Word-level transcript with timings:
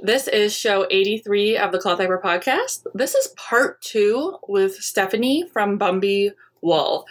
This 0.00 0.28
is 0.28 0.54
show 0.54 0.86
83 0.90 1.56
of 1.56 1.72
the 1.72 1.78
Cloth 1.80 1.98
Diaper 1.98 2.20
podcast. 2.22 2.86
This 2.94 3.16
is 3.16 3.28
part 3.36 3.80
two 3.80 4.38
with 4.46 4.76
Stephanie 4.76 5.48
from 5.52 5.76
Bumby 5.76 6.30
Wool. 6.60 7.04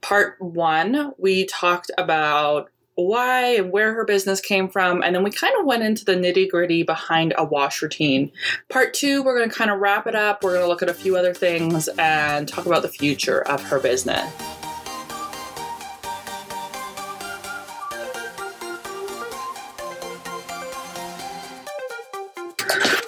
Part 0.00 0.40
one, 0.40 1.12
we 1.18 1.44
talked 1.44 1.90
about 1.98 2.70
why 2.94 3.56
and 3.56 3.70
where 3.70 3.92
her 3.92 4.06
business 4.06 4.40
came 4.40 4.70
from, 4.70 5.02
and 5.02 5.14
then 5.14 5.22
we 5.22 5.30
kind 5.30 5.52
of 5.60 5.66
went 5.66 5.82
into 5.82 6.06
the 6.06 6.14
nitty 6.14 6.48
gritty 6.48 6.82
behind 6.82 7.34
a 7.36 7.44
wash 7.44 7.82
routine. 7.82 8.32
Part 8.70 8.94
two, 8.94 9.22
we're 9.22 9.36
going 9.36 9.50
to 9.50 9.54
kind 9.54 9.70
of 9.70 9.78
wrap 9.78 10.06
it 10.06 10.14
up. 10.14 10.42
We're 10.42 10.52
going 10.52 10.64
to 10.64 10.68
look 10.68 10.82
at 10.82 10.88
a 10.88 10.94
few 10.94 11.16
other 11.16 11.34
things 11.34 11.88
and 11.98 12.48
talk 12.48 12.64
about 12.64 12.80
the 12.80 12.88
future 12.88 13.42
of 13.42 13.62
her 13.64 13.78
business. 13.78 14.32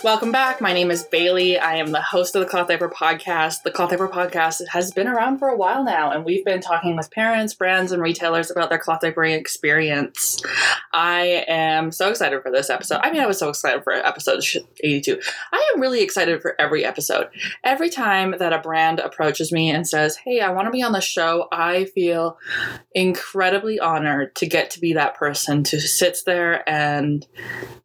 Welcome 0.08 0.32
back. 0.32 0.62
My 0.62 0.72
name 0.72 0.90
is 0.90 1.04
Bailey. 1.04 1.58
I 1.58 1.74
am 1.74 1.92
the 1.92 2.00
host 2.00 2.34
of 2.34 2.40
the 2.40 2.48
Cloth 2.48 2.68
Diaper 2.68 2.88
Podcast. 2.88 3.62
The 3.62 3.70
Cloth 3.70 3.90
Diaper 3.90 4.08
Podcast 4.08 4.66
has 4.68 4.90
been 4.90 5.06
around 5.06 5.38
for 5.38 5.48
a 5.48 5.56
while 5.56 5.84
now, 5.84 6.10
and 6.10 6.24
we've 6.24 6.46
been 6.46 6.62
talking 6.62 6.96
with 6.96 7.10
parents, 7.10 7.52
brands, 7.52 7.92
and 7.92 8.02
retailers 8.02 8.50
about 8.50 8.70
their 8.70 8.78
cloth 8.78 9.02
diapering 9.02 9.38
experience. 9.38 10.40
I 10.94 11.44
am 11.46 11.92
so 11.92 12.08
excited 12.08 12.42
for 12.42 12.50
this 12.50 12.70
episode. 12.70 13.00
I 13.02 13.10
mean, 13.10 13.20
I 13.20 13.26
was 13.26 13.38
so 13.38 13.50
excited 13.50 13.84
for 13.84 13.92
episode 13.92 14.42
82. 14.82 15.20
I 15.52 15.72
am 15.74 15.80
really 15.82 16.00
excited 16.00 16.40
for 16.40 16.58
every 16.58 16.86
episode. 16.86 17.28
Every 17.62 17.90
time 17.90 18.34
that 18.38 18.54
a 18.54 18.60
brand 18.60 19.00
approaches 19.00 19.52
me 19.52 19.68
and 19.68 19.86
says, 19.86 20.16
Hey, 20.16 20.40
I 20.40 20.52
want 20.52 20.68
to 20.68 20.72
be 20.72 20.82
on 20.82 20.92
the 20.92 21.02
show, 21.02 21.48
I 21.52 21.84
feel 21.84 22.38
incredibly 22.94 23.78
honored 23.78 24.34
to 24.36 24.46
get 24.46 24.70
to 24.70 24.80
be 24.80 24.94
that 24.94 25.16
person 25.16 25.66
who 25.70 25.78
sits 25.78 26.22
there 26.22 26.66
and 26.66 27.26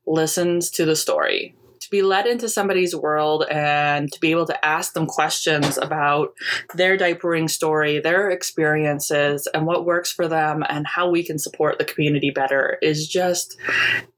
listens 0.05 0.69
to 0.69 0.85
the 0.85 0.95
story 0.95 1.53
be 1.93 2.01
led 2.01 2.25
into 2.25 2.49
somebody's 2.49 2.95
world 2.95 3.45
and 3.51 4.11
to 4.11 4.19
be 4.19 4.31
able 4.31 4.47
to 4.47 4.65
ask 4.65 4.93
them 4.93 5.05
questions 5.05 5.77
about 5.77 6.33
their 6.73 6.97
diapering 6.97 7.47
story, 7.47 7.99
their 7.99 8.31
experiences, 8.31 9.47
and 9.53 9.67
what 9.67 9.85
works 9.85 10.11
for 10.11 10.27
them 10.27 10.63
and 10.67 10.87
how 10.87 11.07
we 11.07 11.23
can 11.23 11.37
support 11.37 11.77
the 11.77 11.85
community 11.85 12.31
better 12.31 12.79
is 12.81 13.07
just, 13.07 13.57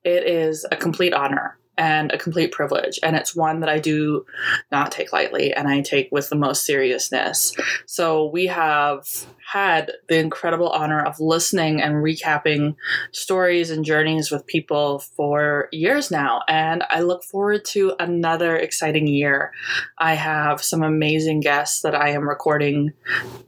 it 0.06 0.26
is 0.26 0.66
a 0.72 0.78
complete 0.78 1.14
honor 1.14 1.58
and 1.78 2.14
a 2.14 2.18
complete 2.18 2.54
privilege. 2.54 2.98
And 3.04 3.18
it's 3.18 3.36
one 3.36 3.60
that 3.60 3.68
I 3.68 3.80
do 3.80 4.26
not 4.72 4.94
take 4.94 5.12
lightly 5.12 5.54
and 5.54 5.68
I 5.68 5.82
take 5.82 6.08
with 6.14 6.30
the 6.30 6.38
most 6.38 6.66
seriousness. 6.66 7.54
So 7.86 8.28
we 8.28 8.46
have 8.46 9.06
had 9.52 9.92
the 10.08 10.18
incredible 10.18 10.70
honor 10.70 11.04
of 11.04 11.20
listening 11.20 11.82
and 11.82 11.96
recapping 11.96 12.76
stories 13.12 13.70
and 13.70 13.86
journeys 13.86 14.32
with 14.32 14.46
people 14.48 15.00
for 15.00 15.70
years 15.72 16.10
now. 16.10 16.42
And 16.48 16.84
I 16.90 17.02
look 17.02 17.24
forward 17.24 17.64
to 17.66 17.94
another 18.00 18.58
exciting 18.58 19.08
year. 19.08 19.52
I 20.00 20.16
have 20.16 20.64
some 20.64 20.82
amazing 20.82 21.42
guests 21.42 21.82
that 21.82 21.94
I 21.94 22.10
am 22.10 22.28
recording 22.28 22.94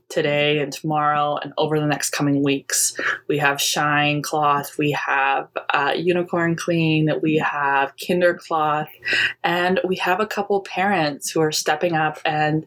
today 0.10 0.60
and 0.60 0.72
tomorrow 0.72 1.38
and 1.38 1.52
over 1.58 1.80
the 1.80 1.88
next 1.88 2.12
coming 2.12 2.44
weeks. 2.44 2.96
We 3.28 3.40
have 3.40 3.60
Shine 3.60 4.22
Cloth, 4.22 4.78
we 4.78 4.92
have 4.92 5.50
uh, 5.72 5.94
Unicorn 5.96 6.56
Clean, 6.56 7.10
we 7.22 7.38
have 7.38 7.94
Kinder 7.98 8.36
Cloth, 8.36 8.90
and 9.44 9.80
we 9.84 9.96
have 9.98 10.20
a 10.20 10.28
couple 10.28 10.62
parents 10.62 11.32
who 11.32 11.42
are 11.42 11.52
stepping 11.52 11.96
up 11.96 12.20
and 12.24 12.66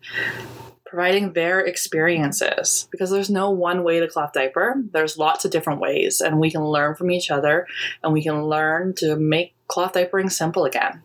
providing 0.91 1.33
their 1.35 1.61
experiences 1.61 2.89
because 2.91 3.11
there's 3.11 3.31
no 3.31 3.51
one 3.51 3.85
way 3.85 4.01
to 4.01 4.09
cloth 4.09 4.33
diaper. 4.33 4.75
There's 4.91 5.17
lots 5.17 5.45
of 5.45 5.53
different 5.53 5.81
ways, 5.81 6.21
and 6.21 6.41
we 6.41 6.51
can 6.51 6.65
learn 6.65 6.97
from 6.97 7.13
each 7.13 7.31
other 7.31 7.69
and 8.03 8.13
we 8.13 8.25
can 8.25 8.45
learn 8.47 8.95
to 8.97 9.15
make 9.15 9.55
cloth 9.69 9.93
diapering 9.93 10.31
simple 10.33 10.65
again 10.65 11.01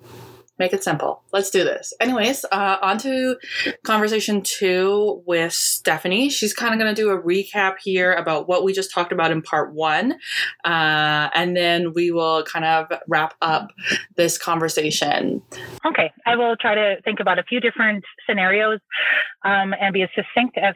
make 0.57 0.73
it 0.73 0.83
simple. 0.83 1.21
Let's 1.33 1.49
do 1.49 1.63
this. 1.63 1.93
Anyways, 1.99 2.45
uh, 2.51 2.77
on 2.81 2.97
to 2.99 3.37
conversation 3.83 4.41
two 4.41 5.21
with 5.25 5.53
Stephanie. 5.53 6.29
She's 6.29 6.53
kind 6.53 6.73
of 6.73 6.79
going 6.79 6.93
to 6.93 7.01
do 7.01 7.09
a 7.09 7.21
recap 7.21 7.75
here 7.83 8.13
about 8.13 8.47
what 8.47 8.63
we 8.63 8.73
just 8.73 8.93
talked 8.93 9.11
about 9.11 9.31
in 9.31 9.41
part 9.41 9.73
one. 9.73 10.13
Uh, 10.63 11.29
and 11.33 11.55
then 11.55 11.93
we 11.93 12.11
will 12.11 12.43
kind 12.43 12.65
of 12.65 12.87
wrap 13.07 13.33
up 13.41 13.71
this 14.15 14.37
conversation. 14.37 15.41
Okay. 15.85 16.11
I 16.25 16.35
will 16.35 16.55
try 16.55 16.75
to 16.75 16.95
think 17.03 17.19
about 17.19 17.39
a 17.39 17.43
few 17.43 17.59
different 17.59 18.03
scenarios 18.27 18.79
um, 19.43 19.73
and 19.79 19.93
be 19.93 20.03
as 20.03 20.09
succinct 20.15 20.57
as 20.57 20.75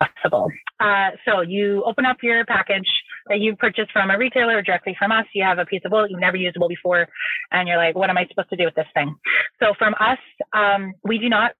possible. 0.00 0.48
Uh, 0.80 1.10
so 1.24 1.40
you 1.40 1.82
open 1.84 2.04
up 2.04 2.18
your 2.22 2.44
package 2.44 2.88
that 3.28 3.40
you 3.40 3.56
purchased 3.56 3.92
from 3.92 4.10
a 4.10 4.18
retailer 4.18 4.58
or 4.58 4.62
directly 4.62 4.96
from 4.98 5.12
us. 5.12 5.26
You 5.34 5.44
have 5.44 5.58
a 5.58 5.66
piece 5.66 5.82
of 5.84 5.92
wool 5.92 6.06
you've 6.08 6.20
never 6.20 6.36
used 6.36 6.56
wool 6.58 6.68
before, 6.68 7.08
and 7.50 7.68
you're 7.68 7.76
like, 7.76 7.94
what 7.94 8.10
am 8.10 8.18
I 8.18 8.26
supposed 8.28 8.50
to 8.50 8.56
do 8.56 8.64
with 8.64 8.74
this 8.74 8.86
thing? 8.94 9.14
So 9.60 9.74
from 9.78 9.94
us, 10.00 10.18
um, 10.52 10.94
we 11.04 11.18
do 11.18 11.28
not 11.28 11.52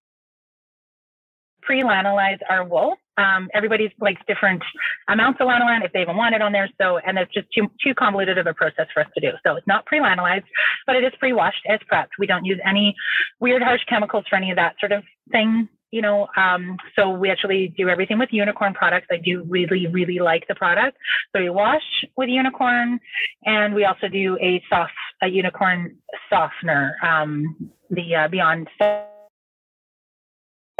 pre-lanolize 1.62 2.38
our 2.50 2.64
wool. 2.64 2.96
Um, 3.18 3.48
everybody's 3.54 3.90
likes 4.00 4.20
different 4.26 4.62
amounts 5.08 5.40
of 5.40 5.46
lanolin 5.46 5.84
if 5.84 5.92
they 5.92 6.02
even 6.02 6.16
want 6.16 6.34
it 6.34 6.42
on 6.42 6.50
there. 6.50 6.68
So, 6.80 6.98
and 6.98 7.18
it's 7.18 7.32
just 7.32 7.46
too, 7.56 7.68
too 7.84 7.94
convoluted 7.94 8.38
of 8.38 8.46
a 8.46 8.54
process 8.54 8.86
for 8.92 9.00
us 9.00 9.08
to 9.14 9.20
do. 9.20 9.36
So 9.46 9.56
it's 9.56 9.66
not 9.66 9.86
pre-lanolized, 9.86 10.46
but 10.86 10.96
it 10.96 11.04
is 11.04 11.12
pre-washed 11.18 11.64
as 11.68 11.78
prepped. 11.90 12.18
We 12.18 12.26
don't 12.26 12.44
use 12.44 12.58
any 12.66 12.94
weird 13.38 13.62
harsh 13.62 13.82
chemicals 13.88 14.24
for 14.28 14.36
any 14.36 14.50
of 14.50 14.56
that 14.56 14.74
sort 14.80 14.92
of 14.92 15.04
thing 15.30 15.68
you 15.92 16.00
know, 16.00 16.26
um, 16.36 16.76
so 16.96 17.10
we 17.10 17.30
actually 17.30 17.72
do 17.76 17.88
everything 17.88 18.18
with 18.18 18.30
unicorn 18.32 18.72
products. 18.74 19.06
I 19.10 19.18
do 19.18 19.44
really, 19.46 19.86
really 19.86 20.18
like 20.18 20.48
the 20.48 20.54
product. 20.54 20.96
So 21.36 21.40
we 21.42 21.50
wash 21.50 21.82
with 22.16 22.30
unicorn 22.30 22.98
and 23.44 23.74
we 23.74 23.84
also 23.84 24.08
do 24.08 24.38
a 24.40 24.60
soft, 24.68 24.92
a 25.22 25.28
unicorn 25.28 25.96
softener, 26.30 26.96
um, 27.06 27.70
the 27.90 28.14
uh, 28.14 28.28
Beyond 28.28 28.68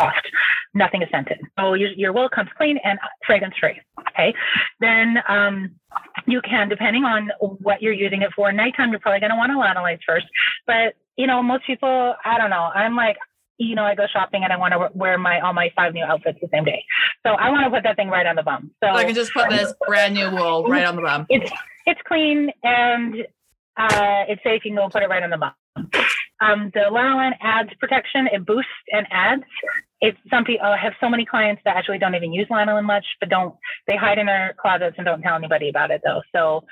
Soft. 0.00 0.26
Nothing 0.74 1.02
is 1.02 1.08
scented. 1.12 1.40
So 1.58 1.74
your, 1.74 1.90
your 1.90 2.14
wool 2.14 2.30
comes 2.30 2.48
clean 2.56 2.78
and 2.82 2.98
fragrance 3.26 3.54
free. 3.60 3.78
Okay. 4.08 4.34
Then, 4.80 5.18
um, 5.28 5.72
you 6.26 6.40
can, 6.40 6.70
depending 6.70 7.04
on 7.04 7.30
what 7.40 7.82
you're 7.82 7.92
using 7.92 8.22
it 8.22 8.30
for, 8.34 8.50
nighttime, 8.50 8.90
you're 8.90 9.00
probably 9.00 9.20
going 9.20 9.30
to 9.30 9.36
want 9.36 9.50
to 9.50 9.56
lanolize 9.58 9.98
first. 10.06 10.26
But, 10.66 10.94
you 11.16 11.26
know, 11.26 11.42
most 11.42 11.66
people, 11.66 12.14
I 12.24 12.38
don't 12.38 12.48
know, 12.48 12.70
I'm 12.74 12.96
like, 12.96 13.18
you 13.62 13.74
know, 13.74 13.84
I 13.84 13.94
go 13.94 14.06
shopping 14.12 14.44
and 14.44 14.52
I 14.52 14.56
want 14.56 14.72
to 14.72 14.90
wear 14.94 15.18
my 15.18 15.40
all 15.40 15.52
my 15.52 15.70
five 15.76 15.94
new 15.94 16.04
outfits 16.04 16.38
the 16.40 16.48
same 16.52 16.64
day. 16.64 16.84
So 17.24 17.32
I 17.32 17.50
want 17.50 17.64
to 17.64 17.70
put 17.70 17.82
that 17.84 17.96
thing 17.96 18.08
right 18.08 18.26
on 18.26 18.36
the 18.36 18.42
bum. 18.42 18.70
So, 18.82 18.88
so 18.92 18.96
I 18.96 19.04
can 19.04 19.14
just 19.14 19.32
put 19.32 19.50
this 19.50 19.72
brand 19.86 20.14
new 20.14 20.30
wool 20.30 20.64
right 20.66 20.84
on 20.84 20.96
the 20.96 21.02
bum. 21.02 21.26
It's 21.28 21.50
it's 21.86 22.00
clean 22.06 22.50
and 22.62 23.26
uh, 23.76 24.24
it's 24.28 24.42
safe. 24.42 24.64
You 24.64 24.72
can 24.72 24.76
go 24.76 24.88
put 24.88 25.02
it 25.02 25.08
right 25.08 25.22
on 25.22 25.30
the 25.30 25.38
bum. 25.38 25.52
Um, 25.76 26.70
the 26.74 26.80
lanolin 26.90 27.32
adds 27.40 27.70
protection. 27.78 28.26
It 28.32 28.44
boosts 28.44 28.70
and 28.90 29.06
adds. 29.10 29.44
It's 30.00 30.18
some 30.28 30.44
people 30.44 30.66
uh, 30.66 30.76
have 30.76 30.92
so 31.00 31.08
many 31.08 31.24
clients 31.24 31.62
that 31.64 31.76
actually 31.76 31.98
don't 31.98 32.16
even 32.16 32.32
use 32.32 32.48
lanolin 32.50 32.84
much, 32.84 33.04
but 33.20 33.28
don't 33.28 33.54
they 33.86 33.96
hide 33.96 34.18
in 34.18 34.26
their 34.26 34.54
closets 34.60 34.96
and 34.98 35.06
don't 35.06 35.22
tell 35.22 35.36
anybody 35.36 35.68
about 35.68 35.92
it 35.92 36.00
though. 36.04 36.20
So 36.34 36.64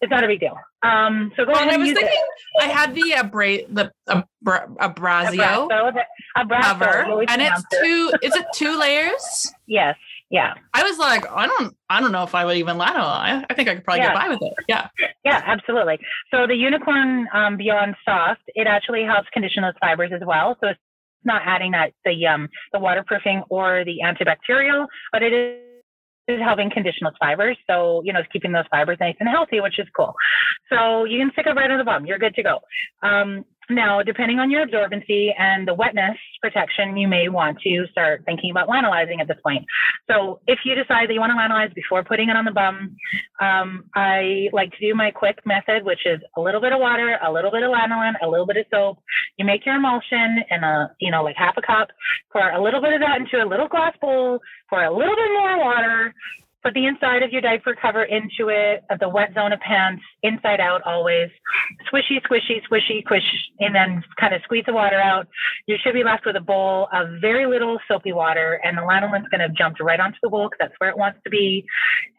it's 0.00 0.10
not 0.10 0.22
a 0.22 0.28
big 0.28 0.38
deal. 0.38 0.56
Um, 0.84 1.32
so 1.36 1.44
go 1.44 1.52
well, 1.52 1.62
ahead. 1.62 1.74
I 1.74 1.76
was 1.78 1.92
thinking 1.92 2.06
it. 2.06 2.62
I 2.62 2.68
had 2.68 2.94
the 2.94 3.14
uh, 3.14 3.24
bra- 3.24 3.66
the 3.68 3.92
uh, 4.06 4.22
bra- 4.40 4.66
Abrazio, 4.78 5.68
cover, 6.62 7.24
and 7.28 7.42
it's 7.42 7.64
two. 7.70 8.12
Is 8.22 8.36
it 8.36 8.46
two 8.54 8.78
layers? 8.78 9.52
Yes. 9.66 9.96
Yeah. 10.32 10.54
I 10.72 10.82
was 10.82 10.98
like, 10.98 11.30
I 11.30 11.46
don't, 11.46 11.76
I 11.90 12.00
don't 12.00 12.10
know 12.10 12.22
if 12.24 12.34
I 12.34 12.46
would 12.46 12.56
even 12.56 12.78
lano. 12.78 13.04
I, 13.04 13.44
I 13.48 13.54
think 13.54 13.68
I 13.68 13.74
could 13.74 13.84
probably 13.84 14.00
yeah. 14.00 14.08
get 14.08 14.14
by 14.14 14.28
with 14.30 14.42
it. 14.42 14.54
Yeah. 14.66 14.88
Yeah, 15.24 15.42
absolutely. 15.44 15.98
So 16.32 16.46
the 16.46 16.56
unicorn 16.56 17.28
um, 17.34 17.58
Beyond 17.58 17.94
Soft, 18.04 18.40
it 18.48 18.66
actually 18.66 19.04
helps 19.04 19.28
condition 19.28 19.62
those 19.62 19.74
fibers 19.78 20.10
as 20.14 20.22
well. 20.26 20.56
So 20.60 20.68
it's 20.68 20.80
not 21.24 21.42
adding 21.44 21.72
that 21.72 21.92
the 22.04 22.26
um 22.26 22.48
the 22.72 22.80
waterproofing 22.80 23.44
or 23.48 23.84
the 23.84 23.98
antibacterial, 24.02 24.86
but 25.12 25.22
it 25.22 25.32
is 25.32 25.60
is 26.28 26.40
helping 26.40 26.70
condition 26.70 27.00
those 27.04 27.12
fibers. 27.20 27.58
So, 27.68 28.00
you 28.04 28.12
know, 28.12 28.20
it's 28.20 28.28
keeping 28.32 28.52
those 28.52 28.64
fibers 28.70 28.98
nice 29.00 29.16
and 29.20 29.28
healthy, 29.28 29.60
which 29.60 29.78
is 29.78 29.86
cool. 29.96 30.14
So 30.70 31.04
you 31.04 31.18
can 31.18 31.30
stick 31.32 31.46
it 31.46 31.54
right 31.54 31.70
on 31.70 31.78
the 31.78 31.84
bum. 31.84 32.06
You're 32.06 32.18
good 32.18 32.34
to 32.36 32.42
go. 32.42 32.60
Um, 33.02 33.44
now, 33.70 34.02
depending 34.02 34.38
on 34.38 34.50
your 34.50 34.66
absorbency 34.66 35.30
and 35.38 35.66
the 35.66 35.74
wetness 35.74 36.16
protection, 36.40 36.96
you 36.96 37.06
may 37.06 37.28
want 37.28 37.58
to 37.60 37.86
start 37.90 38.22
thinking 38.26 38.50
about 38.50 38.68
lanolizing 38.68 39.20
at 39.20 39.28
this 39.28 39.38
point. 39.42 39.64
So, 40.10 40.40
if 40.46 40.60
you 40.64 40.74
decide 40.74 41.08
that 41.08 41.14
you 41.14 41.20
want 41.20 41.30
to 41.30 41.36
lanolize 41.36 41.74
before 41.74 42.02
putting 42.02 42.28
it 42.28 42.36
on 42.36 42.44
the 42.44 42.50
bum, 42.50 42.96
um, 43.40 43.84
I 43.94 44.48
like 44.52 44.72
to 44.72 44.78
do 44.80 44.94
my 44.94 45.10
quick 45.10 45.38
method, 45.46 45.84
which 45.84 46.00
is 46.06 46.20
a 46.36 46.40
little 46.40 46.60
bit 46.60 46.72
of 46.72 46.80
water, 46.80 47.18
a 47.24 47.32
little 47.32 47.50
bit 47.50 47.62
of 47.62 47.70
lanolin, 47.70 48.14
a 48.22 48.28
little 48.28 48.46
bit 48.46 48.56
of 48.56 48.66
soap. 48.70 48.98
You 49.38 49.44
make 49.44 49.64
your 49.64 49.76
emulsion 49.76 50.38
in 50.50 50.64
a, 50.64 50.94
you 51.00 51.10
know, 51.10 51.22
like 51.22 51.36
half 51.36 51.56
a 51.56 51.62
cup, 51.62 51.88
pour 52.32 52.50
a 52.50 52.62
little 52.62 52.80
bit 52.80 52.92
of 52.94 53.00
that 53.00 53.20
into 53.20 53.44
a 53.44 53.48
little 53.48 53.68
glass 53.68 53.94
bowl, 54.00 54.40
pour 54.68 54.82
a 54.82 54.90
little 54.92 55.16
bit 55.16 55.30
more 55.32 55.58
water, 55.58 56.14
Put 56.62 56.74
the 56.74 56.86
inside 56.86 57.24
of 57.24 57.32
your 57.32 57.40
diaper 57.40 57.74
cover 57.74 58.04
into 58.04 58.48
it, 58.48 58.84
of 58.88 59.00
the 59.00 59.08
wet 59.08 59.34
zone 59.34 59.52
of 59.52 59.58
pants, 59.60 60.02
inside 60.22 60.60
out 60.60 60.80
always. 60.86 61.28
Swishy, 61.92 62.22
squishy, 62.22 62.62
swishy, 62.70 63.02
squish, 63.02 63.24
and 63.58 63.74
then 63.74 64.02
kind 64.20 64.32
of 64.32 64.42
squeeze 64.44 64.64
the 64.66 64.72
water 64.72 65.00
out. 65.00 65.26
You 65.66 65.76
should 65.82 65.94
be 65.94 66.04
left 66.04 66.24
with 66.24 66.36
a 66.36 66.40
bowl 66.40 66.88
of 66.92 67.20
very 67.20 67.46
little 67.46 67.78
soapy 67.88 68.12
water, 68.12 68.60
and 68.62 68.78
the 68.78 68.82
lanolin's 68.82 69.28
going 69.28 69.40
to 69.40 69.52
jump 69.56 69.76
right 69.80 69.98
onto 69.98 70.18
the 70.22 70.28
bowl 70.28 70.48
because 70.48 70.58
that's 70.60 70.74
where 70.78 70.90
it 70.90 70.96
wants 70.96 71.18
to 71.24 71.30
be. 71.30 71.64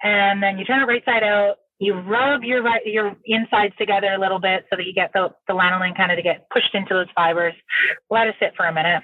And 0.04 0.44
then 0.44 0.58
you 0.58 0.66
turn 0.66 0.82
it 0.82 0.86
right 0.86 1.06
side 1.06 1.24
out, 1.24 1.56
You 1.80 1.94
rub 1.94 2.44
your 2.44 2.64
your 2.86 3.16
insides 3.26 3.76
together 3.78 4.14
a 4.14 4.20
little 4.20 4.40
bit 4.40 4.66
so 4.70 4.76
that 4.76 4.86
you 4.86 4.94
get 4.94 5.12
the, 5.14 5.30
the 5.48 5.54
lanolin 5.54 5.96
kind 5.96 6.12
of 6.12 6.18
to 6.18 6.22
get 6.22 6.50
pushed 6.50 6.76
into 6.76 6.94
those 6.94 7.08
fibers. 7.16 7.54
Let 8.10 8.28
it 8.28 8.36
sit 8.40 8.56
for 8.58 8.66
a 8.66 8.74
minute. 8.74 9.04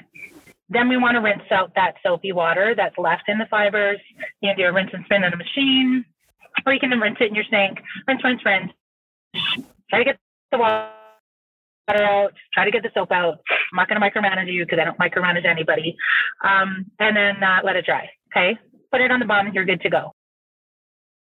Then 0.72 0.88
we 0.88 0.98
want 0.98 1.16
to 1.16 1.22
rinse 1.22 1.50
out 1.52 1.74
that 1.76 1.96
soapy 2.04 2.32
water 2.32 2.76
that's 2.78 2.98
left 2.98 3.24
in 3.28 3.40
the 3.40 3.48
fibers. 3.50 4.00
You 4.42 4.50
can 4.50 4.58
do 4.58 4.66
a 4.66 4.72
rinse 4.72 4.92
and 4.94 5.04
spin 5.06 5.24
in 5.24 5.34
a 5.34 5.38
machine, 5.38 6.06
or 6.66 6.74
you 6.74 6.80
can 6.80 6.92
rinse 6.92 7.18
it 7.20 7.30
in 7.30 7.36
your 7.36 7.46
sink. 7.50 7.80
Rinse, 8.08 8.24
rinse, 8.24 8.46
rinse. 8.46 8.72
Try 9.90 10.00
to 10.00 10.06
get 10.06 10.18
the 10.52 10.58
water 10.58 10.90
out. 11.90 12.34
Try 12.54 12.66
to 12.66 12.72
get 12.72 12.84
the 12.84 12.92
soap 12.94 13.12
out. 13.12 13.40
I'm 13.72 13.76
not 13.76 13.90
going 13.90 14.00
to 14.00 14.08
micromanage 14.08 14.52
you 14.52 14.66
because 14.66 14.80
I 14.80 14.86
don't 14.86 14.98
micromanage 14.98 15.46
anybody. 15.46 15.96
Um, 16.44 16.86
and 17.00 17.16
then 17.16 17.44
uh, 17.44 17.60
let 17.64 17.76
it 17.76 17.86
dry. 17.86 18.10
Okay. 18.32 18.58
Put 18.92 19.02
it 19.02 19.12
on 19.12 19.20
the 19.20 19.26
bottom. 19.26 19.52
You're 19.54 19.66
good 19.66 19.82
to 19.82 19.90
go. 19.90 20.14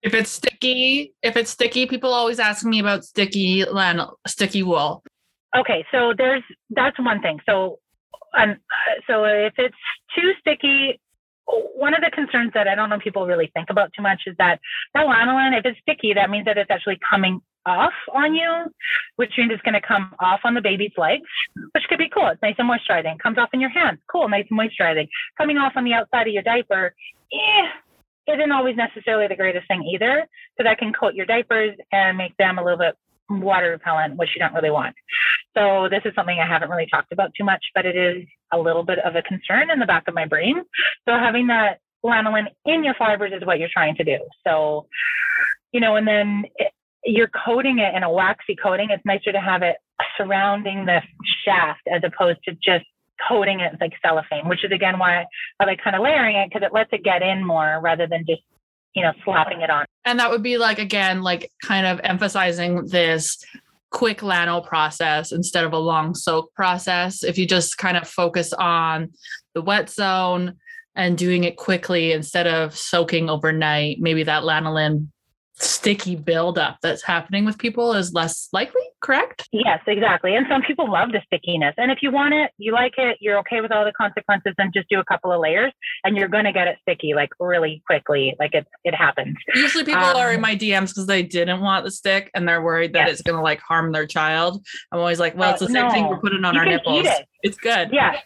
If 0.02 0.14
it's 0.14 0.30
sticky, 0.30 1.14
if 1.22 1.36
it's 1.36 1.52
sticky, 1.52 1.86
people 1.86 2.14
always 2.14 2.40
ask 2.40 2.66
me 2.66 2.80
about 2.80 3.04
sticky 3.04 3.66
lan 3.66 4.02
sticky 4.28 4.64
wool. 4.64 5.04
Okay, 5.58 5.84
so 5.92 6.14
there's 6.18 6.44
that's 6.70 6.98
one 7.00 7.22
thing. 7.22 7.40
So 7.46 7.80
um, 8.38 8.58
so 9.08 9.26
if 9.26 9.54
it's 9.58 9.76
too 10.16 10.32
sticky, 10.40 11.02
one 11.76 11.94
of 11.94 12.02
the 12.02 12.12
concerns 12.12 12.52
that 12.54 12.68
I 12.68 12.76
don't 12.76 12.90
know 12.90 13.00
people 13.00 13.26
really 13.26 13.52
think 13.54 13.70
about 13.70 13.92
too 13.96 14.02
much 14.02 14.22
is 14.28 14.36
that 14.38 14.60
lanolin, 14.96 15.58
if 15.58 15.66
it's 15.66 15.80
sticky, 15.82 16.14
that 16.14 16.30
means 16.30 16.46
that 16.46 16.58
it's 16.58 16.72
actually 16.72 17.00
coming 17.10 17.42
off 17.66 17.94
on 18.14 18.34
you, 18.34 18.66
which 19.18 19.32
means 19.38 19.52
it's 19.52 19.62
going 19.64 19.80
to 19.80 19.86
come 19.86 20.14
off 20.20 20.40
on 20.44 20.54
the 20.54 20.62
baby's 20.62 20.92
legs, 20.98 21.28
which 21.74 21.84
could 21.90 21.98
be 21.98 22.10
cool. 22.10 22.28
It's 22.28 22.42
nice 22.42 22.56
and 22.58 22.70
moisturizing. 22.70 23.20
Comes 23.20 23.38
off 23.38 23.50
in 23.54 23.60
your 23.60 23.70
hands, 23.70 24.00
cool, 24.12 24.28
nice 24.30 24.46
and 24.50 24.60
moisturizing. 24.60 25.08
Coming 25.38 25.58
off 25.58 25.74
on 25.76 25.84
the 25.84 25.94
outside 25.94 26.28
of 26.28 26.34
your 26.34 26.44
diaper, 26.44 26.94
eh, 27.34 28.34
isn't 28.34 28.52
always 28.52 28.76
necessarily 28.76 29.28
the 29.28 29.36
greatest 29.36 29.68
thing 29.68 29.84
either, 29.84 30.28
because 30.58 30.70
that 30.70 30.78
can 30.78 30.94
coat 30.94 31.16
your 31.16 31.26
diapers 31.26 31.76
and 31.92 32.18
make 32.18 32.36
them 32.38 32.58
a 32.58 32.64
little 32.64 32.78
bit 32.78 32.96
water 33.30 33.72
repellent, 33.72 34.18
which 34.18 34.30
you 34.36 34.40
don't 34.40 34.54
really 34.54 34.72
want. 34.72 34.96
So 35.58 35.88
this 35.90 36.02
is 36.06 36.14
something 36.16 36.38
I 36.40 36.48
haven't 36.48 36.70
really 36.70 36.88
talked 36.88 37.12
about 37.12 37.32
too 37.38 37.44
much, 37.44 37.64
but 37.74 37.86
it 37.86 37.96
is 37.96 38.26
a 38.54 38.58
little 38.58 38.84
bit 38.84 39.00
of 39.00 39.16
a 39.16 39.22
concern 39.22 39.70
in 39.70 39.80
the 39.80 39.86
back 39.86 40.08
of 40.08 40.14
my 40.14 40.26
brain. 40.26 40.64
So 41.08 41.14
having 41.14 41.48
that 41.48 41.80
lanolin 42.04 42.48
in 42.66 42.84
your 42.84 42.94
fibers 42.96 43.34
is 43.36 43.46
what 43.46 43.60
you're 43.60 43.70
trying 43.72 43.96
to 43.96 44.04
do. 44.04 44.20
So, 44.46 44.88
you 45.72 45.80
know, 45.80 45.96
and 45.96 46.08
then 46.08 46.46
it, 46.56 46.72
you're 47.04 47.30
coating 47.46 47.80
it 47.80 47.96
in 47.96 48.04
a 48.04 48.12
waxy 48.12 48.56
coating. 48.56 48.90
It's 48.92 49.06
nicer 49.06 49.32
to 49.32 49.42
have 49.42 49.64
it 49.64 49.78
surrounding 50.18 50.86
the 50.86 51.02
shaft 51.46 51.82
as 51.92 52.02
opposed 52.04 52.40
to 52.46 52.52
just 52.54 52.86
coating 53.28 53.60
it 53.60 53.74
like 53.82 53.94
cellophane, 54.02 54.48
which 54.48 54.64
is 54.64 54.72
again 54.72 54.98
why 54.98 55.26
I 55.60 55.66
like 55.66 55.84
kind 55.84 55.96
of 55.96 56.02
layering 56.02 56.36
it 56.38 56.50
because 56.50 56.66
it 56.66 56.74
lets 56.74 56.90
it 56.94 57.04
get 57.04 57.22
in 57.22 57.46
more 57.46 57.80
rather 57.82 58.08
than 58.08 58.26
just 58.26 58.42
you 58.96 59.04
know, 59.04 59.14
slapping 59.24 59.62
it 59.62 59.70
on. 59.70 59.86
And 60.06 60.20
that 60.20 60.32
would 60.32 60.44
be 60.44 60.58
like, 60.58 60.80
again, 60.80 61.22
like 61.22 61.52
kind 61.64 61.86
of 61.86 62.02
emphasizing 62.04 62.88
this 62.88 63.44
quick 63.92 64.20
lano 64.20 64.66
process 64.66 65.32
instead 65.32 65.66
of 65.66 65.74
a 65.74 65.78
long 65.78 66.14
soak 66.16 66.54
process. 66.54 67.24
If 67.24 67.38
you 67.38 67.48
just 67.48 67.78
kind 67.78 67.98
of 67.98 68.08
focus 68.08 68.54
on 68.54 69.12
the 69.54 69.62
wet 69.62 69.90
zone 69.90 70.56
and 70.96 71.18
doing 71.18 71.44
it 71.44 71.58
quickly 71.58 72.12
instead 72.12 72.48
of 72.48 72.78
soaking 72.78 73.30
overnight, 73.30 73.98
maybe 74.00 74.24
that 74.24 74.44
lanolin 74.44 75.08
sticky 75.62 76.16
buildup 76.16 76.78
that's 76.82 77.04
happening 77.04 77.46
with 77.46 77.58
people 77.58 77.94
is 77.94 78.14
less 78.14 78.48
likely, 78.54 78.82
correct? 79.02 79.48
Yes, 79.52 79.80
exactly. 79.88 80.36
And 80.36 80.46
some 80.50 80.62
people 80.62 80.92
love 80.92 81.12
the 81.12 81.22
stickiness. 81.26 81.74
And 81.78 81.92
if 81.92 82.00
you 82.02 82.12
want 82.12 82.34
it, 82.34 82.52
you 82.58 82.72
like 82.72 82.94
it, 82.98 83.18
you're 83.20 83.38
okay 83.40 83.62
with 83.62 83.72
all 83.72 83.86
the 83.86 83.92
consequences, 83.94 84.54
then 84.58 84.72
just 84.74 84.88
do 84.90 85.00
a 85.00 85.06
couple 85.06 85.32
of 85.32 85.42
layers 85.42 85.74
and 86.04 86.18
you're 86.18 86.28
going 86.28 86.46
to 86.46 86.54
get 86.54 86.68
it 86.68 86.78
sticky 86.82 87.14
like 87.14 87.30
really 87.40 87.84
quickly. 87.86 88.36
Like 88.40 88.54
it, 88.54 88.68
it 88.84 88.96
happens. 88.96 89.36
Usually 89.56 89.84
people 89.84 90.02
um, 90.04 90.16
are 90.16 90.34
in 90.34 90.42
my 90.42 90.56
DMs 90.56 90.90
because 90.90 91.08
they 91.08 91.24
didn't 91.24 91.62
want 91.62 91.86
the 91.86 91.92
stick 91.92 92.32
and 92.34 92.48
they're 92.48 92.64
worried 92.64 92.94
that 92.94 93.08
yes. 93.08 93.14
it's 93.14 93.22
going 93.22 93.38
to 93.38 93.44
like 93.44 93.60
harm 93.60 93.92
their 93.92 94.08
child. 94.08 94.66
I'm 94.92 95.00
always 95.00 95.20
like, 95.20 95.38
well, 95.38 95.52
it's 95.52 95.60
the 95.60 95.68
same 95.68 95.88
no. 95.88 95.92
thing 95.92 96.08
we're 96.08 96.20
putting 96.20 96.46
on 96.46 96.54
you 96.54 96.60
our 96.62 96.66
nipples. 96.66 97.06
It. 97.06 97.28
It's 97.44 97.58
good. 97.58 97.90
Yeah 97.92 98.20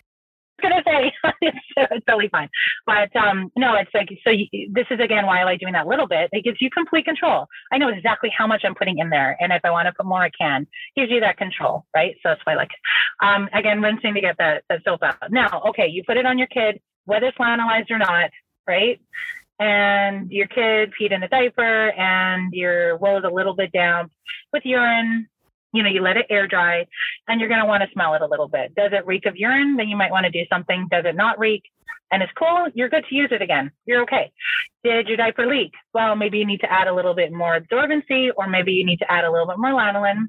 gonna 0.62 0.84
say 0.86 1.12
it's, 1.42 2.06
totally 2.06 2.30
fine, 2.30 2.50
but 2.86 3.16
um, 3.16 3.52
no, 3.56 3.76
it's 3.76 3.92
like 3.94 4.10
so. 4.24 4.30
You, 4.30 4.48
this 4.72 4.86
is 4.92 5.00
again 5.00 5.26
why 5.26 5.42
I 5.42 5.44
like 5.44 5.60
doing 5.60 5.74
that 5.74 5.88
little 5.88 6.08
bit. 6.08 6.30
It 6.32 6.44
gives 6.44 6.62
you 6.62 6.70
complete 6.70 7.06
control. 7.06 7.48
I 7.72 7.78
know 7.78 7.90
exactly 7.90 8.32
how 8.36 8.48
much 8.48 8.62
I'm 8.66 8.76
putting 8.76 9.00
in 9.00 9.10
there, 9.10 9.38
and 9.40 9.52
if 9.52 9.62
I 9.64 9.72
want 9.72 9.88
to 9.88 9.94
put 9.94 10.06
more, 10.06 10.22
I 10.22 10.30
can. 10.30 10.68
Gives 10.96 11.12
you 11.12 11.20
that 11.22 11.38
control, 11.38 11.86
right? 11.96 12.16
So 12.24 12.30
that's 12.30 12.42
why 12.46 12.54
I 12.54 12.56
like. 12.56 12.72
Um, 13.22 13.50
again, 13.54 13.82
rinsing 13.82 14.14
to 14.14 14.22
get 14.22 14.38
that 14.38 14.64
that 14.70 14.82
soap 14.86 15.04
out. 15.04 15.32
Now, 15.32 15.62
okay, 15.70 15.88
you 15.88 16.04
put 16.06 16.18
it 16.18 16.26
on 16.26 16.38
your 16.38 16.48
kid, 16.48 16.80
whether 17.06 17.28
it's 17.28 17.40
lanolized 17.40 17.92
or 17.92 17.98
not, 17.98 18.32
right? 18.68 19.00
And 19.60 20.32
your 20.32 20.48
kid 20.48 20.92
peed 21.00 21.12
in 21.12 21.24
a 21.24 21.28
diaper, 21.28 21.90
and 21.92 22.54
your 22.54 22.98
wool 22.98 23.18
is 23.18 23.24
a 23.24 23.34
little 23.34 23.56
bit 23.56 23.72
down 23.72 24.10
with 24.52 24.64
urine 24.66 25.28
you 25.74 25.84
know, 25.84 25.90
you 25.90 26.02
let 26.02 26.18
it 26.18 26.28
air 26.30 26.48
dry 26.48 26.86
and 27.28 27.40
you're 27.40 27.50
going 27.50 27.60
to 27.60 27.66
want 27.66 27.84
to 27.84 27.90
smell 27.92 28.14
it 28.14 28.22
a 28.22 28.28
little 28.28 28.48
bit. 28.48 28.74
Does 28.76 28.92
it 28.94 29.06
reek 29.06 29.26
of 29.26 29.36
urine? 29.36 29.76
Then 29.76 29.90
you 29.90 29.98
might 29.98 30.12
want 30.12 30.26
to 30.26 30.32
do 30.32 30.46
something. 30.50 30.88
Does 30.90 31.04
it 31.06 31.16
not 31.16 31.40
reek? 31.40 31.64
And 32.12 32.22
it's 32.22 32.32
cool. 32.38 32.68
You're 32.76 32.90
good 32.90 33.06
to 33.10 33.16
use 33.16 33.30
it 33.32 33.42
again. 33.42 33.72
You're 33.86 34.04
okay. 34.04 34.32
Did 34.84 35.08
your 35.08 35.18
diaper 35.18 35.48
leak? 35.48 35.72
Well, 35.94 36.16
maybe 36.16 36.38
you 36.38 36.46
need 36.46 36.60
to 36.60 36.72
add 36.72 36.88
a 36.88 36.94
little 36.94 37.16
bit 37.16 37.34
more 37.34 37.60
absorbency 37.60 38.30
or 38.38 38.48
maybe 38.48 38.72
you 38.74 38.86
need 38.86 39.00
to 39.00 39.12
add 39.12 39.26
a 39.26 39.32
little 39.32 39.48
bit 39.48 39.58
more 39.58 39.72
lanolin. 39.72 40.28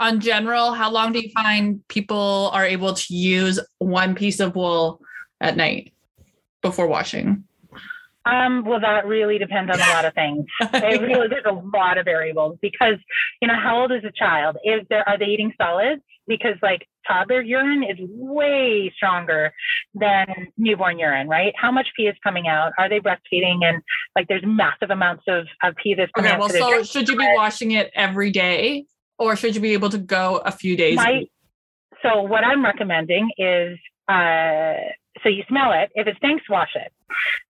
On 0.00 0.18
general, 0.18 0.72
how 0.72 0.90
long 0.90 1.12
do 1.12 1.20
you 1.20 1.30
find 1.34 1.86
people 1.86 2.50
are 2.52 2.66
able 2.66 2.94
to 2.94 3.14
use 3.14 3.60
one 3.78 4.16
piece 4.16 4.40
of 4.40 4.56
wool 4.56 5.00
at 5.40 5.56
night 5.56 5.92
before 6.62 6.88
washing? 6.88 7.44
Um, 8.26 8.64
well, 8.64 8.80
that 8.80 9.06
really 9.06 9.38
depends 9.38 9.70
on 9.70 9.80
a 9.80 9.92
lot 9.92 10.04
of 10.04 10.14
things. 10.14 10.46
It 10.74 11.00
really, 11.00 11.28
there's 11.28 11.44
a 11.46 11.52
lot 11.76 11.98
of 11.98 12.04
variables 12.04 12.58
because, 12.62 12.96
you 13.40 13.48
know, 13.48 13.54
how 13.54 13.82
old 13.82 13.92
is 13.92 14.04
a 14.04 14.12
child? 14.12 14.56
Is 14.64 14.80
there 14.88 15.06
are 15.08 15.18
they 15.18 15.26
eating 15.26 15.52
solids? 15.58 16.02
Because 16.26 16.54
like 16.62 16.86
toddler 17.06 17.42
urine 17.42 17.82
is 17.82 17.98
way 18.00 18.92
stronger 18.96 19.52
than 19.94 20.26
newborn 20.56 20.98
urine, 20.98 21.28
right? 21.28 21.52
How 21.56 21.70
much 21.70 21.88
pee 21.96 22.04
is 22.04 22.16
coming 22.22 22.48
out? 22.48 22.72
Are 22.78 22.88
they 22.88 23.00
breastfeeding? 23.00 23.62
And 23.62 23.82
like, 24.16 24.28
there's 24.28 24.42
massive 24.44 24.90
amounts 24.90 25.24
of, 25.28 25.46
of 25.62 25.74
pee 25.82 25.94
that's 25.94 26.10
coming 26.12 26.32
okay, 26.32 26.38
well, 26.38 26.48
so 26.48 26.82
should 26.82 27.08
you 27.08 27.16
be 27.16 27.28
washing 27.34 27.72
it 27.72 27.90
every 27.94 28.30
day, 28.30 28.86
or 29.18 29.36
should 29.36 29.54
you 29.54 29.60
be 29.60 29.72
able 29.74 29.90
to 29.90 29.98
go 29.98 30.40
a 30.44 30.52
few 30.52 30.76
days? 30.76 30.96
My, 30.96 31.24
so 32.02 32.22
what 32.22 32.44
I'm 32.44 32.64
recommending 32.64 33.30
is 33.38 33.78
uh, 34.08 34.74
so 35.24 35.28
you 35.28 35.42
smell 35.48 35.72
it. 35.72 35.90
If 35.96 36.06
it 36.06 36.16
stinks, 36.18 36.48
wash 36.48 36.76
it. 36.76 36.92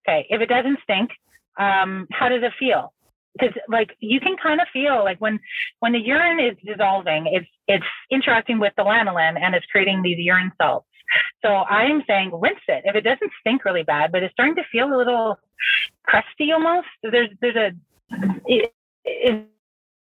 Okay. 0.09 0.27
If 0.31 0.41
it 0.41 0.49
doesn't 0.49 0.79
stink, 0.85 1.11
um, 1.59 2.07
how 2.11 2.31
does 2.31 2.43
it 2.43 2.53
feel? 2.59 2.95
Because 3.39 3.55
like 3.69 3.97
you 4.01 4.21
can 4.21 4.37
kind 4.37 4.61
of 4.61 4.69
feel 4.73 5.03
like 5.03 5.21
when 5.21 5.41
when 5.81 5.93
the 5.93 5.99
urine 5.99 6.41
is 6.41 6.57
dissolving, 6.65 7.27
it's 7.27 7.49
it's 7.67 7.85
interacting 8.11 8.61
with 8.61 8.73
the 8.77 8.85
lanolin 8.85 9.39
and 9.39 9.55
it's 9.55 9.67
creating 9.67 10.03
these 10.03 10.19
urine 10.19 10.53
salts. 10.61 10.87
So 11.43 11.49
I'm 11.49 12.03
saying 12.07 12.31
rinse 12.33 12.61
it. 12.69 12.83
If 12.85 12.95
it 12.95 13.03
doesn't 13.03 13.31
stink 13.41 13.65
really 13.65 13.83
bad, 13.83 14.13
but 14.13 14.23
it's 14.23 14.33
starting 14.33 14.55
to 14.57 14.65
feel 14.71 14.87
a 14.95 14.97
little 14.97 15.39
crusty 16.05 16.53
almost, 16.53 16.87
there's 17.03 17.31
there's 17.41 17.57
a 17.57 17.73
it, 18.47 18.73
it, 19.05 19.49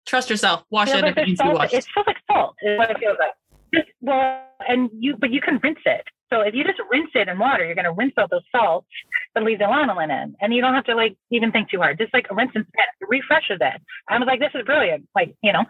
trust 0.06 0.30
yourself. 0.30 0.64
Wash 0.72 0.90
it 0.90 1.02
like 1.02 1.16
it 1.16 1.28
needs 1.28 1.40
to 1.40 1.46
be 1.46 1.54
washed. 1.54 1.74
It 1.74 1.86
feels 1.94 2.08
like 2.08 2.18
salt. 2.32 2.56
Is 2.64 2.78
what 2.80 2.90
it 2.92 2.98
feels 3.00 3.18
like. 3.20 3.34
Just, 3.74 3.88
well, 4.02 4.44
and 4.68 4.90
you 4.92 5.16
but 5.18 5.30
you 5.30 5.40
can 5.40 5.60
rinse 5.62 5.80
it. 5.86 6.04
So 6.32 6.42
if 6.42 6.54
you 6.54 6.64
just 6.64 6.80
rinse 6.92 7.10
it 7.16 7.28
in 7.28 7.40
water, 7.40 7.66
you're 7.66 7.76
going 7.76 7.86
to 7.86 7.92
rinse 7.92 8.14
out 8.18 8.30
those 8.30 8.46
salts, 8.52 8.88
but 9.34 9.44
leave 9.44 9.60
the 9.60 9.66
lanolin 9.66 10.12
in, 10.12 10.36
and 10.42 10.54
you 10.54 10.62
don't 10.62 10.74
have 10.74 10.86
to 10.86 10.96
like 10.96 11.18
even 11.32 11.52
think 11.52 11.70
too 11.70 11.80
hard. 11.80 11.98
Just 11.98 12.14
like 12.14 12.30
rinse 12.30 12.52
and 12.56 12.66
spit, 12.68 13.10
refreshes 13.10 13.58
it. 13.62 13.82
I 14.08 14.18
was 14.18 14.28
like, 14.28 14.40
this 14.40 14.52
is 14.54 14.66
brilliant, 14.66 15.08
like 15.16 15.36
you 15.42 15.52
know. 15.52 15.66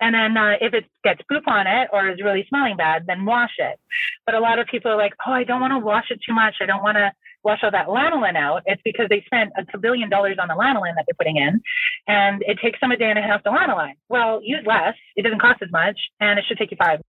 And 0.00 0.14
then 0.14 0.36
uh, 0.36 0.54
if 0.60 0.74
it 0.74 0.84
gets 1.04 1.20
poop 1.30 1.46
on 1.46 1.66
it 1.66 1.88
or 1.92 2.10
is 2.10 2.22
really 2.22 2.44
smelling 2.48 2.76
bad, 2.76 3.06
then 3.06 3.24
wash 3.24 3.54
it. 3.58 3.78
But 4.26 4.34
a 4.34 4.40
lot 4.40 4.58
of 4.58 4.66
people 4.66 4.90
are 4.90 4.96
like, 4.96 5.12
oh, 5.26 5.32
I 5.32 5.44
don't 5.44 5.60
want 5.60 5.72
to 5.72 5.78
wash 5.78 6.10
it 6.10 6.20
too 6.26 6.34
much. 6.34 6.56
I 6.60 6.66
don't 6.66 6.82
want 6.82 6.96
to 6.96 7.12
wash 7.42 7.60
all 7.62 7.70
that 7.70 7.86
lanolin 7.86 8.36
out. 8.36 8.62
It's 8.66 8.82
because 8.84 9.06
they 9.08 9.22
spent 9.26 9.52
a 9.56 9.78
billion 9.78 10.10
dollars 10.10 10.36
on 10.40 10.48
the 10.48 10.54
lanolin 10.54 10.94
that 10.96 11.04
they're 11.06 11.14
putting 11.18 11.36
in, 11.36 11.60
and 12.06 12.42
it 12.46 12.58
takes 12.62 12.80
them 12.80 12.90
a 12.90 12.96
day 12.96 13.10
and 13.10 13.18
a 13.18 13.22
half 13.22 13.42
to 13.44 13.50
lanolin. 13.50 13.92
Well, 14.08 14.40
use 14.42 14.64
less. 14.66 14.94
It 15.16 15.22
doesn't 15.22 15.40
cost 15.40 15.62
as 15.62 15.70
much, 15.70 15.98
and 16.20 16.38
it 16.38 16.44
should 16.48 16.58
take 16.58 16.70
you 16.70 16.76
five. 16.76 17.00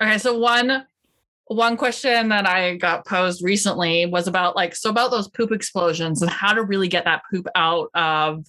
Okay, 0.00 0.18
so 0.18 0.38
one 0.38 0.86
one 1.48 1.76
question 1.76 2.28
that 2.30 2.46
I 2.46 2.76
got 2.76 3.06
posed 3.06 3.42
recently 3.42 4.06
was 4.06 4.26
about 4.26 4.56
like 4.56 4.74
so 4.74 4.90
about 4.90 5.12
those 5.12 5.28
poop 5.28 5.52
explosions 5.52 6.20
and 6.20 6.30
how 6.30 6.52
to 6.52 6.62
really 6.62 6.88
get 6.88 7.04
that 7.04 7.22
poop 7.30 7.46
out 7.54 7.88
of 7.94 8.44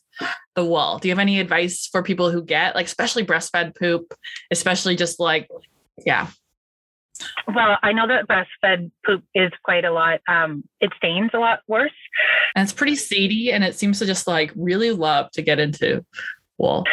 the 0.55 0.65
wall. 0.65 0.97
Do 0.97 1.07
you 1.07 1.11
have 1.11 1.19
any 1.19 1.39
advice 1.39 1.87
for 1.91 2.01
people 2.01 2.31
who 2.31 2.43
get 2.43 2.73
like 2.73 2.87
especially 2.87 3.23
breastfed 3.23 3.77
poop, 3.77 4.13
especially 4.49 4.95
just 4.95 5.19
like 5.19 5.47
yeah. 6.05 6.27
Well, 7.47 7.77
I 7.81 7.93
know 7.93 8.07
that 8.07 8.27
breastfed 8.27 8.91
poop 9.05 9.23
is 9.33 9.51
quite 9.63 9.85
a 9.85 9.91
lot. 9.91 10.21
Um, 10.27 10.63
it 10.81 10.91
stains 10.97 11.31
a 11.33 11.39
lot 11.39 11.59
worse, 11.67 11.91
and 12.55 12.63
it's 12.63 12.73
pretty 12.73 12.95
seedy, 12.95 13.51
and 13.51 13.63
it 13.63 13.75
seems 13.75 13.99
to 13.99 14.05
just 14.05 14.27
like 14.27 14.51
really 14.55 14.91
love 14.91 15.31
to 15.31 15.41
get 15.41 15.59
into 15.59 16.03
wool. 16.57 16.85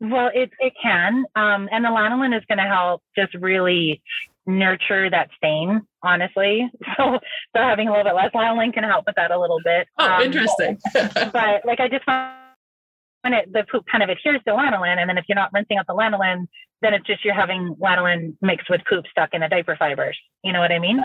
Well, 0.00 0.30
it 0.34 0.50
it 0.58 0.74
can, 0.80 1.24
um, 1.34 1.68
and 1.72 1.84
the 1.84 1.88
lanolin 1.88 2.36
is 2.36 2.44
going 2.48 2.58
to 2.58 2.64
help 2.64 3.02
just 3.16 3.34
really 3.34 4.02
nurture 4.46 5.10
that 5.10 5.30
stain, 5.36 5.82
honestly. 6.02 6.70
So, 6.96 7.18
so 7.56 7.62
having 7.62 7.88
a 7.88 7.90
little 7.90 8.04
bit 8.04 8.14
less 8.14 8.30
lanolin 8.32 8.72
can 8.72 8.84
help 8.84 9.06
with 9.06 9.16
that 9.16 9.32
a 9.32 9.40
little 9.40 9.58
bit. 9.64 9.88
Oh, 9.98 10.12
um, 10.12 10.22
interesting. 10.22 10.78
but 10.94 11.64
like 11.64 11.80
I 11.80 11.88
just 11.88 12.04
found 12.04 12.36
it, 13.24 13.52
the 13.52 13.64
poop 13.70 13.84
kind 13.90 14.04
of 14.04 14.10
adheres 14.10 14.40
to 14.46 14.52
lanolin. 14.52 14.98
And 14.98 15.08
then 15.08 15.18
if 15.18 15.24
you're 15.28 15.34
not 15.34 15.50
rinsing 15.52 15.76
out 15.76 15.86
the 15.88 15.94
lanolin, 15.94 16.46
then 16.82 16.94
it's 16.94 17.06
just 17.06 17.24
you're 17.24 17.34
having 17.34 17.74
lanolin 17.82 18.36
mixed 18.42 18.70
with 18.70 18.82
poop 18.88 19.06
stuck 19.10 19.30
in 19.32 19.40
the 19.40 19.48
diaper 19.48 19.76
fibers. 19.76 20.16
You 20.44 20.52
know 20.52 20.60
what 20.60 20.70
I 20.70 20.78
mean? 20.78 21.02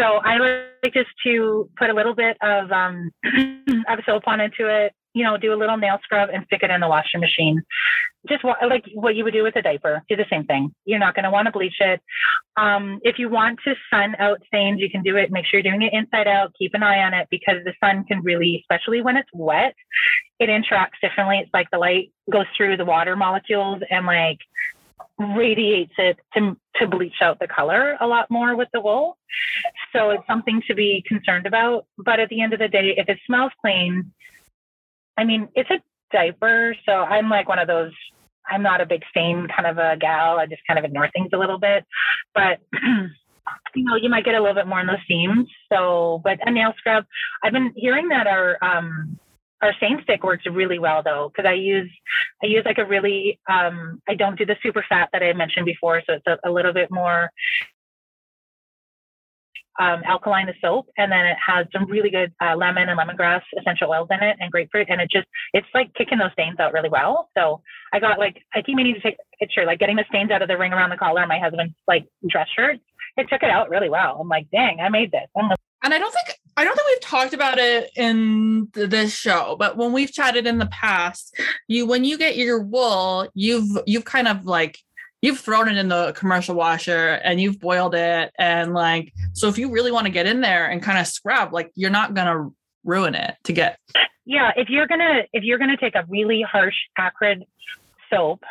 So 0.00 0.04
I 0.04 0.38
like 0.38 0.94
just 0.94 1.10
to 1.24 1.68
put 1.76 1.90
a 1.90 1.94
little 1.94 2.14
bit 2.14 2.36
of 2.42 2.70
um, 2.70 3.10
of 3.88 3.98
soap 4.06 4.22
on 4.26 4.40
into 4.40 4.68
it, 4.68 4.92
you 5.18 5.24
know, 5.24 5.36
do 5.36 5.52
a 5.52 5.56
little 5.56 5.76
nail 5.76 5.98
scrub 6.04 6.30
and 6.32 6.44
stick 6.46 6.62
it 6.62 6.70
in 6.70 6.80
the 6.80 6.88
washing 6.88 7.20
machine. 7.20 7.60
Just 8.28 8.44
like 8.44 8.84
what 8.94 9.16
you 9.16 9.24
would 9.24 9.32
do 9.32 9.42
with 9.42 9.56
a 9.56 9.62
diaper, 9.62 10.02
do 10.08 10.14
the 10.14 10.26
same 10.30 10.44
thing. 10.44 10.72
You're 10.84 11.00
not 11.00 11.14
going 11.14 11.24
to 11.24 11.30
want 11.30 11.46
to 11.46 11.52
bleach 11.52 11.80
it. 11.80 12.00
Um, 12.56 13.00
if 13.02 13.18
you 13.18 13.28
want 13.28 13.58
to 13.64 13.74
sun 13.90 14.14
out 14.20 14.40
stains, 14.46 14.80
you 14.80 14.88
can 14.88 15.02
do 15.02 15.16
it. 15.16 15.32
Make 15.32 15.46
sure 15.46 15.58
you're 15.58 15.72
doing 15.72 15.82
it 15.82 15.92
inside 15.92 16.28
out. 16.28 16.52
Keep 16.56 16.74
an 16.74 16.84
eye 16.84 17.00
on 17.00 17.14
it 17.14 17.26
because 17.30 17.56
the 17.64 17.74
sun 17.82 18.04
can 18.04 18.22
really, 18.22 18.62
especially 18.62 19.02
when 19.02 19.16
it's 19.16 19.28
wet, 19.32 19.74
it 20.38 20.48
interacts 20.48 21.00
differently. 21.02 21.38
It's 21.38 21.52
like 21.52 21.68
the 21.72 21.78
light 21.78 22.12
goes 22.30 22.46
through 22.56 22.76
the 22.76 22.84
water 22.84 23.16
molecules 23.16 23.82
and 23.90 24.06
like 24.06 24.38
radiates 25.18 25.94
it 25.98 26.16
to, 26.34 26.56
to 26.76 26.86
bleach 26.86 27.20
out 27.22 27.40
the 27.40 27.48
color 27.48 27.96
a 28.00 28.06
lot 28.06 28.30
more 28.30 28.54
with 28.54 28.68
the 28.72 28.80
wool. 28.80 29.18
So 29.92 30.10
it's 30.10 30.26
something 30.28 30.62
to 30.68 30.74
be 30.74 31.02
concerned 31.08 31.46
about. 31.46 31.86
But 31.96 32.20
at 32.20 32.28
the 32.28 32.40
end 32.40 32.52
of 32.52 32.60
the 32.60 32.68
day, 32.68 32.94
if 32.96 33.08
it 33.08 33.18
smells 33.26 33.52
clean, 33.60 34.12
I 35.18 35.24
mean, 35.24 35.48
it's 35.54 35.70
a 35.70 35.82
diaper. 36.12 36.74
So 36.86 36.92
I'm 36.92 37.28
like 37.28 37.48
one 37.48 37.58
of 37.58 37.66
those, 37.66 37.92
I'm 38.48 38.62
not 38.62 38.80
a 38.80 38.86
big 38.86 39.02
stain 39.10 39.48
kind 39.54 39.66
of 39.66 39.78
a 39.78 39.96
gal. 39.98 40.38
I 40.38 40.46
just 40.46 40.62
kind 40.66 40.78
of 40.78 40.84
ignore 40.84 41.10
things 41.10 41.30
a 41.34 41.38
little 41.38 41.58
bit. 41.58 41.84
But, 42.34 42.60
you 43.74 43.84
know, 43.84 43.96
you 43.96 44.08
might 44.08 44.24
get 44.24 44.34
a 44.34 44.40
little 44.40 44.54
bit 44.54 44.66
more 44.66 44.80
in 44.80 44.86
those 44.86 44.96
seams. 45.06 45.48
So, 45.70 46.20
but 46.24 46.38
a 46.46 46.50
nail 46.50 46.72
scrub, 46.78 47.04
I've 47.42 47.52
been 47.52 47.72
hearing 47.76 48.08
that 48.08 48.26
our, 48.26 48.56
um, 48.62 49.18
our 49.60 49.74
stain 49.78 49.98
stick 50.04 50.22
works 50.22 50.44
really 50.46 50.78
well 50.78 51.02
though 51.02 51.32
because 51.32 51.48
i 51.48 51.52
use 51.52 51.90
i 52.44 52.46
use 52.46 52.62
like 52.64 52.78
a 52.78 52.84
really 52.84 53.40
um 53.50 54.00
i 54.08 54.14
don't 54.14 54.38
do 54.38 54.46
the 54.46 54.54
super 54.62 54.84
fat 54.88 55.08
that 55.12 55.20
i 55.20 55.32
mentioned 55.32 55.66
before 55.66 56.00
so 56.06 56.14
it's 56.14 56.26
a, 56.28 56.48
a 56.48 56.50
little 56.50 56.72
bit 56.72 56.90
more 56.92 57.30
um, 59.78 60.02
alkaline 60.04 60.46
the 60.46 60.54
soap 60.60 60.86
and 60.96 61.10
then 61.10 61.26
it 61.26 61.36
has 61.44 61.66
some 61.72 61.88
really 61.90 62.10
good 62.10 62.32
uh, 62.42 62.56
lemon 62.56 62.88
and 62.88 62.98
lemongrass 62.98 63.42
essential 63.58 63.90
oils 63.90 64.08
in 64.10 64.22
it 64.22 64.36
and 64.40 64.50
grapefruit 64.50 64.88
and 64.88 65.00
it 65.00 65.10
just 65.10 65.26
it's 65.52 65.66
like 65.74 65.92
kicking 65.94 66.18
those 66.18 66.32
stains 66.32 66.58
out 66.58 66.72
really 66.72 66.88
well. 66.88 67.30
So 67.36 67.62
i 67.92 68.00
got 68.00 68.18
like 68.18 68.42
i 68.54 68.60
keep 68.62 68.76
meaning 68.76 68.94
to 68.94 69.00
take 69.00 69.14
a 69.14 69.36
picture 69.38 69.64
like 69.64 69.78
getting 69.78 69.96
the 69.96 70.04
stains 70.08 70.30
out 70.30 70.42
of 70.42 70.48
the 70.48 70.58
ring 70.58 70.72
around 70.72 70.90
the 70.90 70.96
collar. 70.96 71.22
Of 71.22 71.28
my 71.28 71.38
husband's 71.38 71.74
like 71.86 72.06
dress 72.28 72.48
shirt 72.54 72.78
it 73.16 73.28
took 73.30 73.42
it 73.42 73.50
out 73.50 73.70
really 73.70 73.88
well. 73.88 74.18
I'm 74.20 74.28
like 74.28 74.48
dang 74.50 74.80
i 74.80 74.88
made 74.88 75.12
this. 75.12 75.28
And 75.84 75.94
I 75.94 75.98
don't 75.98 76.12
think 76.12 76.38
I 76.56 76.64
don't 76.64 76.74
think 76.74 76.88
we've 76.88 77.00
talked 77.00 77.34
about 77.34 77.58
it 77.58 77.90
in 77.94 78.68
this 78.74 79.14
show, 79.14 79.54
but 79.58 79.76
when 79.76 79.92
we've 79.92 80.12
chatted 80.12 80.44
in 80.44 80.58
the 80.58 80.66
past, 80.66 81.38
you 81.68 81.86
when 81.86 82.04
you 82.04 82.18
get 82.18 82.36
your 82.36 82.60
wool, 82.60 83.28
you've 83.34 83.78
you've 83.86 84.04
kind 84.04 84.26
of 84.26 84.44
like 84.44 84.78
you've 85.22 85.40
thrown 85.40 85.68
it 85.68 85.76
in 85.76 85.88
the 85.88 86.12
commercial 86.12 86.54
washer 86.54 87.20
and 87.24 87.40
you've 87.40 87.60
boiled 87.60 87.94
it 87.94 88.32
and 88.38 88.74
like 88.74 89.12
so 89.32 89.48
if 89.48 89.58
you 89.58 89.70
really 89.70 89.92
want 89.92 90.06
to 90.06 90.12
get 90.12 90.26
in 90.26 90.40
there 90.40 90.70
and 90.70 90.82
kind 90.82 90.98
of 90.98 91.06
scrub, 91.06 91.52
like 91.52 91.70
you're 91.74 91.90
not 91.90 92.14
gonna 92.14 92.50
ruin 92.84 93.14
it 93.14 93.34
to 93.44 93.52
get. 93.52 93.78
Yeah, 94.24 94.52
if 94.56 94.68
you're 94.68 94.86
gonna 94.86 95.22
if 95.32 95.42
you're 95.42 95.58
gonna 95.58 95.76
take 95.76 95.94
a 95.94 96.04
really 96.08 96.42
harsh 96.42 96.76
acrid 96.96 97.44
soap 98.10 98.42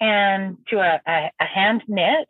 and 0.00 0.58
to 0.68 0.78
a, 0.78 1.00
a, 1.06 1.30
a 1.40 1.44
hand 1.44 1.82
knit 1.88 2.28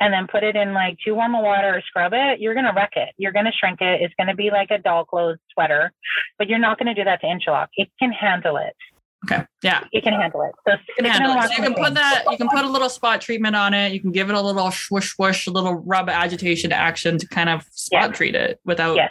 and 0.00 0.12
then 0.12 0.26
put 0.26 0.42
it 0.42 0.56
in 0.56 0.74
like 0.74 0.98
too 1.04 1.14
warm 1.14 1.34
of 1.34 1.42
water 1.42 1.76
or 1.76 1.82
scrub 1.82 2.12
it, 2.14 2.40
you're 2.40 2.54
going 2.54 2.66
to 2.66 2.72
wreck 2.72 2.92
it. 2.96 3.10
You're 3.16 3.32
going 3.32 3.46
to 3.46 3.52
shrink 3.52 3.80
it. 3.80 4.02
It's 4.02 4.14
going 4.14 4.26
to 4.26 4.34
be 4.34 4.50
like 4.50 4.70
a 4.70 4.78
doll 4.78 5.04
clothes 5.04 5.38
sweater, 5.52 5.92
but 6.38 6.48
you're 6.48 6.58
not 6.58 6.78
going 6.78 6.94
to 6.94 6.94
do 6.94 7.04
that 7.04 7.20
to 7.22 7.26
interlock. 7.30 7.70
It 7.76 7.90
can 7.98 8.12
handle 8.12 8.56
it. 8.58 8.76
Okay. 9.30 9.44
Yeah. 9.62 9.84
It 9.92 10.04
can 10.04 10.12
handle 10.12 10.42
it. 10.42 10.52
So 10.66 10.76
you 10.88 10.94
can 11.04 11.06
handle 11.06 11.36
it. 11.36 11.48
So 11.48 11.56
you 11.56 11.62
can 11.62 11.74
put 11.74 11.94
that, 11.94 12.24
you 12.30 12.36
can 12.36 12.48
put 12.48 12.64
a 12.64 12.68
little 12.68 12.88
spot 12.88 13.20
treatment 13.20 13.56
on 13.56 13.74
it. 13.74 13.92
You 13.92 14.00
can 14.00 14.12
give 14.12 14.28
it 14.28 14.36
a 14.36 14.40
little 14.40 14.70
swoosh, 14.70 15.14
swoosh, 15.14 15.46
a 15.46 15.50
little 15.50 15.74
rub 15.74 16.08
agitation 16.08 16.72
action 16.72 17.18
to 17.18 17.26
kind 17.26 17.48
of 17.48 17.64
spot 17.72 18.14
treat 18.14 18.34
it 18.34 18.60
without. 18.64 18.96
Yes. 18.96 19.10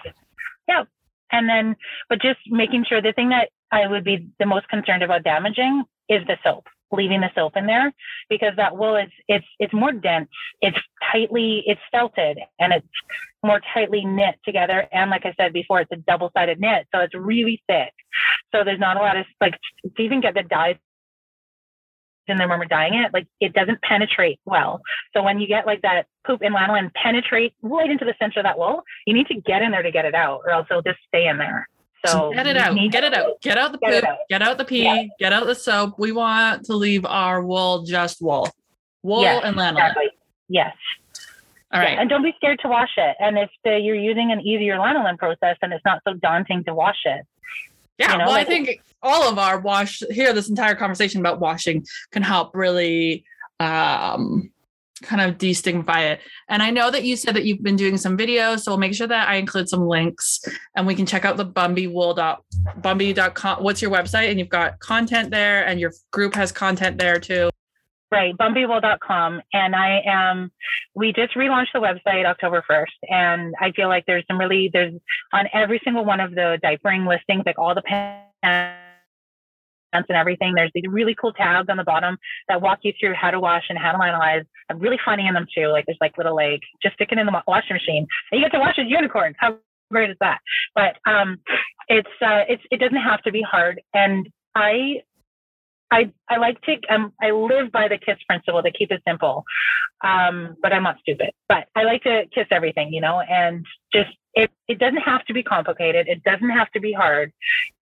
Yeah. 0.68 0.84
And 1.32 1.50
then, 1.50 1.76
but 2.08 2.22
just 2.22 2.40
making 2.48 2.86
sure 2.88 3.02
the 3.02 3.12
thing 3.12 3.30
that 3.30 3.50
I 3.72 3.88
would 3.88 4.04
be 4.04 4.28
the 4.40 4.46
most 4.46 4.70
concerned 4.70 5.04
about 5.04 5.24
damaging 5.24 5.84
is 6.08 6.26
the 6.28 6.38
soap 6.44 6.68
leaving 6.92 7.22
the 7.22 7.30
soap 7.36 7.58
in 7.58 7.66
there 7.66 7.94
because 8.30 8.54
that 8.58 8.78
wool 8.78 8.96
is 8.96 9.10
it's 9.28 9.46
it's 9.60 9.74
more 9.74 9.92
dense. 9.92 10.30
It's 10.62 10.78
tightly 11.12 11.64
it's 11.66 11.82
felted 11.92 12.40
and 12.60 12.74
it's 12.74 12.88
more 13.44 13.62
tightly 13.74 14.06
knit 14.06 14.36
together. 14.46 14.88
And 14.92 15.10
like 15.10 15.26
i 15.26 15.34
said 15.38 15.54
before 15.54 15.82
it's 15.82 15.92
a 15.92 15.98
double 15.98 16.32
sided 16.36 16.60
knit 16.60 16.88
so 16.94 17.02
it's 17.02 17.16
really 17.16 17.62
thick. 17.68 17.94
So 18.54 18.64
there's 18.64 18.80
not 18.80 18.98
a 18.98 19.02
lot 19.02 19.18
of 19.18 19.26
like 19.42 19.58
to 19.96 20.02
even 20.02 20.22
get 20.22 20.34
the 20.34 20.44
dyes 20.44 20.78
in 22.28 22.38
there 22.38 22.50
when 22.50 22.58
we're 22.58 22.66
dyeing 22.66 22.96
it 22.96 23.14
like 23.14 23.28
it 23.40 23.54
doesn't 23.54 23.82
penetrate 23.84 24.40
well. 24.46 24.82
So 25.14 25.22
when 25.22 25.40
you 25.40 25.48
get 25.48 25.68
like 25.68 25.82
that 25.84 26.08
poop 26.26 26.42
and 26.42 26.56
lanolin 26.56 26.92
penetrate 26.94 27.54
right 27.62 27.90
into 27.90 28.06
the 28.06 28.16
center 28.20 28.40
of 28.40 28.46
that 28.46 28.58
wool 28.58 28.82
you 29.06 29.14
need 29.14 29.28
to 29.28 29.36
get 29.42 29.62
in 29.62 29.72
there 29.72 29.84
to 29.84 29.92
get 29.92 30.06
it 30.06 30.16
out 30.16 30.42
or 30.44 30.52
else 30.52 30.68
it'll 30.70 30.82
just 30.82 31.00
stay 31.08 31.28
in 31.28 31.38
there 31.38 31.68
so 32.08 32.34
get 32.34 32.48
it 32.48 32.58
out. 32.58 32.76
Get 32.92 33.04
it 33.04 33.14
out. 33.14 33.42
Get 33.42 33.58
out 33.58 33.72
the 33.72 33.78
get 33.78 34.04
poop. 34.04 34.10
Out. 34.10 34.18
Get 34.30 34.42
out 34.42 34.58
the 34.58 34.66
pee. 34.66 34.84
Yeah. 34.84 35.06
Get 35.20 35.34
out 35.34 35.46
the 35.46 35.56
soap. 35.56 36.00
We 36.00 36.12
want 36.12 36.66
to 36.66 36.76
leave 36.76 37.06
our 37.06 37.44
wool 37.44 37.84
just 37.84 38.22
wool. 38.22 38.50
Wool 39.04 39.22
yes, 39.22 39.42
and 39.46 39.56
lanolin. 39.56 39.72
Exactly. 39.72 40.10
Yes. 40.50 40.76
All 41.72 41.80
right. 41.80 41.94
Yeah. 41.94 42.02
And 42.02 42.10
don't 42.10 42.24
be 42.24 42.34
scared 42.38 42.60
to 42.62 42.68
wash 42.68 42.92
it. 42.98 43.16
And 43.20 43.38
if 43.38 43.50
the, 43.64 43.78
you're 43.80 43.96
using 43.96 44.32
an 44.32 44.42
easier 44.42 44.78
lanolin 44.78 45.18
process, 45.18 45.58
then 45.62 45.72
it's 45.72 45.86
not 45.86 46.02
so 46.08 46.14
daunting 46.14 46.64
to 46.66 46.74
wash 46.74 47.00
it. 47.06 47.26
Yeah. 47.98 48.14
You 48.14 48.18
know, 48.20 48.26
well, 48.26 48.34
like 48.34 48.48
I 48.48 48.50
think 48.50 48.82
all 49.02 49.30
of 49.30 49.38
our 49.38 49.60
wash 49.60 50.02
here, 50.10 50.34
this 50.34 50.50
entire 50.50 50.76
conversation 50.76 51.20
about 51.20 51.40
washing 51.40 51.86
can 52.12 52.24
help 52.24 52.56
really 52.56 53.26
um, 53.60 54.52
kind 55.06 55.22
of 55.22 55.38
destigmify 55.38 56.12
it. 56.12 56.20
And 56.50 56.64
I 56.64 56.72
know 56.72 56.92
that 56.92 57.04
you 57.04 57.16
said 57.16 57.36
that 57.36 57.46
you've 57.46 57.64
been 57.64 57.76
doing 57.76 57.98
some 57.98 58.18
videos, 58.18 58.62
so 58.62 58.72
we'll 58.72 58.80
make 58.80 58.94
sure 58.94 59.08
that 59.08 59.28
I 59.28 59.36
include 59.36 59.68
some 59.70 59.88
links 59.88 60.40
and 60.76 60.88
we 60.88 60.96
can 60.96 61.06
check 61.06 61.26
out 61.26 61.38
the 61.38 61.46
bumbywool.bumby.com. 61.46 63.64
What's 63.64 63.82
your 63.82 63.92
website? 63.92 64.30
And 64.30 64.40
you've 64.40 64.50
got 64.50 64.80
content 64.80 65.32
there 65.32 65.66
and 65.66 65.80
your 65.80 65.94
group 66.12 66.34
has 66.36 66.52
content 66.52 66.98
there 66.98 67.20
too. 67.20 67.50
Right, 68.12 68.38
bumbywool.com. 68.38 69.42
And 69.52 69.76
I 69.76 70.02
am, 70.06 70.52
we 70.94 71.12
just 71.12 71.34
relaunched 71.34 71.74
the 71.74 71.80
website 71.80 72.26
October 72.26 72.64
1st. 72.70 73.10
And 73.10 73.56
I 73.60 73.72
feel 73.72 73.90
like 73.90 74.06
there's 74.06 74.24
some 74.28 74.40
really, 74.40 74.70
there's 74.72 74.94
on 75.34 75.48
every 75.54 75.82
single 75.84 76.06
one 76.06 76.20
of 76.20 76.36
the 76.36 76.60
diapering 76.64 77.08
listings, 77.08 77.44
like 77.46 77.58
all 77.58 77.74
the 77.76 77.82
pants 77.82 78.85
and 80.10 80.18
everything. 80.18 80.54
There's 80.56 80.72
these 80.74 80.84
really 80.88 81.16
cool 81.20 81.34
tabs 81.34 81.70
on 81.70 81.78
the 81.78 81.84
bottom 81.84 82.18
that 82.50 82.62
walk 82.62 82.80
you 82.84 82.94
through 83.00 83.14
how 83.14 83.32
to 83.32 83.40
wash 83.40 83.64
and 83.70 83.78
how 83.78 83.92
to 83.92 83.98
lanolize. 83.98 84.46
I'm 84.70 84.80
really 84.80 85.00
funny 85.04 85.28
in 85.28 85.34
them 85.34 85.48
too. 85.56 85.68
Like 85.68 85.86
there's 85.86 85.98
like 86.02 86.18
little 86.18 86.36
like 86.36 86.62
just 86.82 86.96
stick 86.96 87.10
it 87.12 87.18
in 87.18 87.26
the 87.26 87.42
washing 87.48 87.76
machine 87.76 88.08
and 88.32 88.40
you 88.40 88.46
get 88.46 88.52
to 88.54 88.60
wash 88.60 88.78
as 88.80 88.86
unicorns. 88.88 89.36
How 89.40 89.58
great 89.92 90.10
is 90.10 90.18
that? 90.20 90.40
But 90.74 90.98
um, 91.10 91.40
it's 91.88 92.08
uh, 92.22 92.44
it's 92.48 92.64
it 92.72 92.80
doesn't 92.80 92.96
have 92.98 93.22
to 93.24 93.32
be 93.32 93.42
hard. 93.42 93.82
And 93.94 94.28
I 94.56 95.02
I 95.96 96.12
I 96.30 96.38
like 96.38 96.60
to 96.64 96.76
um, 96.90 97.14
I 97.22 97.32
live 97.32 97.72
by 97.72 97.88
the 97.88 97.98
kiss 97.98 98.18
principle 98.28 98.62
to 98.62 98.72
keep 98.72 98.92
it 98.92 99.02
simple, 99.08 99.46
um, 100.04 100.58
but 100.62 100.74
I'm 100.74 100.84
not 100.84 101.00
stupid. 101.00 101.32
But 101.48 101.68
I 101.76 101.84
like 101.84 102.04
to 102.04 102.24
kiss 102.34 102.48
everything, 102.52 102.94
you 102.94 103.00
know, 103.00 103.22
and 103.22 103.66
just 103.94 104.10
it 104.34 104.52
it 104.68 104.78
doesn't 104.78 104.98
have 105.12 105.24
to 105.26 105.34
be 105.34 105.42
complicated. 105.42 106.08
It 106.10 106.22
doesn't 106.24 106.50
have 106.50 106.70
to 106.72 106.82
be 106.82 106.92
hard, 106.92 107.32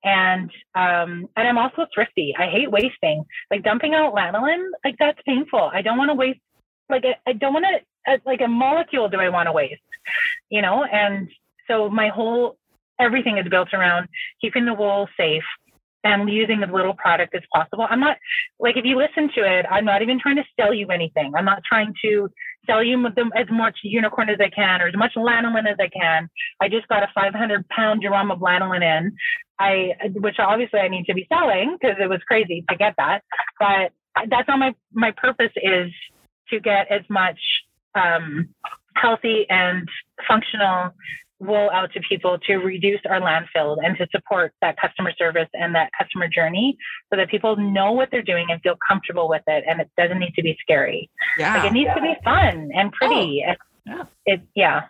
and 0.03 0.51
um, 0.75 1.27
and 1.35 1.47
I'm 1.47 1.57
also 1.57 1.87
thrifty. 1.93 2.35
I 2.37 2.47
hate 2.47 2.69
wasting. 2.69 3.25
Like 3.49 3.63
dumping 3.63 3.95
out 3.95 4.13
lanolin, 4.13 4.69
like 4.85 4.95
that's 4.99 5.19
painful. 5.25 5.71
I 5.73 5.81
don't 5.81 5.97
want 5.97 6.11
to 6.11 6.15
waste. 6.15 6.39
Like 6.89 7.05
I, 7.05 7.31
I 7.31 7.33
don't 7.33 7.53
want 7.53 7.65
to 7.65 8.21
like 8.27 8.41
a 8.41 8.47
molecule. 8.47 9.09
Do 9.09 9.19
I 9.19 9.29
want 9.29 9.47
to 9.47 9.51
waste? 9.51 9.81
You 10.49 10.61
know, 10.61 10.83
and 10.83 11.29
so 11.67 11.89
my 11.89 12.09
whole 12.09 12.57
everything 12.99 13.39
is 13.39 13.47
built 13.49 13.73
around 13.73 14.07
keeping 14.39 14.65
the 14.65 14.73
wool 14.73 15.09
safe 15.17 15.43
and 16.03 16.29
using 16.29 16.61
as 16.63 16.69
little 16.71 16.93
product 16.93 17.33
as 17.35 17.41
possible. 17.53 17.85
I'm 17.89 17.99
not 17.99 18.17
like 18.59 18.77
if 18.77 18.85
you 18.85 18.97
listen 18.97 19.29
to 19.35 19.41
it, 19.41 19.65
I'm 19.69 19.85
not 19.85 20.01
even 20.01 20.19
trying 20.19 20.35
to 20.35 20.43
sell 20.59 20.73
you 20.73 20.87
anything. 20.87 21.33
I'm 21.35 21.45
not 21.45 21.61
trying 21.67 21.93
to 22.03 22.29
sell 22.65 22.83
you 22.83 23.05
as 23.05 23.47
much 23.49 23.77
unicorn 23.83 24.29
as 24.29 24.37
I 24.39 24.49
can 24.49 24.81
or 24.81 24.87
as 24.87 24.95
much 24.95 25.13
lanolin 25.15 25.69
as 25.69 25.77
I 25.79 25.89
can. 25.89 26.29
I 26.61 26.69
just 26.69 26.87
got 26.87 27.03
a 27.03 27.07
500 27.15 27.67
pound 27.69 28.01
drum 28.01 28.31
of 28.31 28.39
lanolin 28.39 28.83
in, 28.83 29.15
I 29.59 29.93
which 30.15 30.35
obviously 30.39 30.79
I 30.79 30.87
need 30.87 31.05
to 31.05 31.13
be 31.13 31.27
selling 31.31 31.77
because 31.79 31.97
it 31.99 32.09
was 32.09 32.19
crazy 32.27 32.63
to 32.69 32.75
get 32.75 32.95
that. 32.97 33.21
But 33.59 33.91
that's 34.29 34.47
not 34.47 34.59
my 34.59 34.75
my 34.93 35.11
purpose 35.11 35.51
is 35.55 35.91
to 36.49 36.59
get 36.59 36.91
as 36.91 37.01
much 37.09 37.39
um, 37.95 38.49
healthy 38.95 39.45
and 39.49 39.87
functional 40.27 40.91
wool 41.45 41.69
out 41.73 41.91
to 41.93 41.99
people 42.07 42.37
to 42.47 42.57
reduce 42.57 43.01
our 43.09 43.19
landfill 43.19 43.77
and 43.83 43.97
to 43.97 44.07
support 44.11 44.53
that 44.61 44.75
customer 44.79 45.11
service 45.17 45.49
and 45.53 45.75
that 45.75 45.89
customer 45.97 46.27
journey 46.27 46.77
so 47.11 47.17
that 47.17 47.29
people 47.29 47.55
know 47.55 47.91
what 47.91 48.09
they're 48.11 48.21
doing 48.21 48.47
and 48.49 48.61
feel 48.61 48.75
comfortable 48.87 49.29
with 49.29 49.43
it 49.47 49.63
and 49.67 49.81
it 49.81 49.89
doesn't 49.97 50.19
need 50.19 50.33
to 50.35 50.43
be 50.43 50.57
scary. 50.61 51.09
Yeah. 51.37 51.55
Like 51.55 51.71
it 51.71 51.73
needs 51.73 51.91
to 51.95 52.01
be 52.01 52.15
fun 52.23 52.71
and 52.73 52.91
pretty. 52.91 53.43
Oh, 53.47 53.53
yeah. 53.85 54.03
It, 54.25 54.41
yeah. 54.55 54.81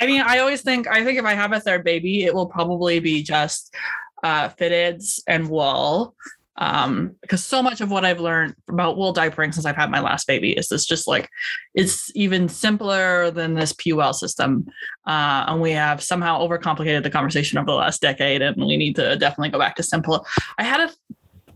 I 0.00 0.06
mean, 0.06 0.22
I 0.22 0.38
always 0.38 0.62
think 0.62 0.86
I 0.88 1.04
think 1.04 1.18
if 1.18 1.24
I 1.24 1.34
have 1.34 1.52
a 1.52 1.60
third 1.60 1.84
baby, 1.84 2.24
it 2.24 2.34
will 2.34 2.46
probably 2.46 3.00
be 3.00 3.22
just 3.22 3.74
uh 4.22 4.48
fitteds 4.48 5.20
and 5.26 5.48
wool 5.48 6.14
um, 6.56 7.16
because 7.20 7.44
so 7.44 7.62
much 7.62 7.80
of 7.80 7.90
what 7.90 8.04
I've 8.04 8.20
learned 8.20 8.54
about 8.68 8.96
wool 8.96 9.12
diapering 9.12 9.52
since 9.52 9.66
I've 9.66 9.76
had 9.76 9.90
my 9.90 10.00
last 10.00 10.26
baby 10.26 10.52
is 10.52 10.68
this 10.68 10.86
just 10.86 11.08
like 11.08 11.28
it's 11.74 12.10
even 12.14 12.48
simpler 12.48 13.30
than 13.30 13.54
this 13.54 13.72
PUL 13.72 14.12
system, 14.12 14.66
uh, 15.06 15.44
and 15.48 15.60
we 15.60 15.72
have 15.72 16.02
somehow 16.02 16.40
overcomplicated 16.40 17.02
the 17.02 17.10
conversation 17.10 17.58
over 17.58 17.66
the 17.66 17.74
last 17.74 18.00
decade, 18.00 18.42
and 18.42 18.56
we 18.56 18.76
need 18.76 18.96
to 18.96 19.16
definitely 19.16 19.50
go 19.50 19.58
back 19.58 19.76
to 19.76 19.82
simple. 19.82 20.26
I 20.58 20.64
had 20.64 20.80
a 20.80 20.90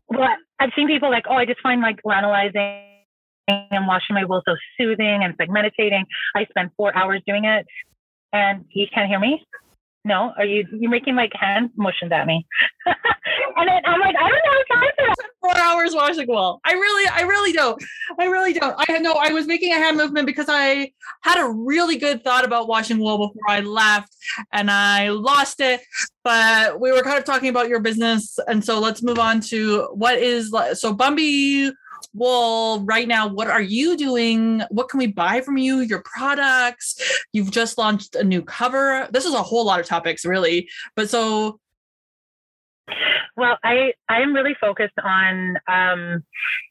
well, 0.09 0.29
I've 0.59 0.71
seen 0.75 0.89
people 0.89 1.11
like, 1.11 1.25
oh, 1.29 1.35
I 1.35 1.45
just 1.45 1.61
find 1.61 1.81
like 1.81 2.01
lanolizing 2.03 2.85
and 3.49 3.87
washing 3.87 4.15
my 4.15 4.25
wool 4.25 4.43
so 4.47 4.57
soothing 4.79 5.23
and 5.23 5.31
it's 5.31 5.39
like 5.39 5.51
meditating. 5.51 6.05
I 6.35 6.45
spend 6.47 6.71
four 6.77 6.97
hours 6.97 7.23
doing 7.27 7.45
it, 7.45 7.67
and 8.33 8.65
you 8.71 8.87
can't 8.93 9.09
hear 9.09 9.21
me. 9.21 9.45
No, 10.05 10.33
are 10.37 10.45
you 10.45 10.67
you're 10.73 10.91
making 10.91 11.17
like 11.17 11.33
hand 11.35 11.71
motions 11.77 12.13
at 12.13 12.27
me? 12.27 12.47
and 13.57 13.69
then 13.69 13.83
I'm 13.85 14.01
like, 14.01 14.15
I 14.17 14.29
don't 14.29 14.33
know 14.33 14.75
time 14.75 14.91
for 14.97 15.07
that. 15.07 15.17
Four 15.41 15.57
hours 15.57 15.95
washing 15.95 16.29
wool. 16.29 16.61
I 16.65 16.73
really, 16.73 17.09
I 17.09 17.23
really 17.23 17.53
don't. 17.53 17.83
I 18.19 18.25
really 18.25 18.53
don't. 18.53 18.75
I 18.89 18.99
know 18.99 19.13
I 19.13 19.33
was 19.33 19.47
making 19.47 19.73
a 19.73 19.77
hand 19.77 19.97
movement 19.97 20.27
because 20.27 20.47
I 20.49 20.93
had 21.23 21.41
a 21.41 21.49
really 21.49 21.97
good 21.97 22.25
thought 22.25 22.45
about 22.45 22.69
washing 22.69 22.99
wool 22.99 23.19
before 23.19 23.49
I 23.49 23.61
left 23.61 24.15
and 24.53 24.71
I 24.71 25.11
lost 25.11 25.61
it. 25.61 25.81
But 26.25 26.81
we 26.81 26.93
were 26.93 27.03
kind 27.03 27.19
of 27.19 27.25
talking 27.25 27.49
about 27.49 27.69
your 27.69 27.81
business. 27.81 28.39
And 28.49 28.65
so 28.65 28.79
let's 28.81 29.03
move 29.03 29.19
on 29.19 29.41
to 29.43 29.89
what 29.95 30.19
is 30.19 30.51
so 30.51 30.95
Bumby 30.95 31.73
Wool, 32.15 32.81
right 32.85 33.07
now, 33.07 33.29
what 33.29 33.49
are 33.49 33.61
you 33.61 33.97
doing? 33.97 34.63
What 34.71 34.89
can 34.89 34.99
we 34.99 35.09
buy 35.09 35.41
from 35.41 35.59
you? 35.59 35.81
Your 35.81 36.03
products. 36.03 37.01
You've 37.33 37.51
just 37.51 37.77
launched 37.77 38.15
a 38.15 38.25
new 38.25 38.43
cover. 38.43 39.09
This 39.13 39.25
is 39.25 39.35
a 39.35 39.43
whole 39.43 39.65
lot 39.65 39.81
of 39.81 39.87
topics, 39.87 40.25
really. 40.25 40.69
But 40.97 41.11
so 41.11 41.61
well, 43.37 43.59
I 43.65 43.93
I 44.09 44.21
am 44.21 44.35
really 44.35 44.57
focused 44.61 44.99
on 45.03 45.57
um, 45.69 46.25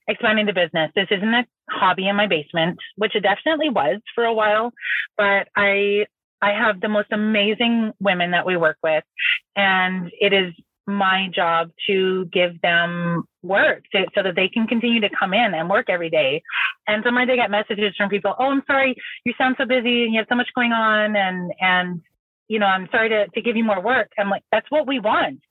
expanding 0.07 0.45
the 0.45 0.53
business. 0.53 0.91
This 0.95 1.07
isn't 1.11 1.33
a 1.33 1.45
hobby 1.69 2.07
in 2.07 2.15
my 2.15 2.27
basement, 2.27 2.77
which 2.95 3.15
it 3.15 3.21
definitely 3.21 3.69
was 3.69 3.99
for 4.15 4.25
a 4.25 4.33
while, 4.33 4.71
but 5.17 5.47
I 5.55 6.05
I 6.41 6.51
have 6.51 6.81
the 6.81 6.89
most 6.89 7.07
amazing 7.11 7.93
women 7.99 8.31
that 8.31 8.45
we 8.45 8.57
work 8.57 8.77
with, 8.83 9.03
and 9.55 10.11
it 10.19 10.33
is 10.33 10.53
my 10.87 11.27
job 11.33 11.69
to 11.85 12.25
give 12.31 12.59
them 12.61 13.23
work 13.43 13.83
to, 13.91 14.05
so 14.15 14.23
that 14.23 14.35
they 14.35 14.47
can 14.47 14.67
continue 14.67 15.01
to 15.01 15.09
come 15.19 15.33
in 15.33 15.53
and 15.53 15.69
work 15.69 15.89
every 15.89 16.09
day. 16.09 16.41
And 16.87 17.03
sometimes 17.03 17.29
I 17.29 17.35
get 17.35 17.51
messages 17.51 17.93
from 17.97 18.09
people, 18.09 18.35
"Oh, 18.39 18.51
I'm 18.51 18.63
sorry, 18.67 18.95
you 19.25 19.33
sound 19.37 19.55
so 19.57 19.65
busy 19.65 20.03
and 20.05 20.13
you 20.13 20.19
have 20.19 20.27
so 20.29 20.35
much 20.35 20.49
going 20.55 20.71
on, 20.71 21.15
and 21.15 21.51
and 21.59 22.01
you 22.47 22.59
know, 22.59 22.65
I'm 22.67 22.87
sorry 22.91 23.09
to 23.09 23.27
to 23.27 23.41
give 23.41 23.57
you 23.57 23.63
more 23.63 23.81
work." 23.81 24.11
I'm 24.17 24.29
like, 24.29 24.43
"That's 24.51 24.69
what 24.71 24.87
we 24.87 24.99
want." 24.99 25.41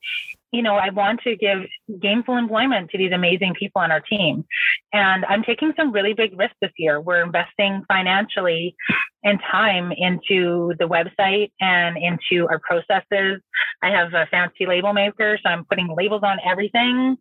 You 0.56 0.62
know, 0.62 0.76
I 0.76 0.88
want 0.88 1.20
to 1.24 1.36
give 1.36 1.58
gainful 2.00 2.36
employment 2.36 2.90
to 2.90 2.98
these 2.98 3.12
amazing 3.12 3.54
people 3.58 3.82
on 3.82 3.92
our 3.92 4.00
team. 4.00 4.44
And 4.92 5.24
I'm 5.26 5.42
taking 5.42 5.74
some 5.76 5.92
really 5.92 6.14
big 6.14 6.38
risks 6.38 6.56
this 6.62 6.70
year. 6.78 6.98
We're 6.98 7.22
investing 7.22 7.82
financially 7.86 8.74
and 9.22 9.38
time 9.50 9.92
into 9.92 10.72
the 10.78 10.88
website 10.88 11.52
and 11.60 11.98
into 11.98 12.48
our 12.48 12.58
processes. 12.60 13.42
I 13.82 13.90
have 13.90 14.14
a 14.14 14.26
fancy 14.30 14.64
label 14.66 14.94
maker, 14.94 15.38
so 15.42 15.50
I'm 15.50 15.64
putting 15.66 15.94
labels 15.94 16.22
on 16.24 16.38
everything. 16.44 17.18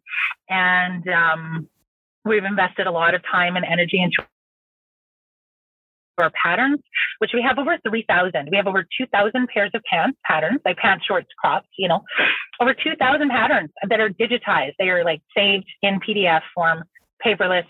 And 0.49 1.07
um, 1.09 1.69
we've 2.23 2.45
invested 2.45 2.87
a 2.87 2.91
lot 2.91 3.15
of 3.15 3.21
time 3.29 3.57
and 3.57 3.65
energy 3.65 4.01
into 4.01 4.25
our 6.17 6.31
patterns, 6.41 6.79
which 7.19 7.31
we 7.33 7.41
have 7.41 7.57
over 7.57 7.77
3,000. 7.87 8.49
We 8.51 8.57
have 8.57 8.67
over 8.67 8.85
2,000 8.97 9.47
pairs 9.47 9.71
of 9.73 9.81
pants 9.83 10.17
patterns, 10.25 10.61
like 10.65 10.77
pants, 10.77 11.05
shorts, 11.05 11.27
crops, 11.37 11.67
you 11.77 11.87
know, 11.87 12.01
over 12.61 12.73
2,000 12.73 13.29
patterns 13.29 13.69
that 13.89 13.99
are 13.99 14.09
digitized. 14.09 14.73
They 14.79 14.89
are 14.89 15.03
like 15.03 15.21
saved 15.35 15.65
in 15.81 15.99
PDF 15.99 16.41
form, 16.53 16.83
paperless 17.25 17.65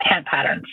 pant 0.00 0.26
patterns. 0.26 0.64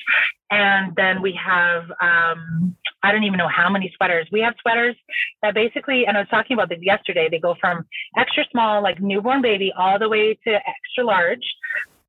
And 0.52 0.96
then 0.96 1.22
we 1.22 1.38
have, 1.44 1.84
um, 2.02 2.76
I 3.02 3.12
don't 3.12 3.24
even 3.24 3.38
know 3.38 3.48
how 3.48 3.70
many 3.70 3.92
sweaters. 3.96 4.28
We 4.32 4.42
have 4.42 4.54
sweaters 4.62 4.96
that 5.42 5.56
basically, 5.56 6.06
and 6.06 6.16
I 6.16 6.22
was 6.22 6.30
talking 6.30 6.56
about 6.56 6.70
this 6.70 6.80
yesterday, 6.82 7.28
they 7.30 7.40
go 7.40 7.56
from 7.60 7.86
extra 8.18 8.46
small, 8.52 8.84
like 8.84 9.02
newborn 9.02 9.42
baby, 9.42 9.74
all 9.78 9.98
the 9.98 10.10
way 10.10 10.38
to 10.46 10.54
extra 10.54 11.06
large 11.06 11.44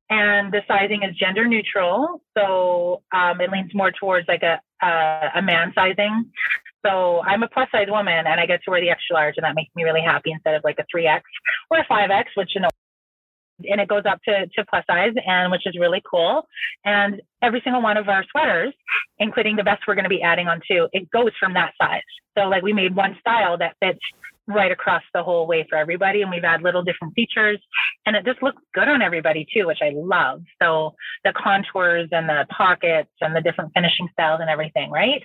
and 0.09 0.51
the 0.53 0.61
sizing 0.67 1.03
is 1.03 1.15
gender 1.15 1.47
neutral. 1.47 2.21
So 2.37 3.01
um, 3.13 3.41
it 3.41 3.51
leans 3.51 3.73
more 3.73 3.91
towards 3.91 4.27
like 4.27 4.43
a, 4.43 4.59
a, 4.85 5.29
a 5.35 5.41
man 5.41 5.71
sizing. 5.73 6.31
So 6.85 7.21
I'm 7.23 7.41
a 7.41 7.47
plus 7.47 7.67
size 7.71 7.87
woman 7.89 8.27
and 8.27 8.39
I 8.39 8.45
get 8.45 8.61
to 8.63 8.71
wear 8.71 8.81
the 8.81 8.91
extra 8.91 9.15
large 9.15 9.35
and 9.37 9.43
that 9.43 9.55
makes 9.55 9.71
me 9.75 9.83
really 9.83 10.01
happy 10.01 10.31
instead 10.31 10.53
of 10.53 10.63
like 10.63 10.77
a 10.77 10.85
3X 10.95 11.21
or 11.71 11.79
a 11.79 11.85
5X, 11.85 12.25
which, 12.35 12.51
you 12.53 12.61
know, 12.61 12.69
and 13.63 13.79
it 13.79 13.87
goes 13.87 14.03
up 14.05 14.19
to, 14.25 14.45
to 14.47 14.65
plus 14.69 14.83
size 14.87 15.13
and 15.25 15.51
which 15.51 15.65
is 15.65 15.75
really 15.79 16.03
cool. 16.09 16.45
And 16.83 17.21
every 17.41 17.61
single 17.63 17.81
one 17.81 17.97
of 17.97 18.07
our 18.09 18.23
sweaters, 18.29 18.73
including 19.17 19.55
the 19.55 19.63
vest 19.63 19.83
we're 19.87 19.95
going 19.95 20.03
to 20.03 20.09
be 20.09 20.21
adding 20.21 20.47
on 20.47 20.61
to, 20.69 20.87
it 20.91 21.09
goes 21.09 21.31
from 21.39 21.53
that 21.53 21.73
size. 21.81 22.01
So 22.37 22.45
like 22.45 22.61
we 22.61 22.73
made 22.73 22.95
one 22.95 23.17
style 23.19 23.57
that 23.57 23.75
fits 23.81 23.99
right 24.47 24.71
across 24.71 25.01
the 25.13 25.23
whole 25.23 25.47
way 25.47 25.65
for 25.69 25.77
everybody. 25.77 26.21
And 26.21 26.29
we've 26.29 26.43
had 26.43 26.61
little 26.61 26.83
different 26.83 27.13
features 27.15 27.59
and 28.05 28.15
it 28.15 28.25
just 28.25 28.43
looks 28.43 28.61
good 28.73 28.87
on 28.87 29.01
everybody 29.01 29.47
too, 29.51 29.67
which 29.67 29.79
I 29.81 29.91
love. 29.95 30.41
So 30.61 30.95
the 31.23 31.33
contours 31.33 32.09
and 32.11 32.29
the 32.29 32.45
pockets 32.49 33.09
and 33.21 33.35
the 33.35 33.41
different 33.41 33.71
finishing 33.73 34.07
styles 34.13 34.39
and 34.41 34.49
everything, 34.49 34.91
right? 34.91 35.23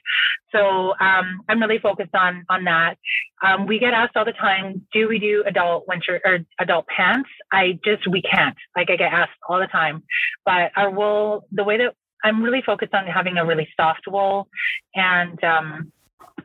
So 0.52 0.94
um, 1.00 1.42
I'm 1.48 1.60
really 1.60 1.78
focused 1.78 2.14
on 2.14 2.44
on 2.48 2.64
that. 2.64 2.96
Um, 3.44 3.66
we 3.66 3.78
get 3.78 3.94
asked 3.94 4.16
all 4.16 4.24
the 4.24 4.32
time, 4.32 4.86
do 4.92 5.08
we 5.08 5.18
do 5.18 5.44
adult 5.46 5.86
winter 5.86 6.20
or 6.24 6.38
adult 6.58 6.86
pants? 6.86 7.28
I 7.52 7.78
just 7.84 8.06
we 8.08 8.22
can't. 8.22 8.56
Like 8.76 8.90
I 8.90 8.96
get 8.96 9.12
asked 9.12 9.38
all 9.48 9.58
the 9.58 9.66
time. 9.66 10.02
But 10.44 10.72
our 10.76 10.90
wool, 10.90 11.46
the 11.52 11.64
way 11.64 11.76
that 11.78 11.94
I'm 12.24 12.42
really 12.42 12.62
focused 12.64 12.94
on 12.94 13.06
having 13.06 13.38
a 13.38 13.46
really 13.46 13.68
soft 13.76 14.02
wool 14.06 14.48
and 14.94 15.42
um, 15.44 15.92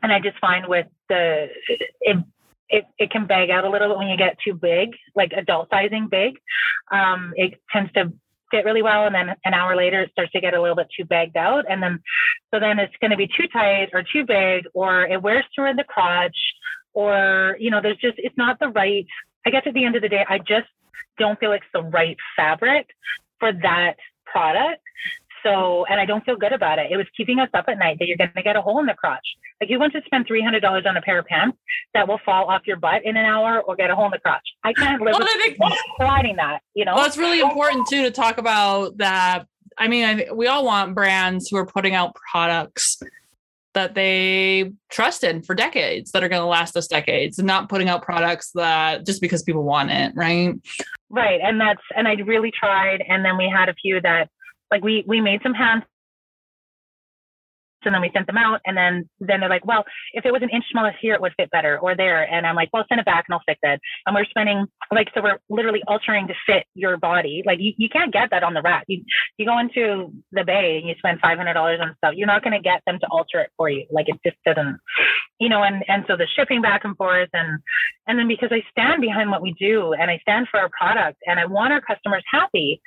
and 0.02 0.12
I 0.12 0.20
just 0.20 0.38
find 0.38 0.66
with 0.68 0.86
the 1.08 1.48
it, 2.00 2.16
it, 2.68 2.84
it 2.98 3.10
can 3.10 3.26
bag 3.26 3.50
out 3.50 3.64
a 3.64 3.70
little 3.70 3.88
bit 3.88 3.98
when 3.98 4.08
you 4.08 4.16
get 4.16 4.38
too 4.44 4.54
big, 4.54 4.90
like 5.14 5.32
adult 5.32 5.68
sizing 5.70 6.08
big. 6.08 6.34
Um, 6.90 7.32
it 7.36 7.60
tends 7.72 7.92
to 7.92 8.12
fit 8.50 8.64
really 8.64 8.82
well. 8.82 9.06
And 9.06 9.14
then 9.14 9.34
an 9.44 9.54
hour 9.54 9.76
later, 9.76 10.02
it 10.02 10.12
starts 10.12 10.32
to 10.32 10.40
get 10.40 10.54
a 10.54 10.60
little 10.60 10.76
bit 10.76 10.88
too 10.96 11.04
bagged 11.04 11.36
out. 11.36 11.64
And 11.68 11.82
then, 11.82 12.00
so 12.52 12.60
then 12.60 12.78
it's 12.78 12.94
going 13.00 13.10
to 13.10 13.16
be 13.16 13.26
too 13.26 13.48
tight 13.52 13.90
or 13.92 14.02
too 14.02 14.24
big, 14.24 14.66
or 14.74 15.04
it 15.04 15.22
wears 15.22 15.44
through 15.54 15.70
in 15.70 15.76
the 15.76 15.84
crotch, 15.84 16.36
or, 16.92 17.56
you 17.58 17.70
know, 17.70 17.80
there's 17.82 17.98
just, 17.98 18.14
it's 18.18 18.36
not 18.36 18.58
the 18.58 18.68
right, 18.68 19.06
I 19.44 19.50
guess 19.50 19.64
at 19.66 19.74
the 19.74 19.84
end 19.84 19.96
of 19.96 20.02
the 20.02 20.08
day, 20.08 20.24
I 20.28 20.38
just 20.38 20.68
don't 21.18 21.38
feel 21.38 21.50
like 21.50 21.62
it's 21.62 21.70
the 21.72 21.82
right 21.82 22.16
fabric 22.36 22.88
for 23.38 23.52
that 23.52 23.96
product. 24.24 24.82
So, 25.46 25.84
and 25.88 26.00
I 26.00 26.04
don't 26.04 26.24
feel 26.24 26.36
good 26.36 26.52
about 26.52 26.80
it. 26.80 26.90
It 26.90 26.96
was 26.96 27.06
keeping 27.16 27.38
us 27.38 27.48
up 27.54 27.66
at 27.68 27.78
night 27.78 27.98
that 28.00 28.08
you're 28.08 28.16
going 28.16 28.32
to 28.34 28.42
get 28.42 28.56
a 28.56 28.62
hole 28.62 28.80
in 28.80 28.86
the 28.86 28.94
crotch. 28.94 29.24
Like 29.60 29.70
you 29.70 29.78
want 29.78 29.92
to 29.92 30.02
spend 30.04 30.26
$300 30.26 30.86
on 30.86 30.96
a 30.96 31.02
pair 31.02 31.20
of 31.20 31.26
pants 31.26 31.56
that 31.94 32.08
will 32.08 32.18
fall 32.24 32.46
off 32.50 32.62
your 32.66 32.78
butt 32.78 33.04
in 33.04 33.16
an 33.16 33.24
hour 33.24 33.62
or 33.62 33.76
get 33.76 33.88
a 33.88 33.94
hole 33.94 34.06
in 34.06 34.10
the 34.10 34.18
crotch. 34.18 34.42
I 34.64 34.72
can't 34.72 35.00
live 35.00 35.14
well, 35.16 35.28
with 35.60 35.78
providing 35.96 36.34
that, 36.38 36.62
you 36.74 36.84
know? 36.84 36.96
Well, 36.96 37.06
it's 37.06 37.16
really 37.16 37.38
important 37.38 37.86
too 37.86 38.02
to 38.02 38.10
talk 38.10 38.38
about 38.38 38.98
that. 38.98 39.46
I 39.78 39.86
mean, 39.86 40.04
I, 40.04 40.32
we 40.32 40.48
all 40.48 40.64
want 40.64 40.96
brands 40.96 41.48
who 41.48 41.58
are 41.58 41.66
putting 41.66 41.94
out 41.94 42.16
products 42.32 43.00
that 43.74 43.94
they 43.94 44.72
trust 44.90 45.22
in 45.22 45.42
for 45.42 45.54
decades 45.54 46.10
that 46.10 46.24
are 46.24 46.28
going 46.28 46.42
to 46.42 46.46
last 46.46 46.76
us 46.76 46.88
decades 46.88 47.38
and 47.38 47.46
not 47.46 47.68
putting 47.68 47.88
out 47.88 48.02
products 48.02 48.50
that 48.54 49.06
just 49.06 49.20
because 49.20 49.42
people 49.42 49.62
want 49.64 49.90
it 49.90 50.14
right 50.16 50.54
right 51.10 51.40
and 51.42 51.60
that's 51.60 51.82
and 51.94 52.08
i 52.08 52.14
really 52.24 52.50
tried 52.58 53.04
and 53.06 53.22
then 53.22 53.36
we 53.36 53.52
had 53.54 53.68
a 53.68 53.74
few 53.74 54.00
that 54.00 54.30
like 54.70 54.82
we 54.82 55.04
we 55.06 55.20
made 55.20 55.40
some 55.42 55.54
hand 55.54 55.84
and 57.86 57.94
then 57.94 58.02
we 58.02 58.10
sent 58.12 58.26
them 58.26 58.36
out 58.36 58.60
and 58.66 58.76
then 58.76 59.08
then 59.20 59.40
they're 59.40 59.48
like 59.48 59.64
well 59.64 59.84
if 60.12 60.26
it 60.26 60.32
was 60.32 60.42
an 60.42 60.50
inch 60.50 60.64
smaller 60.70 60.92
here 61.00 61.14
it 61.14 61.20
would 61.20 61.32
fit 61.38 61.50
better 61.50 61.78
or 61.78 61.96
there 61.96 62.22
and 62.30 62.46
i'm 62.46 62.54
like 62.54 62.68
well 62.72 62.84
send 62.88 63.00
it 63.00 63.06
back 63.06 63.24
and 63.28 63.34
i'll 63.34 63.42
fix 63.46 63.58
it 63.62 63.80
and 64.04 64.14
we're 64.14 64.24
spending 64.24 64.66
like 64.92 65.08
so 65.14 65.22
we're 65.22 65.38
literally 65.48 65.82
altering 65.86 66.26
to 66.26 66.34
fit 66.46 66.64
your 66.74 66.96
body 66.96 67.42
like 67.46 67.58
you, 67.60 67.72
you 67.78 67.88
can't 67.88 68.12
get 68.12 68.28
that 68.30 68.42
on 68.42 68.52
the 68.52 68.62
rack 68.62 68.84
you 68.88 69.02
you 69.38 69.46
go 69.46 69.58
into 69.58 70.12
the 70.32 70.44
bay 70.44 70.78
and 70.78 70.88
you 70.88 70.94
spend 70.98 71.20
$500 71.22 71.80
on 71.80 71.94
stuff 71.96 72.14
you're 72.14 72.26
not 72.26 72.42
going 72.42 72.52
to 72.52 72.60
get 72.60 72.82
them 72.86 72.98
to 73.00 73.06
alter 73.10 73.40
it 73.40 73.50
for 73.56 73.70
you 73.70 73.86
like 73.90 74.08
it 74.08 74.18
just 74.24 74.36
doesn't 74.44 74.78
you 75.38 75.48
know 75.48 75.62
and 75.62 75.84
and 75.88 76.04
so 76.08 76.16
the 76.16 76.26
shipping 76.36 76.60
back 76.60 76.84
and 76.84 76.96
forth 76.96 77.30
and 77.32 77.58
and 78.06 78.18
then 78.18 78.28
because 78.28 78.50
i 78.52 78.62
stand 78.70 79.00
behind 79.00 79.30
what 79.30 79.42
we 79.42 79.54
do 79.58 79.92
and 79.92 80.10
i 80.10 80.18
stand 80.18 80.48
for 80.50 80.58
our 80.58 80.70
product 80.70 81.18
and 81.26 81.38
i 81.38 81.44
want 81.44 81.72
our 81.72 81.80
customers 81.80 82.24
happy 82.30 82.80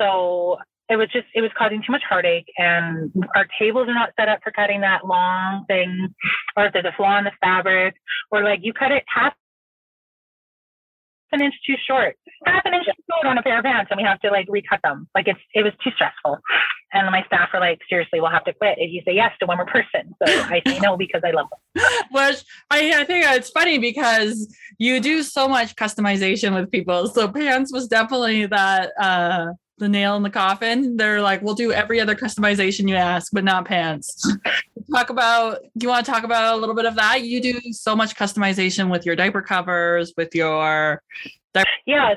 so 0.00 0.56
it 0.88 0.96
was 0.96 1.08
just 1.12 1.26
it 1.34 1.40
was 1.40 1.50
causing 1.58 1.82
too 1.84 1.92
much 1.92 2.02
heartache 2.08 2.46
and 2.58 3.12
our 3.34 3.46
tables 3.58 3.88
are 3.88 3.94
not 3.94 4.10
set 4.18 4.28
up 4.28 4.40
for 4.42 4.52
cutting 4.52 4.80
that 4.80 5.06
long 5.06 5.64
thing 5.66 6.14
or 6.56 6.66
if 6.66 6.72
there's 6.72 6.84
a 6.84 6.94
flaw 6.96 7.18
in 7.18 7.24
the 7.24 7.32
fabric 7.40 7.94
or 8.30 8.42
like 8.42 8.60
you 8.62 8.72
cut 8.72 8.92
it 8.92 9.02
half 9.06 9.34
an 11.32 11.42
inch 11.42 11.54
too 11.66 11.74
short, 11.86 12.16
half 12.44 12.62
an 12.64 12.74
inch 12.74 12.86
too 12.86 13.02
short 13.10 13.26
on 13.26 13.38
a 13.38 13.42
pair 13.42 13.58
of 13.58 13.64
pants, 13.64 13.90
and 13.90 13.98
we 13.98 14.04
have 14.04 14.20
to 14.20 14.30
like 14.30 14.46
recut 14.48 14.80
them. 14.82 15.08
Like 15.14 15.28
it's 15.28 15.40
it 15.54 15.62
was 15.62 15.72
too 15.82 15.90
stressful. 15.94 16.38
And 16.92 17.10
my 17.10 17.22
staff 17.26 17.50
are 17.52 17.60
like, 17.60 17.80
seriously, 17.88 18.20
we'll 18.20 18.30
have 18.30 18.44
to 18.44 18.54
quit 18.54 18.78
if 18.78 18.92
you 18.92 19.02
say 19.04 19.14
yes 19.14 19.32
to 19.40 19.46
one 19.46 19.56
more 19.56 19.66
person. 19.66 20.14
So 20.24 20.32
I 20.32 20.62
say 20.66 20.78
no 20.78 20.96
because 20.96 21.20
I 21.24 21.32
love 21.32 21.46
them. 21.50 21.84
Which 22.10 22.44
I, 22.70 23.00
I 23.00 23.04
think 23.04 23.26
it's 23.28 23.50
funny 23.50 23.78
because 23.78 24.54
you 24.78 25.00
do 25.00 25.22
so 25.22 25.48
much 25.48 25.74
customization 25.76 26.54
with 26.54 26.70
people. 26.70 27.08
So 27.08 27.28
pants 27.28 27.72
was 27.72 27.88
definitely 27.88 28.46
that 28.46 28.92
uh 29.00 29.52
the 29.78 29.88
nail 29.88 30.16
in 30.16 30.22
the 30.22 30.30
coffin. 30.30 30.96
They're 30.96 31.20
like, 31.20 31.42
we'll 31.42 31.54
do 31.54 31.72
every 31.72 32.00
other 32.00 32.14
customization 32.14 32.88
you 32.88 32.94
ask, 32.94 33.32
but 33.32 33.44
not 33.44 33.64
pants. 33.66 34.30
talk 34.94 35.10
about 35.10 35.58
you 35.74 35.88
want 35.88 36.06
to 36.06 36.12
talk 36.12 36.24
about 36.24 36.54
a 36.54 36.56
little 36.56 36.74
bit 36.74 36.86
of 36.86 36.94
that? 36.96 37.22
You 37.22 37.40
do 37.40 37.60
so 37.72 37.94
much 37.94 38.14
customization 38.16 38.90
with 38.90 39.04
your 39.04 39.16
diaper 39.16 39.42
covers, 39.42 40.12
with 40.16 40.34
your 40.34 41.02
diaper- 41.52 41.68
Yes. 41.86 42.16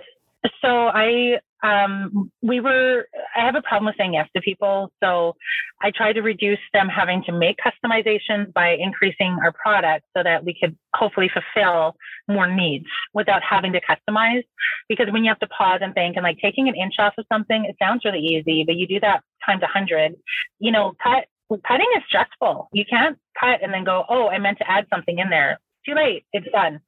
So 0.62 0.88
I 0.88 1.40
um, 1.64 2.32
we 2.42 2.60
were 2.60 3.06
i 3.36 3.46
have 3.46 3.56
a 3.56 3.62
problem 3.62 3.86
with 3.88 3.96
saying 3.98 4.14
yes 4.14 4.28
to 4.36 4.42
people 4.42 4.92
so 5.04 5.36
i 5.82 5.92
try 5.92 6.14
to 6.14 6.22
reduce 6.22 6.60
them 6.74 6.88
having 6.88 7.24
to 7.24 7.32
make 7.32 7.58
customizations 7.58 8.52
by 8.54 8.70
increasing 8.80 9.38
our 9.44 9.52
product 9.52 10.06
so 10.16 10.24
that 10.24 10.44
we 10.44 10.56
could 10.60 10.78
hopefully 10.94 11.30
fulfill 11.30 11.96
more 12.28 12.48
needs 12.48 12.86
without 13.14 13.42
having 13.44 13.74
to 13.74 13.82
customize. 13.82 14.44
Because 14.88 15.08
when 15.12 15.24
you 15.24 15.30
have 15.30 15.40
to 15.40 15.48
pause 15.48 15.80
and 15.82 15.94
think 15.94 16.16
and 16.16 16.24
like 16.24 16.38
taking 16.40 16.68
an 16.70 16.76
inch 16.76 16.96
off 17.00 17.14
of 17.18 17.26
something 17.32 17.66
it 17.66 17.76
sounds 17.82 18.06
really 18.06 18.20
easy 18.20 18.64
but 18.66 18.76
you 18.76 18.88
do 18.88 19.00
that 19.00 19.24
times 19.46 19.62
a 19.64 19.68
hundred 19.68 20.16
you 20.60 20.72
know 20.72 20.94
cut 21.02 21.26
cutting 21.68 21.88
is 21.98 22.04
stressful. 22.08 22.70
You 22.74 22.86
can't 22.90 23.18
cut 23.40 23.62
and 23.64 23.74
then 23.74 23.84
go 23.84 24.06
oh 24.08 24.30
i 24.30 24.38
meant 24.38 24.60
to 24.60 24.70
add 24.70 24.86
something 24.94 25.20
in 25.20 25.30
there. 25.30 25.60
Too 25.86 25.96
late. 25.96 26.26
It's 26.34 26.48
done. 26.52 26.80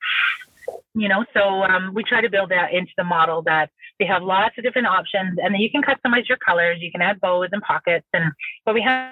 You 0.93 1.09
know 1.09 1.25
so 1.33 1.63
um, 1.63 1.93
we 1.93 2.03
try 2.03 2.21
to 2.21 2.29
build 2.29 2.49
that 2.51 2.73
into 2.73 2.91
the 2.97 3.03
model 3.03 3.41
that 3.43 3.69
they 3.99 4.05
have 4.05 4.23
lots 4.23 4.57
of 4.57 4.63
different 4.63 4.87
options 4.87 5.37
and 5.41 5.53
then 5.53 5.61
you 5.61 5.69
can 5.69 5.81
customize 5.81 6.27
your 6.27 6.37
colors 6.37 6.77
you 6.79 6.91
can 6.91 7.01
add 7.01 7.19
bows 7.19 7.49
and 7.51 7.61
pockets 7.61 8.05
and 8.13 8.31
but 8.65 8.73
we 8.73 8.81
have 8.81 9.11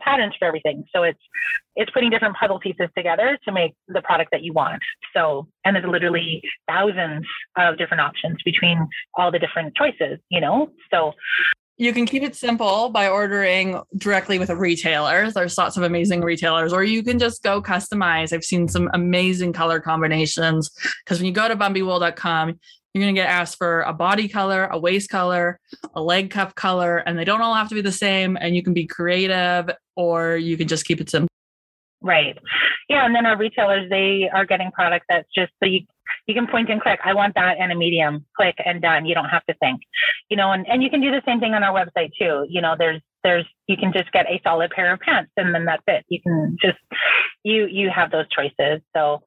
patterns 0.00 0.34
for 0.38 0.46
everything 0.46 0.84
so 0.94 1.02
it's 1.02 1.20
it's 1.76 1.90
putting 1.90 2.10
different 2.10 2.34
puzzle 2.36 2.58
pieces 2.58 2.88
together 2.96 3.38
to 3.44 3.52
make 3.52 3.74
the 3.88 4.00
product 4.02 4.30
that 4.32 4.42
you 4.42 4.52
want 4.52 4.82
so 5.14 5.46
and 5.64 5.76
there's 5.76 5.86
literally 5.86 6.42
thousands 6.68 7.24
of 7.56 7.76
different 7.78 8.00
options 8.00 8.36
between 8.44 8.88
all 9.16 9.30
the 9.30 9.38
different 9.38 9.74
choices 9.76 10.18
you 10.30 10.40
know 10.40 10.70
so 10.90 11.12
you 11.76 11.92
can 11.92 12.06
keep 12.06 12.22
it 12.22 12.36
simple 12.36 12.88
by 12.90 13.08
ordering 13.08 13.80
directly 13.96 14.38
with 14.38 14.48
a 14.48 14.54
retailer. 14.54 15.28
There's 15.30 15.58
lots 15.58 15.76
of 15.76 15.82
amazing 15.82 16.20
retailers, 16.20 16.72
or 16.72 16.84
you 16.84 17.02
can 17.02 17.18
just 17.18 17.42
go 17.42 17.60
customize. 17.60 18.32
I've 18.32 18.44
seen 18.44 18.68
some 18.68 18.88
amazing 18.94 19.52
color 19.52 19.80
combinations 19.80 20.70
because 21.04 21.18
when 21.18 21.26
you 21.26 21.32
go 21.32 21.48
to 21.48 21.56
bumbywool.com, 21.56 22.60
you're 22.94 23.02
going 23.02 23.14
to 23.14 23.20
get 23.20 23.28
asked 23.28 23.58
for 23.58 23.82
a 23.82 23.92
body 23.92 24.28
color, 24.28 24.66
a 24.66 24.78
waist 24.78 25.10
color, 25.10 25.58
a 25.94 26.00
leg 26.00 26.30
cuff 26.30 26.54
color, 26.54 26.98
and 26.98 27.18
they 27.18 27.24
don't 27.24 27.42
all 27.42 27.54
have 27.54 27.68
to 27.68 27.74
be 27.74 27.80
the 27.80 27.92
same. 27.92 28.38
And 28.40 28.54
you 28.54 28.62
can 28.62 28.72
be 28.72 28.86
creative 28.86 29.68
or 29.96 30.36
you 30.36 30.56
can 30.56 30.68
just 30.68 30.86
keep 30.86 31.00
it 31.00 31.10
simple. 31.10 31.28
Right. 32.00 32.38
Yeah. 32.88 33.04
And 33.04 33.14
then 33.14 33.26
our 33.26 33.36
retailers, 33.36 33.90
they 33.90 34.30
are 34.32 34.46
getting 34.46 34.70
product 34.70 35.06
that's 35.08 35.28
just 35.34 35.52
so 35.62 35.68
you 35.68 35.80
you 36.26 36.34
can 36.34 36.46
point 36.46 36.70
and 36.70 36.80
click. 36.80 37.00
I 37.04 37.12
want 37.12 37.34
that 37.34 37.56
and 37.58 37.72
a 37.72 37.74
medium. 37.74 38.24
Click 38.36 38.54
and 38.64 38.80
done. 38.80 39.04
You 39.04 39.14
don't 39.14 39.28
have 39.28 39.44
to 39.46 39.54
think. 39.54 39.80
You 40.30 40.36
know, 40.36 40.52
and, 40.52 40.66
and 40.68 40.82
you 40.82 40.88
can 40.88 41.00
do 41.00 41.10
the 41.10 41.22
same 41.26 41.40
thing 41.40 41.54
on 41.54 41.62
our 41.62 41.74
website 41.74 42.12
too. 42.18 42.46
You 42.48 42.60
know, 42.62 42.76
there's 42.78 43.00
there's 43.22 43.46
you 43.66 43.76
can 43.76 43.92
just 43.92 44.12
get 44.12 44.26
a 44.26 44.40
solid 44.44 44.70
pair 44.70 44.92
of 44.92 45.00
pants 45.00 45.32
and 45.36 45.54
then 45.54 45.64
that's 45.64 45.82
it. 45.86 46.04
You 46.08 46.20
can 46.22 46.56
just 46.62 46.78
you 47.42 47.66
you 47.66 47.90
have 47.90 48.10
those 48.10 48.26
choices. 48.28 48.80
So 48.94 49.22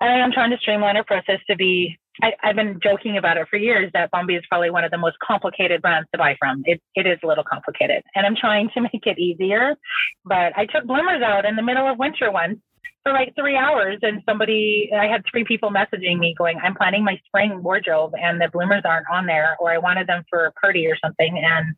I 0.00 0.08
am 0.18 0.32
trying 0.32 0.50
to 0.50 0.58
streamline 0.58 0.96
our 0.96 1.04
process 1.04 1.40
to 1.48 1.56
be 1.56 1.98
I, 2.22 2.32
have 2.40 2.56
been 2.56 2.80
joking 2.82 3.16
about 3.16 3.36
it 3.36 3.46
for 3.48 3.56
years 3.56 3.90
that 3.94 4.10
Bumby 4.10 4.36
is 4.36 4.44
probably 4.48 4.70
one 4.70 4.84
of 4.84 4.90
the 4.90 4.98
most 4.98 5.18
complicated 5.20 5.82
brands 5.82 6.08
to 6.12 6.18
buy 6.18 6.36
from. 6.38 6.62
It, 6.64 6.80
it 6.94 7.06
is 7.06 7.18
a 7.22 7.26
little 7.26 7.44
complicated, 7.44 8.02
and 8.14 8.26
I'm 8.26 8.36
trying 8.36 8.70
to 8.74 8.80
make 8.92 9.06
it 9.06 9.18
easier. 9.18 9.76
But 10.24 10.52
I 10.56 10.66
took 10.66 10.84
bloomers 10.84 11.22
out 11.22 11.44
in 11.44 11.56
the 11.56 11.62
middle 11.62 11.86
of 11.86 11.98
winter 11.98 12.30
once 12.30 12.58
for 13.04 13.12
like 13.12 13.34
three 13.36 13.56
hours, 13.56 13.98
and 14.02 14.22
somebody, 14.28 14.90
I 14.94 15.06
had 15.06 15.22
three 15.30 15.44
people 15.44 15.70
messaging 15.70 16.18
me 16.18 16.34
going, 16.36 16.58
"I'm 16.62 16.74
planning 16.74 17.04
my 17.04 17.20
spring 17.26 17.62
wardrobe, 17.62 18.14
and 18.20 18.40
the 18.40 18.48
bloomers 18.48 18.82
aren't 18.84 19.08
on 19.10 19.26
there, 19.26 19.56
or 19.60 19.70
I 19.70 19.78
wanted 19.78 20.06
them 20.06 20.24
for 20.28 20.46
a 20.46 20.52
party 20.52 20.86
or 20.86 20.96
something," 20.96 21.38
and 21.38 21.74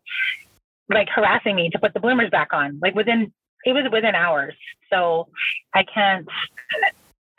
like 0.88 1.08
harassing 1.08 1.54
me 1.54 1.70
to 1.70 1.78
put 1.78 1.94
the 1.94 2.00
bloomers 2.00 2.30
back 2.30 2.52
on. 2.52 2.78
Like 2.82 2.94
within, 2.94 3.32
it 3.64 3.72
was 3.72 3.84
within 3.92 4.14
hours. 4.14 4.54
So 4.90 5.28
I 5.72 5.84
can't 5.84 6.26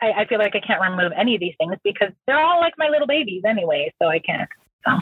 I, 0.02 0.22
I 0.22 0.26
feel 0.26 0.38
like 0.38 0.54
I 0.54 0.60
can't 0.60 0.80
remove 0.80 1.12
any 1.16 1.34
of 1.34 1.40
these 1.40 1.54
things 1.58 1.76
because 1.84 2.10
they're 2.26 2.40
all 2.40 2.60
like 2.60 2.74
my 2.76 2.88
little 2.88 3.06
babies 3.06 3.42
anyway. 3.46 3.92
So 4.02 4.08
I 4.08 4.18
can't. 4.18 4.48
So. 4.86 4.98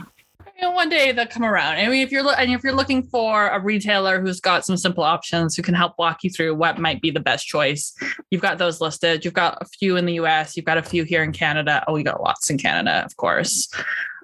You 0.57 0.69
know, 0.69 0.71
one 0.73 0.91
day 0.91 1.13
they'll 1.13 1.27
come 1.27 1.45
around. 1.45 1.77
I 1.77 1.89
mean, 1.89 2.03
if 2.03 2.13
you're 2.13 2.27
and 2.39 2.53
if 2.53 2.63
you're 2.63 2.75
looking 2.75 3.03
for 3.05 3.49
a 3.49 3.59
retailer 3.59 4.21
who's 4.21 4.41
got 4.41 4.67
some 4.67 4.77
simple 4.77 5.03
options 5.03 5.57
who 5.57 5.63
can 5.63 5.75
help 5.75 5.95
walk 5.99 6.19
you 6.23 6.29
through 6.29 6.55
what 6.55 6.79
might 6.79 7.01
be 7.01 7.11
the 7.11 7.21
best 7.21 7.47
choice, 7.47 7.95
you've 8.31 8.43
got 8.43 8.59
those 8.59 8.81
listed. 8.81 9.25
You've 9.25 9.33
got 9.33 9.57
a 9.63 9.65
few 9.65 9.97
in 9.97 10.05
the 10.05 10.15
U.S. 10.15 10.57
You've 10.57 10.67
got 10.67 10.77
a 10.77 10.83
few 10.83 11.05
here 11.05 11.23
in 11.23 11.33
Canada. 11.33 11.83
Oh, 11.89 11.95
we 11.95 12.03
got 12.03 12.21
lots 12.21 12.51
in 12.51 12.59
Canada, 12.59 13.03
of 13.07 13.17
course 13.17 13.69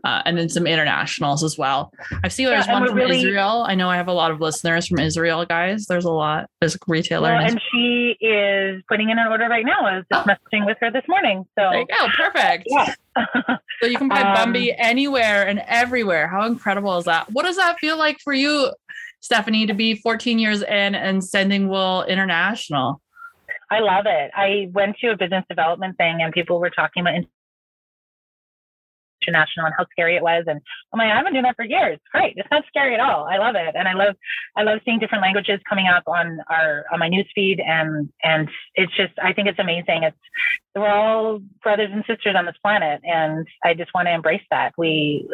uh, 0.07 0.23
and 0.25 0.39
then 0.39 0.49
some 0.49 0.69
internationals 0.69 1.43
as 1.43 1.59
well. 1.59 1.93
I've 2.23 2.33
seen 2.33 2.47
there's 2.47 2.69
yeah, 2.69 2.75
one 2.75 2.87
from 2.87 2.97
really, 2.97 3.19
Israel. 3.19 3.65
I 3.67 3.75
know 3.75 3.91
I 3.91 3.97
have 3.97 4.07
a 4.07 4.13
lot 4.13 4.31
of 4.31 4.41
listeners 4.41 4.87
from 4.87 5.01
Israel, 5.01 5.45
guys. 5.45 5.87
There's 5.87 6.05
a 6.05 6.13
lot. 6.13 6.49
There's 6.61 6.77
a 6.77 6.79
retailer. 6.87 7.33
Well, 7.33 7.45
and 7.45 7.61
she 7.73 8.17
is 8.21 8.85
putting 8.89 9.11
in 9.11 9.19
an 9.19 9.27
order 9.27 9.49
right 9.49 9.67
now. 9.67 9.81
I 9.81 9.97
was 9.97 10.05
just 10.13 10.29
oh. 10.29 10.31
messaging 10.31 10.65
with 10.65 10.77
her 10.81 10.93
this 10.93 11.03
morning. 11.09 11.45
So 11.59 11.71
there 11.73 11.81
you 11.81 11.87
go. 11.87 12.07
Perfect. 12.17 12.69
Yeah. 12.69 12.95
so 13.83 13.89
you 13.89 13.99
can 13.99 14.09
buy 14.09 14.21
um, 14.21 14.55
Bumby 14.55 14.77
anywhere 14.79 15.45
and 15.49 15.59
everywhere. 15.67 16.29
How 16.29 16.47
incredible 16.47 16.97
is 16.99 17.07
that? 17.07 17.29
What 17.33 17.43
does 17.43 17.57
that 17.57 17.81
feel 17.81 17.99
like 17.99 18.19
for 18.23 18.33
you, 18.33 18.73
Stephanie, 19.19 19.67
to 19.67 19.75
be 19.75 19.97
14 19.97 20.39
years 20.39 20.63
in 20.63 20.95
and 20.95 21.25
sending 21.25 21.69
wool 21.69 22.05
international? 22.05 23.03
I 23.73 23.81
love 23.81 24.05
it. 24.07 24.31
I 24.37 24.69
went 24.73 24.99
to 24.99 25.09
a 25.09 25.17
business 25.17 25.45
development 25.49 25.97
thing 25.97 26.23
and 26.23 26.33
people 26.33 26.61
were 26.61 26.71
talking 26.71 27.01
about 27.01 27.15
international 29.27 29.67
and 29.67 29.75
how 29.77 29.87
scary 29.91 30.17
it 30.17 30.23
was. 30.23 30.45
And 30.47 30.61
I'm 30.93 31.01
I've 31.01 31.25
been 31.25 31.35
doing 31.35 31.45
that 31.45 31.57
for 31.57 31.65
years. 31.65 31.99
Great. 32.13 32.35
It's 32.37 32.49
not 32.51 32.65
scary 32.69 32.95
at 32.95 33.01
all. 33.01 33.25
I 33.25 33.39
love 33.39 33.55
it. 33.57 33.75
And 33.75 33.89
I 33.89 33.95
love, 33.95 34.15
I 34.57 34.63
love 34.63 34.81
seeing 34.85 34.99
different 34.99 35.23
languages 35.23 35.61
coming 35.69 35.87
up 35.87 36.05
on 36.07 36.39
our, 36.49 36.85
on 36.93 36.99
my 36.99 37.09
news 37.09 37.29
feed. 37.35 37.61
And, 37.61 38.13
and 38.23 38.49
it's 38.75 38.95
just, 38.97 39.13
I 39.23 39.33
think 39.33 39.49
it's 39.49 39.59
amazing. 39.59 40.03
It's, 40.03 40.17
we're 40.75 40.89
all 40.89 41.41
brothers 41.63 41.91
and 41.93 42.05
sisters 42.07 42.37
on 42.37 42.47
this 42.47 42.57
planet. 42.63 43.01
And 43.05 43.47
I 43.65 43.75
just 43.75 43.93
want 43.95 44.07
to 44.07 44.13
embrace 44.13 44.45
that. 44.51 44.73
We, 44.77 45.29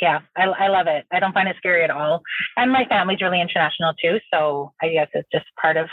yeah, 0.00 0.20
I, 0.36 0.44
I 0.44 0.68
love 0.68 0.86
it. 0.88 1.06
I 1.10 1.20
don't 1.20 1.32
find 1.32 1.48
it 1.48 1.56
scary 1.56 1.82
at 1.82 1.90
all. 1.90 2.22
And 2.56 2.70
my 2.70 2.84
family's 2.84 3.20
really 3.22 3.40
international 3.40 3.94
too, 4.02 4.20
so 4.32 4.72
I 4.82 4.88
guess 4.90 5.08
it's 5.14 5.28
just 5.32 5.46
part 5.60 5.76
of 5.76 5.88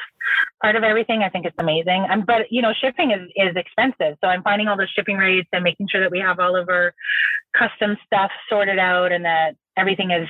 part 0.62 0.76
of 0.76 0.84
everything. 0.84 1.24
I 1.24 1.30
think 1.30 1.46
it's 1.46 1.56
amazing. 1.58 2.06
Um, 2.10 2.24
but 2.26 2.52
you 2.52 2.62
know, 2.62 2.74
shipping 2.74 3.12
is 3.12 3.30
is 3.36 3.56
expensive, 3.56 4.18
so 4.22 4.28
I'm 4.28 4.44
finding 4.44 4.68
all 4.68 4.78
the 4.78 4.88
shipping 4.88 5.18
rates 5.18 5.50
and 5.54 5.64
making 5.64 5.88
sure 5.90 6.02
that 6.02 6.12
we 6.12 6.20
have 6.20 6.40
all 6.40 6.56
of 6.56 6.70
our 6.70 6.94
custom 7.58 7.98
stuff 8.06 8.32
sorted 8.50 8.80
out 8.80 9.12
and 9.12 9.26
that 9.26 9.56
everything 9.78 10.12
is 10.12 10.28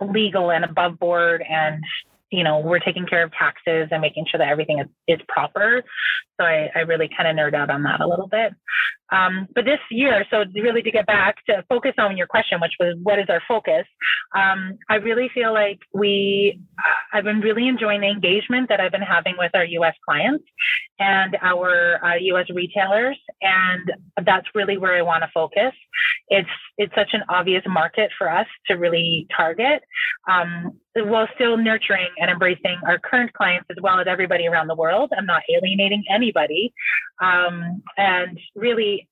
legal 0.00 0.50
and 0.50 0.64
above 0.64 0.98
board 0.98 1.42
and 1.48 1.82
you 2.30 2.42
know, 2.42 2.58
we're 2.58 2.80
taking 2.80 3.06
care 3.06 3.22
of 3.22 3.32
taxes 3.32 3.88
and 3.90 4.00
making 4.00 4.26
sure 4.28 4.38
that 4.38 4.48
everything 4.48 4.80
is, 4.80 4.86
is 5.06 5.20
proper. 5.28 5.82
So 6.38 6.44
I, 6.44 6.70
I 6.74 6.80
really 6.80 7.08
kind 7.16 7.28
of 7.28 7.36
nerd 7.36 7.54
out 7.54 7.70
on 7.70 7.84
that 7.84 8.00
a 8.00 8.06
little 8.06 8.26
bit. 8.26 8.52
Um, 9.12 9.46
but 9.54 9.64
this 9.64 9.78
year, 9.90 10.24
so 10.30 10.44
really 10.54 10.82
to 10.82 10.90
get 10.90 11.06
back 11.06 11.36
to 11.46 11.64
focus 11.68 11.92
on 11.98 12.16
your 12.16 12.26
question, 12.26 12.60
which 12.60 12.74
was 12.80 12.96
what 13.02 13.18
is 13.18 13.26
our 13.28 13.40
focus? 13.46 13.86
Um, 14.34 14.78
I 14.90 14.96
really 14.96 15.30
feel 15.32 15.52
like 15.52 15.78
we, 15.94 16.60
I've 17.12 17.24
been 17.24 17.40
really 17.40 17.68
enjoying 17.68 18.00
the 18.00 18.08
engagement 18.08 18.68
that 18.68 18.80
I've 18.80 18.92
been 18.92 19.02
having 19.02 19.36
with 19.38 19.52
our 19.54 19.64
US 19.64 19.94
clients 20.04 20.44
and 20.98 21.36
our 21.42 22.04
uh, 22.04 22.14
US 22.14 22.46
retailers. 22.52 23.18
And 23.42 23.92
that's 24.24 24.46
really 24.54 24.78
where 24.78 24.94
I 24.94 25.02
want 25.02 25.22
to 25.22 25.30
focus. 25.32 25.72
It's, 26.28 26.48
it's 26.78 26.94
such 26.94 27.10
an 27.12 27.22
obvious 27.28 27.62
market 27.66 28.10
for 28.16 28.30
us 28.30 28.46
to 28.68 28.74
really 28.74 29.26
target. 29.36 29.82
Um, 30.28 30.78
while 30.94 31.28
still 31.34 31.56
nurturing 31.56 32.08
and 32.18 32.30
embracing 32.30 32.78
our 32.86 32.98
current 32.98 33.32
clients 33.34 33.66
as 33.70 33.76
well 33.82 34.00
as 34.00 34.06
everybody 34.08 34.46
around 34.46 34.66
the 34.66 34.74
world. 34.74 35.12
I'm 35.16 35.26
not 35.26 35.42
alienating 35.54 36.04
anybody. 36.10 36.72
Um, 37.20 37.82
and 37.98 38.38
really, 38.54 39.08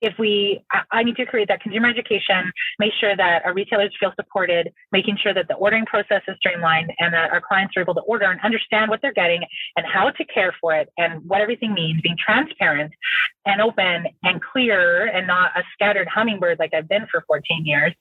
if 0.00 0.14
we, 0.18 0.64
I 0.92 1.02
need 1.02 1.16
to 1.16 1.26
create 1.26 1.48
that 1.48 1.60
consumer 1.60 1.88
education, 1.88 2.50
make 2.78 2.92
sure 3.00 3.16
that 3.16 3.44
our 3.44 3.52
retailers 3.52 3.94
feel 3.98 4.12
supported, 4.16 4.72
making 4.92 5.18
sure 5.20 5.34
that 5.34 5.48
the 5.48 5.54
ordering 5.54 5.86
process 5.86 6.22
is 6.28 6.36
streamlined 6.38 6.92
and 6.98 7.12
that 7.12 7.30
our 7.30 7.40
clients 7.40 7.76
are 7.76 7.80
able 7.80 7.94
to 7.94 8.00
order 8.02 8.26
and 8.26 8.40
understand 8.42 8.90
what 8.90 9.00
they're 9.02 9.12
getting 9.12 9.42
and 9.76 9.86
how 9.86 10.10
to 10.10 10.24
care 10.26 10.54
for 10.60 10.74
it 10.74 10.88
and 10.98 11.22
what 11.28 11.40
everything 11.40 11.74
means, 11.74 12.00
being 12.02 12.16
transparent 12.24 12.92
and 13.46 13.60
open 13.60 14.06
and 14.22 14.40
clear 14.42 15.06
and 15.06 15.26
not 15.26 15.50
a 15.56 15.62
scattered 15.72 16.08
hummingbird 16.08 16.58
like 16.58 16.72
I've 16.74 16.88
been 16.88 17.06
for 17.10 17.24
14 17.26 17.64
years. 17.64 17.92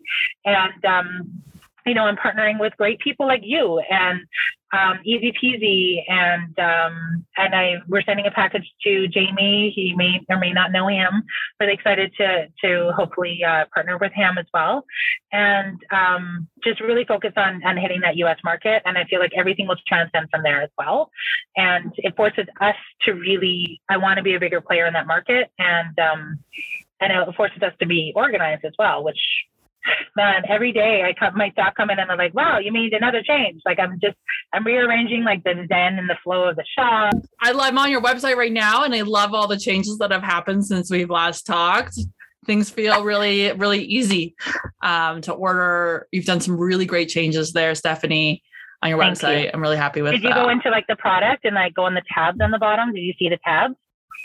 And, 0.46 0.86
um, 0.86 1.44
you 1.88 1.93
know, 1.93 2.06
I'm 2.06 2.17
partnering 2.17 2.60
with 2.60 2.76
great 2.78 3.00
people 3.00 3.26
like 3.26 3.41
you 3.43 3.82
and 3.89 4.21
um, 4.73 5.00
easy 5.06 5.32
peasy. 5.32 6.04
And 6.08 6.58
um, 6.60 7.26
and 7.38 7.56
I 7.56 7.76
we're 7.88 8.02
sending 8.02 8.26
a 8.28 8.32
package 8.32 8.69
to 8.84 9.08
Jamie. 9.08 9.71
He 9.73 9.93
may 9.95 10.19
or 10.30 10.38
may 10.38 10.52
not 10.52 10.71
know 10.71 10.88
him. 10.88 11.23
Really 11.60 11.73
excited 11.73 12.12
to 12.17 12.47
to 12.63 12.91
hopefully 12.95 13.43
uh, 13.43 13.65
partner 13.73 13.97
with 13.97 14.12
him 14.13 14.38
as 14.38 14.45
well, 14.54 14.86
and 15.32 15.80
um, 15.91 16.47
just 16.63 16.82
really 16.82 17.06
focus 17.06 17.34
on 17.38 17.63
on 17.65 17.78
hitting 17.78 18.02
that 18.02 18.17
U.S. 18.17 18.38
market. 18.43 18.82
And 18.86 18.97
I 18.97 19.06
feel 19.06 19.19
like 19.19 19.32
everything 19.36 19.67
will 19.67 19.78
transcend 19.88 20.30
from 20.30 20.43
there 20.43 20.62
as 20.62 20.69
well. 20.78 21.12
And 21.56 21.93
it 21.97 22.15
forces 22.15 22.45
us 22.60 22.76
to 23.04 23.13
really. 23.13 23.82
I 23.89 23.97
want 23.97 24.17
to 24.17 24.23
be 24.23 24.36
a 24.36 24.39
bigger 24.39 24.62
player 24.62 24.86
in 24.86 24.93
that 24.93 25.08
market, 25.08 25.50
and 25.58 25.97
um, 25.97 26.39
and 27.00 27.13
it 27.13 27.36
forces 27.36 27.62
us 27.62 27.73
to 27.80 27.86
be 27.86 28.12
organized 28.15 28.65
as 28.65 28.73
well, 28.78 29.04
which 29.04 29.19
man, 30.15 30.43
every 30.50 30.71
day 30.71 31.04
I 31.04 31.13
come, 31.13 31.38
my 31.38 31.50
staff 31.52 31.73
come 31.76 31.89
in 31.89 32.00
and 32.00 32.10
they're 32.10 32.17
like, 32.17 32.34
wow, 32.34 32.60
you 32.60 32.71
made 32.71 32.93
another 32.93 33.21
change. 33.21 33.62
Like 33.65 33.80
I'm 33.80 34.00
just, 34.02 34.15
I'm 34.54 34.65
rearranging 34.65 35.23
like 35.23 35.43
the 35.43 35.54
zen 35.67 36.00
and 36.00 36.10
the 36.10 36.17
flow 36.23 36.50
of 36.50 36.56
the 36.56 36.65
shop. 36.78 37.13
I, 37.41 37.52
I'm 37.52 37.78
on 37.78 37.91
your 37.91 38.02
website 38.02 38.36
right 38.36 38.52
now 38.52 38.84
and 38.84 38.93
I 38.93 39.02
love 39.02 39.34
all 39.34 39.47
the 39.47 39.58
changes 39.58 39.97
that 40.00 40.12
have 40.12 40.23
happened 40.23 40.65
since 40.65 40.89
we've 40.89 41.10
last 41.10 41.45
talked. 41.45 42.00
Things 42.45 42.69
feel 42.69 43.04
really, 43.04 43.52
really 43.54 43.84
easy 43.84 44.36
um, 44.82 45.21
to 45.21 45.34
order. 45.34 46.08
You've 46.12 46.26
done 46.26 46.39
some 46.39 46.58
really 46.58 46.86
great 46.86 47.10
changes 47.10 47.52
there, 47.52 47.76
Stephanie, 47.76 48.41
on 48.82 48.89
your 48.89 49.00
Thank 49.00 49.17
website. 49.17 49.43
You. 49.45 49.52
I'm 49.54 49.62
really 49.62 49.78
happy 49.78 50.02
with 50.02 50.13
Did 50.13 50.23
you 50.23 50.30
that. 50.30 50.43
go 50.43 50.50
into 50.50 50.69
like 50.69 50.88
the 50.88 50.95
product 50.95 51.43
and 51.43 51.56
like 51.56 51.73
go 51.73 51.84
on 51.84 51.93
the 51.93 52.04
tabs 52.13 52.39
on 52.41 52.52
the 52.52 52.60
bottom? 52.60 52.93
Did 52.93 53.02
you 53.02 53.13
see 53.19 53.28
the 53.28 53.39
tabs? 53.43 53.76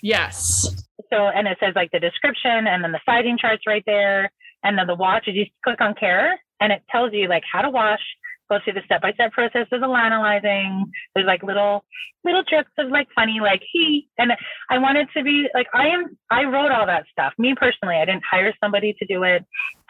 Yes. 0.03 0.85
So, 1.12 1.29
and 1.29 1.46
it 1.48 1.59
says 1.61 1.75
like 1.75 1.90
the 1.90 2.01
description 2.01 2.66
and 2.66 2.85
then 2.85 2.92
the 2.92 3.01
sizing 3.05 3.38
charts 3.38 3.64
right 3.66 3.83
there. 3.87 4.31
And 4.64 4.79
then 4.79 4.87
the 4.87 4.94
watch 4.94 5.29
is 5.29 5.35
you 5.35 5.46
click 5.64 5.81
on 5.81 5.94
care 5.94 6.40
and 6.61 6.72
it 6.72 6.83
tells 6.90 7.12
you 7.12 7.29
like 7.29 7.42
how 7.51 7.62
to 7.62 7.70
wash, 7.70 8.01
goes 8.51 8.61
through 8.64 8.75
the 8.75 8.83
step-by-step 8.85 9.33
process 9.33 9.66
of 9.72 9.81
the 9.81 9.87
lanolizing. 9.87 10.85
There's 11.14 11.27
like 11.27 11.42
little 11.42 11.85
little 12.25 12.44
tricks 12.44 12.70
of 12.79 12.88
like 12.90 13.09
funny 13.14 13.40
like 13.40 13.62
he 13.72 14.09
and 14.18 14.33
I 14.70 14.79
wanted 14.79 15.09
to 15.16 15.25
be 15.25 15.48
like 15.55 15.66
I 15.75 15.88
am 15.88 16.16
I 16.31 16.44
wrote 16.44 16.70
all 16.70 16.87
that 16.87 17.07
stuff. 17.11 17.33
Me 17.38 17.55
personally, 17.55 17.96
I 17.96 18.05
didn't 18.05 18.25
hire 18.31 18.55
somebody 18.62 18.94
to 18.98 19.07
do 19.07 19.22
it. 19.25 19.44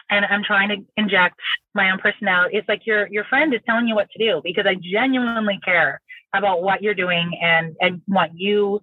And 0.09 0.25
I'm 0.25 0.43
trying 0.43 0.69
to 0.69 0.77
inject 0.97 1.39
my 1.73 1.89
own 1.89 1.97
personality. 1.97 2.57
It's 2.57 2.67
like 2.67 2.85
your 2.85 3.07
your 3.07 3.25
friend 3.25 3.53
is 3.53 3.61
telling 3.65 3.87
you 3.87 3.95
what 3.95 4.09
to 4.11 4.19
do 4.19 4.41
because 4.43 4.65
I 4.67 4.75
genuinely 4.75 5.59
care 5.63 6.01
about 6.35 6.63
what 6.63 6.81
you're 6.81 6.95
doing 6.95 7.37
and 7.41 7.75
and 7.79 8.01
want 8.07 8.31
you 8.35 8.81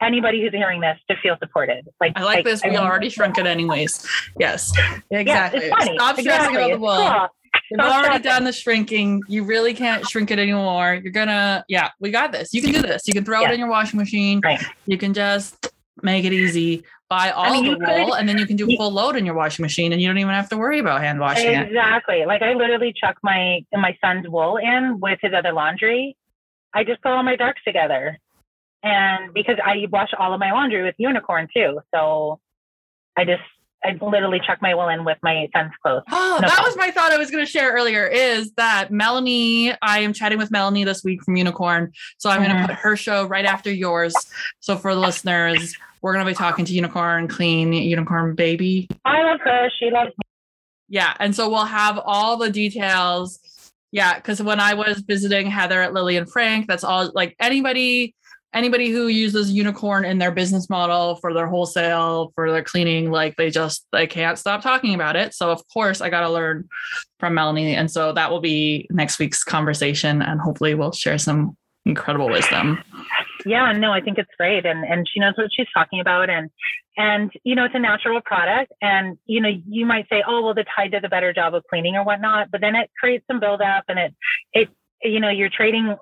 anybody 0.00 0.42
who's 0.42 0.52
hearing 0.52 0.80
this 0.80 0.98
to 1.10 1.16
feel 1.22 1.36
supported. 1.38 1.88
Like 2.00 2.12
I 2.16 2.22
like, 2.22 2.36
like 2.36 2.44
this. 2.44 2.64
I 2.64 2.68
we 2.68 2.76
already 2.76 3.08
shrunk 3.08 3.38
it 3.38 3.46
anyways. 3.46 4.06
Yes, 4.38 4.72
exactly. 5.10 5.68
Yeah. 5.68 5.78
Stop 5.78 6.18
exactly. 6.18 6.22
stressing 6.22 6.56
about 6.56 6.70
the 6.70 6.78
wall. 6.78 7.28
You've 7.70 7.80
already 7.80 8.22
done 8.22 8.44
the 8.44 8.52
shrinking. 8.52 9.22
You 9.28 9.44
really 9.44 9.74
can't 9.74 10.06
shrink 10.06 10.30
it 10.30 10.38
anymore. 10.38 11.00
You're 11.02 11.12
gonna, 11.12 11.64
yeah, 11.68 11.90
we 11.98 12.10
got 12.10 12.32
this. 12.32 12.54
You 12.54 12.62
can 12.62 12.72
do 12.72 12.82
this. 12.82 13.08
You 13.08 13.14
can 13.14 13.24
throw 13.24 13.40
yeah. 13.40 13.50
it 13.50 13.54
in 13.54 13.60
your 13.60 13.68
washing 13.68 13.98
machine. 13.98 14.40
Right. 14.44 14.62
You 14.86 14.98
can 14.98 15.14
just 15.14 15.68
make 16.02 16.24
it 16.24 16.32
easy. 16.32 16.84
Buy 17.08 17.30
all 17.30 17.44
I 17.44 17.60
mean, 17.60 17.64
the 17.64 17.78
wool, 17.78 18.10
could, 18.10 18.18
and 18.18 18.28
then 18.28 18.36
you 18.36 18.46
can 18.46 18.56
do 18.56 18.66
full 18.76 18.90
load 18.90 19.14
in 19.14 19.24
your 19.24 19.36
washing 19.36 19.62
machine, 19.62 19.92
and 19.92 20.02
you 20.02 20.08
don't 20.08 20.18
even 20.18 20.34
have 20.34 20.48
to 20.48 20.56
worry 20.56 20.80
about 20.80 21.00
hand 21.00 21.20
washing 21.20 21.46
exactly. 21.46 21.62
it. 21.62 21.78
Exactly. 21.78 22.26
Like 22.26 22.42
I 22.42 22.52
literally 22.54 22.92
chuck 22.92 23.16
my 23.22 23.64
my 23.72 23.96
son's 24.00 24.28
wool 24.28 24.56
in 24.56 24.98
with 25.00 25.18
his 25.22 25.32
other 25.32 25.52
laundry. 25.52 26.16
I 26.74 26.82
just 26.82 27.00
put 27.02 27.12
all 27.12 27.22
my 27.22 27.36
darks 27.36 27.62
together 27.64 28.18
and 28.86 29.34
because 29.34 29.56
I 29.62 29.86
wash 29.90 30.10
all 30.16 30.32
of 30.32 30.38
my 30.38 30.52
laundry 30.52 30.84
with 30.84 30.94
unicorn 30.96 31.48
too. 31.52 31.80
So 31.92 32.38
I 33.16 33.24
just 33.24 33.42
I 33.84 33.96
literally 34.00 34.40
chuck 34.44 34.58
my 34.62 34.74
wool 34.74 34.88
in 34.88 35.04
with 35.04 35.18
my 35.22 35.48
son's 35.54 35.72
clothes. 35.82 36.02
Oh, 36.12 36.38
no 36.40 36.48
that 36.48 36.54
problem. 36.54 36.66
was 36.66 36.76
my 36.76 36.90
thought 36.90 37.12
I 37.12 37.18
was 37.18 37.30
going 37.30 37.44
to 37.44 37.50
share 37.50 37.72
earlier 37.72 38.06
is 38.06 38.52
that 38.52 38.90
Melanie, 38.90 39.74
I 39.82 40.00
am 40.00 40.12
chatting 40.12 40.38
with 40.38 40.50
Melanie 40.50 40.84
this 40.84 41.02
week 41.02 41.22
from 41.22 41.36
Unicorn. 41.36 41.92
So 42.18 42.30
I'm 42.30 42.42
mm-hmm. 42.42 42.52
going 42.52 42.62
to 42.62 42.74
put 42.74 42.76
her 42.76 42.96
show 42.96 43.26
right 43.26 43.44
after 43.44 43.72
yours. 43.72 44.14
So 44.60 44.76
for 44.76 44.94
the 44.94 45.00
listeners, 45.00 45.76
we're 46.02 46.12
going 46.12 46.24
to 46.24 46.30
be 46.30 46.34
talking 46.34 46.64
to 46.64 46.72
Unicorn 46.72 47.28
Clean, 47.28 47.72
Unicorn 47.72 48.34
Baby. 48.34 48.88
I 49.04 49.22
love 49.22 49.40
her. 49.40 49.70
She 49.78 49.90
loves 49.90 50.10
me. 50.10 50.24
Yeah. 50.88 51.14
And 51.18 51.34
so 51.34 51.48
we'll 51.48 51.64
have 51.64 52.00
all 52.04 52.36
the 52.36 52.50
details. 52.50 53.40
Yeah. 53.92 54.14
Because 54.14 54.42
when 54.42 54.60
I 54.60 54.74
was 54.74 55.00
visiting 55.00 55.48
Heather 55.48 55.80
at 55.80 55.92
Lily 55.92 56.16
and 56.16 56.30
Frank, 56.30 56.66
that's 56.66 56.84
all 56.84 57.10
like 57.14 57.34
anybody 57.40 58.14
anybody 58.56 58.90
who 58.90 59.08
uses 59.08 59.52
unicorn 59.52 60.04
in 60.04 60.18
their 60.18 60.32
business 60.32 60.70
model 60.70 61.16
for 61.16 61.34
their 61.34 61.46
wholesale 61.46 62.32
for 62.34 62.50
their 62.50 62.64
cleaning 62.64 63.10
like 63.10 63.36
they 63.36 63.50
just 63.50 63.86
they 63.92 64.06
can't 64.06 64.38
stop 64.38 64.62
talking 64.62 64.94
about 64.94 65.14
it. 65.14 65.34
So 65.34 65.50
of 65.50 65.62
course 65.68 66.00
i 66.00 66.08
got 66.08 66.22
to 66.22 66.30
learn 66.30 66.68
from 67.20 67.34
melanie. 67.34 67.74
And 67.74 67.90
so 67.90 68.12
that 68.12 68.30
will 68.30 68.40
be 68.40 68.88
next 68.90 69.18
week's 69.18 69.44
conversation 69.44 70.22
and 70.22 70.40
hopefully 70.40 70.74
we'll 70.74 70.92
share 70.92 71.18
some 71.18 71.56
incredible 71.84 72.28
wisdom. 72.28 72.82
Yeah 73.44 73.70
no 73.72 73.92
i 73.92 74.00
think 74.00 74.18
it's 74.18 74.30
great. 74.38 74.64
And 74.64 74.84
and 74.84 75.06
she 75.12 75.20
knows 75.20 75.34
what 75.36 75.50
she's 75.54 75.68
talking 75.74 76.00
about. 76.00 76.30
And 76.30 76.50
and 76.96 77.30
you 77.44 77.54
know 77.54 77.64
it's 77.64 77.74
a 77.74 77.78
natural 77.78 78.20
product. 78.22 78.72
And 78.80 79.18
you 79.26 79.40
know 79.40 79.50
you 79.68 79.84
might 79.84 80.08
say 80.08 80.22
oh 80.26 80.42
well 80.42 80.54
the 80.54 80.64
tide 80.74 80.92
does 80.92 81.02
a 81.04 81.10
better 81.10 81.32
job 81.32 81.54
of 81.54 81.62
cleaning 81.68 81.96
or 81.96 82.04
whatnot. 82.04 82.50
But 82.50 82.62
then 82.62 82.74
it 82.74 82.90
creates 82.98 83.26
some 83.26 83.38
buildup 83.38 83.84
and 83.88 83.98
it 83.98 84.14
it 84.54 84.68
you 85.02 85.20
know 85.20 85.28
you're 85.28 85.50
trading 85.50 85.94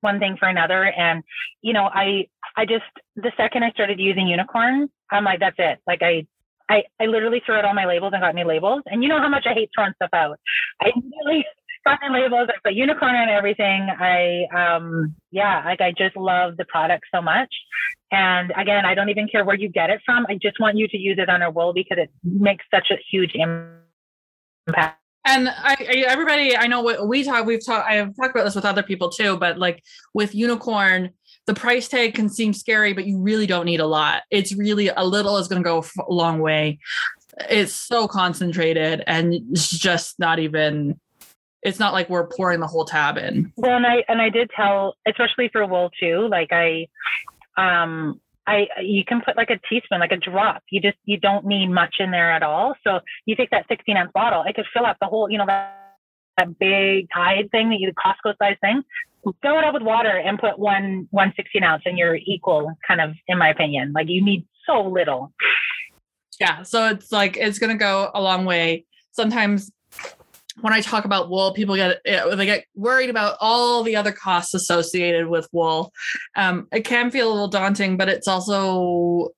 one 0.00 0.18
thing 0.18 0.36
for 0.38 0.48
another. 0.48 0.84
And, 0.84 1.22
you 1.62 1.72
know, 1.72 1.84
I, 1.84 2.28
I 2.56 2.64
just, 2.64 2.84
the 3.16 3.32
second 3.36 3.64
I 3.64 3.70
started 3.70 3.98
using 4.00 4.26
unicorn, 4.26 4.88
I'm 5.10 5.24
like, 5.24 5.40
that's 5.40 5.56
it. 5.58 5.78
Like 5.86 6.02
I, 6.02 6.26
I, 6.68 6.84
I 7.00 7.06
literally 7.06 7.42
threw 7.44 7.56
out 7.56 7.64
all 7.64 7.74
my 7.74 7.86
labels 7.86 8.12
and 8.12 8.22
got 8.22 8.34
new 8.34 8.44
labels. 8.44 8.82
And 8.86 9.02
you 9.02 9.08
know 9.08 9.18
how 9.18 9.28
much 9.28 9.46
I 9.46 9.54
hate 9.54 9.70
throwing 9.74 9.92
stuff 9.96 10.10
out. 10.12 10.38
I 10.80 10.92
really 11.24 11.44
got 11.86 11.98
new 12.02 12.12
labels. 12.12 12.48
I 12.48 12.58
put 12.62 12.74
unicorn 12.74 13.14
on 13.14 13.28
everything. 13.28 13.88
I, 13.90 14.46
um, 14.54 15.14
yeah, 15.30 15.62
like 15.64 15.80
I 15.80 15.92
just 15.96 16.16
love 16.16 16.56
the 16.56 16.64
product 16.66 17.04
so 17.12 17.20
much. 17.20 17.52
And 18.12 18.52
again, 18.56 18.84
I 18.84 18.94
don't 18.94 19.08
even 19.08 19.28
care 19.28 19.44
where 19.44 19.56
you 19.56 19.68
get 19.68 19.90
it 19.90 20.00
from. 20.04 20.26
I 20.28 20.38
just 20.40 20.58
want 20.60 20.76
you 20.76 20.88
to 20.88 20.96
use 20.96 21.18
it 21.18 21.28
on 21.28 21.42
our 21.42 21.50
wool 21.50 21.72
because 21.72 21.98
it 21.98 22.10
makes 22.24 22.64
such 22.72 22.90
a 22.90 22.96
huge 23.10 23.34
impact 23.34 24.99
and 25.24 25.48
I, 25.48 25.76
I, 25.78 26.04
everybody 26.08 26.56
i 26.56 26.66
know 26.66 26.80
what 26.80 27.06
we 27.06 27.24
talk 27.24 27.44
we've 27.44 27.64
talked 27.64 27.88
i've 27.88 28.16
talked 28.16 28.30
about 28.30 28.44
this 28.44 28.54
with 28.54 28.64
other 28.64 28.82
people 28.82 29.10
too 29.10 29.36
but 29.36 29.58
like 29.58 29.82
with 30.14 30.34
unicorn 30.34 31.10
the 31.46 31.54
price 31.54 31.88
tag 31.88 32.14
can 32.14 32.28
seem 32.28 32.52
scary 32.52 32.92
but 32.92 33.06
you 33.06 33.18
really 33.18 33.46
don't 33.46 33.66
need 33.66 33.80
a 33.80 33.86
lot. 33.86 34.22
It's 34.30 34.54
really 34.54 34.88
a 34.88 35.04
little 35.04 35.36
is 35.36 35.48
going 35.48 35.62
to 35.62 35.66
go 35.66 35.84
a 35.98 36.12
long 36.12 36.38
way. 36.40 36.78
It's 37.48 37.74
so 37.74 38.06
concentrated 38.06 39.02
and 39.06 39.34
it's 39.34 39.68
just 39.68 40.18
not 40.18 40.38
even 40.38 41.00
it's 41.62 41.78
not 41.78 41.92
like 41.92 42.08
we're 42.08 42.26
pouring 42.26 42.60
the 42.60 42.66
whole 42.66 42.84
tab 42.84 43.18
in. 43.18 43.52
Well 43.56 43.76
and 43.76 43.86
i 43.86 44.04
and 44.08 44.20
i 44.20 44.30
did 44.30 44.50
tell 44.54 44.96
especially 45.06 45.48
for 45.48 45.66
wool 45.66 45.90
too 45.98 46.28
like 46.28 46.52
i 46.52 46.86
um 47.56 48.20
I 48.50 48.66
you 48.82 49.04
can 49.04 49.20
put 49.24 49.36
like 49.36 49.50
a 49.50 49.60
teaspoon, 49.68 50.00
like 50.00 50.12
a 50.12 50.16
drop. 50.16 50.62
You 50.70 50.80
just 50.80 50.96
you 51.04 51.18
don't 51.18 51.46
need 51.46 51.68
much 51.68 51.96
in 52.00 52.10
there 52.10 52.32
at 52.32 52.42
all. 52.42 52.74
So 52.84 53.00
you 53.24 53.36
take 53.36 53.50
that 53.50 53.66
16 53.68 53.96
ounce 53.96 54.10
bottle, 54.12 54.42
it 54.46 54.54
could 54.56 54.66
fill 54.74 54.86
up 54.86 54.96
the 55.00 55.06
whole, 55.06 55.30
you 55.30 55.38
know, 55.38 55.46
that, 55.46 55.76
that 56.36 56.58
big 56.58 57.08
Tide 57.14 57.48
thing 57.52 57.70
that 57.70 57.78
you 57.78 57.92
Costco 57.92 58.34
size 58.42 58.56
thing. 58.60 58.82
Fill 59.42 59.58
it 59.58 59.64
up 59.64 59.74
with 59.74 59.82
water 59.82 60.16
and 60.16 60.38
put 60.38 60.58
one 60.58 61.06
one 61.10 61.32
16 61.36 61.62
ounce, 61.62 61.82
and 61.86 61.96
you're 61.96 62.16
equal, 62.16 62.72
kind 62.86 63.00
of, 63.00 63.12
in 63.28 63.38
my 63.38 63.50
opinion. 63.50 63.92
Like 63.94 64.08
you 64.08 64.24
need 64.24 64.46
so 64.66 64.82
little. 64.82 65.32
Yeah, 66.40 66.62
so 66.62 66.86
it's 66.88 67.12
like 67.12 67.36
it's 67.36 67.58
gonna 67.58 67.76
go 67.76 68.10
a 68.14 68.20
long 68.20 68.46
way. 68.46 68.86
Sometimes 69.12 69.70
when 70.60 70.72
I 70.72 70.80
talk 70.80 71.04
about 71.04 71.30
wool, 71.30 71.52
people 71.52 71.76
get 71.76 72.00
they 72.04 72.46
get 72.46 72.64
worried 72.74 73.10
about 73.10 73.36
all 73.40 73.82
the 73.82 73.96
other 73.96 74.12
costs 74.12 74.54
associated 74.54 75.28
with 75.28 75.48
wool. 75.52 75.92
Um, 76.36 76.68
it 76.72 76.84
can 76.84 77.10
feel 77.10 77.28
a 77.28 77.32
little 77.32 77.48
daunting, 77.48 77.96
but 77.96 78.08
it's 78.08 78.28
also 78.28 79.30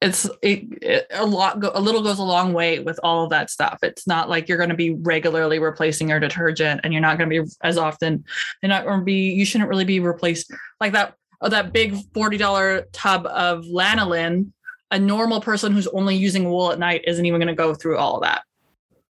it's 0.00 0.28
it, 0.42 0.64
it, 0.82 1.06
a 1.10 1.24
lot 1.24 1.62
a 1.64 1.80
little 1.80 2.02
goes 2.02 2.18
a 2.18 2.22
long 2.22 2.52
way 2.52 2.80
with 2.80 3.00
all 3.02 3.24
of 3.24 3.30
that 3.30 3.48
stuff 3.48 3.78
it's 3.82 4.06
not 4.06 4.28
like 4.28 4.46
you're 4.48 4.58
going 4.58 4.70
to 4.70 4.76
be 4.76 4.90
regularly 4.90 5.58
replacing 5.58 6.10
your 6.10 6.20
detergent 6.20 6.80
and 6.84 6.92
you're 6.92 7.00
not 7.00 7.16
going 7.16 7.30
to 7.30 7.42
be 7.42 7.50
as 7.62 7.78
often 7.78 8.22
you're 8.62 8.68
not 8.68 8.84
going 8.84 8.98
to 8.98 9.04
be 9.04 9.32
you 9.32 9.44
shouldn't 9.44 9.70
really 9.70 9.86
be 9.86 10.00
replaced 10.00 10.52
like 10.80 10.92
that 10.92 11.14
oh, 11.40 11.48
that 11.48 11.72
big 11.72 11.94
$40 12.12 12.84
tub 12.92 13.26
of 13.26 13.64
lanolin 13.64 14.52
a 14.90 14.98
normal 14.98 15.40
person 15.40 15.72
who's 15.72 15.86
only 15.88 16.14
using 16.14 16.48
wool 16.50 16.70
at 16.70 16.78
night 16.78 17.02
isn't 17.06 17.24
even 17.24 17.40
going 17.40 17.48
to 17.48 17.54
go 17.54 17.74
through 17.74 17.96
all 17.96 18.16
of 18.16 18.22
that 18.22 18.42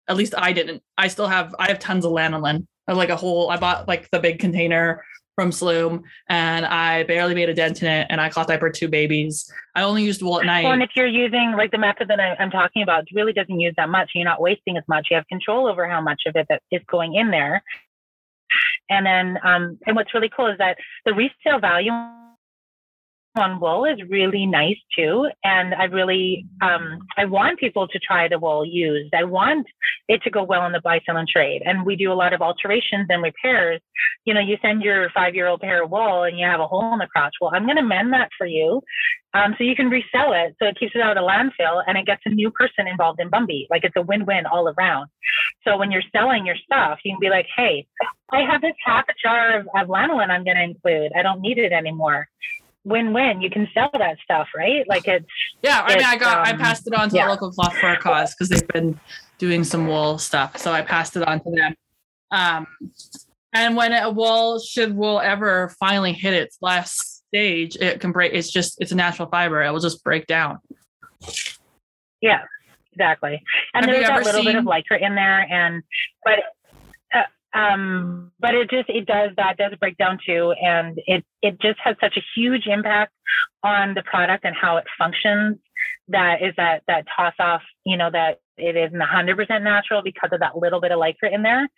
at 0.08 0.16
least 0.16 0.34
I 0.36 0.52
didn't. 0.52 0.82
I 0.98 1.08
still 1.08 1.26
have 1.26 1.54
I 1.58 1.68
have 1.68 1.78
tons 1.78 2.04
of 2.04 2.12
lanolin. 2.12 2.66
I 2.86 2.92
like 2.92 3.08
a 3.08 3.16
whole 3.16 3.50
I 3.50 3.56
bought 3.56 3.88
like 3.88 4.10
the 4.10 4.20
big 4.20 4.38
container 4.38 5.02
from 5.34 5.50
Sloomb 5.50 6.02
and 6.28 6.64
I 6.64 7.02
barely 7.04 7.34
made 7.34 7.48
a 7.48 7.54
dent 7.54 7.82
in 7.82 7.88
it 7.88 8.06
and 8.08 8.20
I 8.20 8.28
cloth 8.28 8.46
diaper 8.46 8.70
two 8.70 8.88
babies. 8.88 9.50
I 9.74 9.82
only 9.82 10.04
used 10.04 10.22
wool 10.22 10.38
at 10.38 10.46
night. 10.46 10.64
Well, 10.64 10.74
and 10.74 10.82
if 10.82 10.90
you're 10.94 11.06
using 11.06 11.54
like 11.56 11.72
the 11.72 11.78
method 11.78 12.08
that 12.08 12.20
I'm 12.20 12.50
talking 12.50 12.82
about, 12.82 13.04
really 13.12 13.32
doesn't 13.32 13.58
use 13.58 13.74
that 13.76 13.88
much. 13.88 14.12
You're 14.14 14.24
not 14.24 14.40
wasting 14.40 14.76
as 14.76 14.84
much. 14.86 15.08
You 15.10 15.16
have 15.16 15.26
control 15.26 15.66
over 15.66 15.88
how 15.88 16.00
much 16.00 16.22
of 16.26 16.36
it 16.36 16.46
that 16.50 16.62
is 16.70 16.82
going 16.88 17.14
in 17.14 17.30
there. 17.30 17.62
And 18.90 19.04
then 19.04 19.38
um 19.42 19.78
and 19.86 19.96
what's 19.96 20.14
really 20.14 20.30
cool 20.34 20.46
is 20.46 20.58
that 20.58 20.76
the 21.04 21.14
resale 21.14 21.58
value 21.58 21.90
on 23.36 23.60
wool 23.60 23.84
is 23.84 23.98
really 24.08 24.46
nice 24.46 24.76
too. 24.96 25.28
And 25.42 25.74
I 25.74 25.84
really, 25.84 26.46
um, 26.62 27.00
I 27.16 27.24
want 27.24 27.58
people 27.58 27.88
to 27.88 27.98
try 27.98 28.28
the 28.28 28.38
wool 28.38 28.64
used. 28.64 29.14
I 29.14 29.24
want 29.24 29.66
it 30.08 30.22
to 30.22 30.30
go 30.30 30.42
well 30.42 30.66
in 30.66 30.72
the 30.72 30.80
buy, 30.80 31.00
sell, 31.04 31.16
and 31.16 31.28
trade. 31.28 31.62
And 31.64 31.84
we 31.84 31.96
do 31.96 32.12
a 32.12 32.14
lot 32.14 32.32
of 32.32 32.42
alterations 32.42 33.06
and 33.08 33.22
repairs. 33.22 33.80
You 34.24 34.34
know, 34.34 34.40
you 34.40 34.56
send 34.62 34.82
your 34.82 35.10
five 35.10 35.34
year 35.34 35.48
old 35.48 35.60
pair 35.60 35.82
of 35.82 35.90
wool 35.90 36.24
and 36.24 36.38
you 36.38 36.46
have 36.46 36.60
a 36.60 36.66
hole 36.66 36.92
in 36.92 36.98
the 36.98 37.06
crotch. 37.06 37.34
Well, 37.40 37.50
I'm 37.52 37.64
going 37.64 37.76
to 37.76 37.82
mend 37.82 38.12
that 38.12 38.30
for 38.38 38.46
you. 38.46 38.80
Um, 39.34 39.54
so 39.58 39.64
you 39.64 39.74
can 39.74 39.88
resell 39.88 40.32
it. 40.32 40.54
So 40.60 40.68
it 40.68 40.78
keeps 40.78 40.94
it 40.94 41.00
out 41.00 41.16
of 41.16 41.22
the 41.22 41.28
landfill 41.28 41.82
and 41.88 41.98
it 41.98 42.06
gets 42.06 42.22
a 42.24 42.30
new 42.30 42.52
person 42.52 42.86
involved 42.86 43.20
in 43.20 43.30
Bumby. 43.30 43.66
Like 43.68 43.82
it's 43.82 43.96
a 43.96 44.02
win 44.02 44.24
win 44.26 44.46
all 44.46 44.68
around. 44.68 45.08
So 45.64 45.76
when 45.76 45.90
you're 45.90 46.02
selling 46.14 46.46
your 46.46 46.56
stuff, 46.56 47.00
you 47.04 47.12
can 47.12 47.20
be 47.20 47.30
like, 47.30 47.46
hey, 47.56 47.86
I 48.30 48.42
have 48.42 48.60
this 48.60 48.74
half 48.84 49.06
a 49.08 49.14
jar 49.20 49.58
of, 49.58 49.66
of 49.76 49.88
lanolin 49.88 50.30
I'm 50.30 50.44
going 50.44 50.56
to 50.56 50.62
include. 50.62 51.12
I 51.16 51.22
don't 51.22 51.40
need 51.40 51.58
it 51.58 51.72
anymore 51.72 52.28
win-win. 52.84 53.40
You 53.40 53.50
can 53.50 53.68
sell 53.74 53.90
that 53.94 54.16
stuff, 54.22 54.48
right? 54.56 54.86
Like 54.88 55.08
it's 55.08 55.26
yeah. 55.62 55.82
I 55.84 55.96
mean, 55.96 56.04
I 56.04 56.16
got 56.16 56.46
um, 56.46 56.54
I 56.54 56.56
passed 56.56 56.86
it 56.86 56.94
on 56.94 57.08
to 57.10 57.16
yeah. 57.16 57.24
the 57.24 57.30
local 57.30 57.50
cloth 57.50 57.74
for 57.74 57.90
a 57.90 57.98
cause 57.98 58.34
because 58.34 58.48
they've 58.48 58.68
been 58.68 58.98
doing 59.38 59.64
some 59.64 59.86
wool 59.86 60.18
stuff, 60.18 60.58
so 60.58 60.72
I 60.72 60.82
passed 60.82 61.16
it 61.16 61.26
on 61.26 61.40
to 61.40 61.50
them. 61.50 61.74
Um, 62.30 62.66
and 63.52 63.76
when 63.76 63.92
a 63.92 64.10
wool 64.10 64.58
should 64.58 64.96
wool 64.96 65.20
ever 65.20 65.74
finally 65.80 66.12
hit 66.12 66.34
its 66.34 66.58
last 66.60 67.22
stage, 67.28 67.76
it 67.76 68.00
can 68.00 68.12
break. 68.12 68.32
It's 68.34 68.50
just 68.50 68.80
it's 68.80 68.92
a 68.92 68.96
natural 68.96 69.28
fiber. 69.28 69.62
It 69.62 69.70
will 69.70 69.80
just 69.80 70.02
break 70.04 70.26
down. 70.26 70.58
Yeah, 72.20 72.42
exactly. 72.92 73.42
And 73.74 73.86
Have 73.86 73.94
there's 73.94 74.08
a 74.08 74.14
little 74.24 74.42
seen... 74.42 74.44
bit 74.44 74.56
of 74.56 74.64
lycra 74.64 75.00
in 75.00 75.14
there, 75.14 75.40
and 75.50 75.82
but 76.24 76.40
um, 77.54 78.32
but 78.40 78.54
it 78.54 78.68
just 78.68 78.88
it 78.88 79.06
does 79.06 79.30
that 79.36 79.56
does 79.56 79.72
break 79.78 79.96
down 79.96 80.18
too, 80.24 80.52
and 80.60 81.00
it 81.06 81.24
it 81.40 81.60
just 81.60 81.78
has 81.80 81.96
such 82.00 82.16
a 82.16 82.22
huge 82.34 82.66
impact 82.66 83.12
on 83.62 83.94
the 83.94 84.02
product 84.02 84.44
and 84.44 84.56
how 84.56 84.76
it 84.76 84.84
functions. 84.98 85.58
That 86.08 86.42
is 86.42 86.52
that 86.56 86.82
that 86.88 87.06
toss 87.16 87.34
off, 87.38 87.62
you 87.84 87.96
know, 87.96 88.10
that 88.10 88.40
it 88.56 88.76
isn't 88.76 89.00
hundred 89.00 89.36
percent 89.36 89.62
natural 89.62 90.02
because 90.02 90.30
of 90.32 90.40
that 90.40 90.58
little 90.58 90.80
bit 90.80 90.90
of 90.90 90.98
lycra 90.98 91.32
in 91.32 91.42
there. 91.42 91.68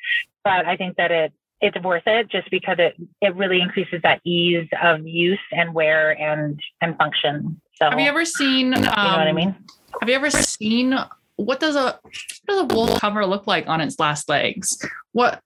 But 0.45 0.65
I 0.67 0.77
think 0.77 0.97
that 0.97 1.11
it 1.11 1.33
it's 1.61 1.79
worth 1.83 2.03
it 2.07 2.31
just 2.31 2.51
because 2.51 2.77
it 2.79 2.97
it 3.21 3.35
really 3.37 3.61
increases 3.61 4.01
that 4.03 4.21
ease 4.25 4.69
of 4.83 5.07
use 5.07 5.39
and 5.53 5.75
wear 5.75 6.19
and 6.21 6.59
and 6.81 6.97
function. 6.97 7.61
So 7.75 7.91
have 7.91 8.01
you 8.01 8.09
ever 8.09 8.25
seen? 8.25 8.73
Um, 8.73 8.81
you 8.81 8.87
know 8.87 8.91
what 8.91 9.29
I 9.29 9.33
mean? 9.33 9.55
Have 10.01 10.09
you 10.09 10.15
ever 10.15 10.31
seen 10.31 10.99
what 11.37 11.61
does 11.61 11.77
a 11.77 11.99
what 12.03 12.47
does 12.49 12.61
a 12.62 12.65
wool 12.75 12.99
cover 12.99 13.27
look 13.27 13.47
like 13.47 13.69
on 13.69 13.81
its 13.81 13.99
last 13.99 14.29
legs? 14.29 14.79
What 15.12 15.41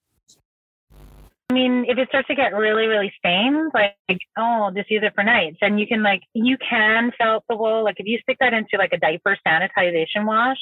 I 1.50 1.52
mean, 1.52 1.84
if 1.88 1.98
it 1.98 2.06
starts 2.06 2.28
to 2.28 2.36
get 2.36 2.54
really, 2.54 2.86
really 2.86 3.12
stained, 3.18 3.72
like, 3.74 3.96
oh, 4.38 4.70
just 4.72 4.88
use 4.88 5.02
it 5.02 5.16
for 5.16 5.24
nights. 5.24 5.56
And 5.60 5.80
you 5.80 5.86
can 5.88 6.00
like, 6.00 6.22
you 6.32 6.56
can 6.58 7.10
felt 7.18 7.42
the 7.48 7.56
wool. 7.56 7.82
Like 7.82 7.96
if 7.98 8.06
you 8.06 8.20
stick 8.22 8.36
that 8.38 8.54
into 8.54 8.78
like 8.78 8.92
a 8.92 8.98
diaper 8.98 9.36
sanitization 9.44 10.26
wash, 10.26 10.60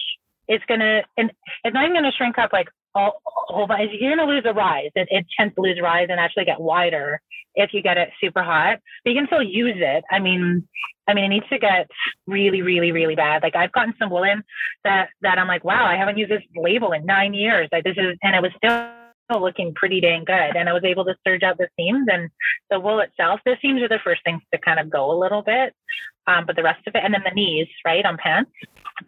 it's 0.49 0.65
gonna, 0.65 1.03
and 1.19 1.31
it's 1.63 1.75
not 1.75 1.85
even 1.85 1.95
gonna 1.95 2.11
shrink 2.17 2.39
up 2.39 2.55
like 2.55 2.69
all, 2.95 3.21
whole 3.27 3.67
body. 3.67 3.99
You're 4.01 4.17
gonna 4.17 4.31
lose 4.31 4.45
a 4.47 4.55
rise. 4.55 4.91
It, 4.95 5.09
it 5.11 5.27
tends 5.39 5.55
to 5.57 5.61
lose 5.61 5.79
rise 5.79 6.07
and 6.09 6.19
actually 6.19 6.47
get 6.47 6.59
wider 6.59 7.21
if 7.55 7.75
you 7.75 7.83
get 7.83 7.99
it 7.99 8.09
super 8.19 8.43
hot. 8.43 8.79
But 9.05 9.11
you 9.11 9.17
can 9.21 9.27
still 9.27 9.43
use 9.43 9.77
it. 9.77 10.05
I 10.11 10.21
mean, 10.21 10.67
I 11.07 11.13
mean, 11.13 11.25
it 11.25 11.29
needs 11.29 11.49
to 11.51 11.59
get 11.59 11.87
really, 12.27 12.63
really, 12.63 12.93
really 12.93 13.15
bad. 13.15 13.43
Like 13.43 13.57
I've 13.57 13.73
gotten 13.73 13.93
some 13.99 14.09
woolen 14.09 14.43
that 14.85 15.11
that 15.21 15.39
I'm 15.39 15.49
like, 15.49 15.65
wow, 15.65 15.85
I 15.85 15.97
haven't 15.97 16.17
used 16.17 16.31
this 16.31 16.43
label 16.57 16.93
in 16.93 17.05
nine 17.05 17.35
years. 17.35 17.69
Like 17.73 17.85
this 17.85 17.99
is, 17.99 18.17
and 18.23 18.35
it 18.35 18.41
was 18.41 18.53
still 18.57 18.89
looking 19.37 19.75
pretty 19.75 20.01
dang 20.01 20.25
good. 20.25 20.57
And 20.57 20.69
I 20.69 20.73
was 20.73 20.85
able 20.85 21.05
to 21.05 21.15
serge 21.27 21.43
out 21.43 21.59
the 21.59 21.69
seams 21.77 22.07
and 22.11 22.31
the 22.71 22.81
wool 22.81 23.01
itself. 23.01 23.41
The 23.45 23.57
seams 23.61 23.83
are 23.83 23.89
the 23.89 23.99
first 24.03 24.23
things 24.25 24.43
to 24.53 24.59
kind 24.61 24.81
of 24.81 24.91
go 24.91 25.11
a 25.11 25.17
little 25.19 25.43
bit, 25.43 25.75
um, 26.27 26.45
but 26.47 26.57
the 26.57 26.63
rest 26.63 26.87
of 26.87 26.95
it, 26.95 27.03
and 27.03 27.13
then 27.13 27.23
the 27.25 27.35
knees, 27.35 27.69
right, 27.85 28.05
on 28.05 28.17
pants. 28.17 28.51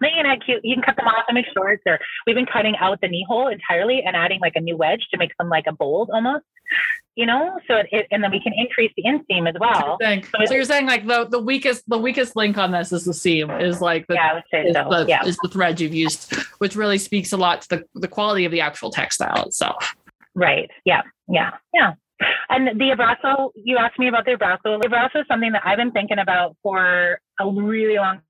Then 0.00 0.11
you 0.11 0.22
can 0.22 0.26
add 0.26 0.44
cute, 0.44 0.61
you 0.64 0.74
can 0.74 0.83
cut 0.83 0.96
them 0.96 1.06
off 1.06 1.24
and 1.28 1.35
make 1.35 1.46
shorts, 1.54 1.83
or 1.87 1.98
we've 2.26 2.37
been 2.37 2.46
cutting 2.46 2.76
out 2.76 3.00
the 3.00 3.09
knee 3.09 3.26
hole 3.28 3.48
entirely 3.48 4.02
and 4.04 4.16
adding 4.16 4.40
like 4.40 4.54
a 4.56 4.61
new 4.61 4.76
wedge 4.76 5.06
to 5.11 5.18
make 5.18 5.37
them 5.38 5.48
like 5.48 5.64
a 5.66 5.72
bold 5.72 6.11
almost. 6.12 6.44
You 7.16 7.26
know, 7.26 7.59
so 7.66 7.76
it, 7.76 7.88
it 7.90 8.06
and 8.12 8.22
then 8.22 8.30
we 8.30 8.40
can 8.40 8.52
increase 8.56 8.92
the 8.96 9.02
inseam 9.02 9.48
as 9.48 9.56
well. 9.59 9.98
So, 10.00 10.44
so, 10.46 10.54
you're 10.54 10.64
saying 10.64 10.87
like 10.87 11.06
the, 11.06 11.26
the 11.26 11.40
weakest 11.40 11.83
the 11.88 11.98
weakest 11.98 12.37
link 12.37 12.56
on 12.56 12.70
this 12.70 12.92
is 12.92 13.04
the 13.04 13.12
seam 13.12 13.50
is 13.50 13.80
like 13.80 14.06
the, 14.06 14.14
yeah, 14.14 14.28
I 14.30 14.35
would 14.35 14.44
say 14.50 14.62
is, 14.62 14.74
so. 14.74 14.87
the, 14.88 15.06
yeah. 15.09 15.26
is 15.26 15.37
the 15.42 15.48
thread 15.48 15.80
you've 15.80 15.92
used, 15.92 16.33
which 16.59 16.76
really 16.76 16.96
speaks 16.96 17.33
a 17.33 17.37
lot 17.37 17.62
to 17.62 17.68
the, 17.68 17.85
the 17.94 18.09
quality 18.09 18.44
of 18.44 18.52
the 18.52 18.61
actual 18.61 18.90
textile 18.90 19.44
itself. 19.44 19.94
Right. 20.34 20.70
Yeah. 20.84 21.02
Yeah. 21.28 21.50
Yeah. 21.72 21.92
And 22.48 22.80
the 22.80 22.90
abrazo, 22.90 23.50
you 23.54 23.78
asked 23.78 23.98
me 23.98 24.08
about 24.08 24.24
the 24.24 24.32
abrazo. 24.32 24.80
The 24.80 24.88
abrazo 24.88 25.22
is 25.22 25.26
something 25.28 25.52
that 25.52 25.62
I've 25.64 25.78
been 25.78 25.92
thinking 25.92 26.18
about 26.18 26.56
for 26.62 27.18
a 27.40 27.48
really 27.48 27.96
long 27.96 28.20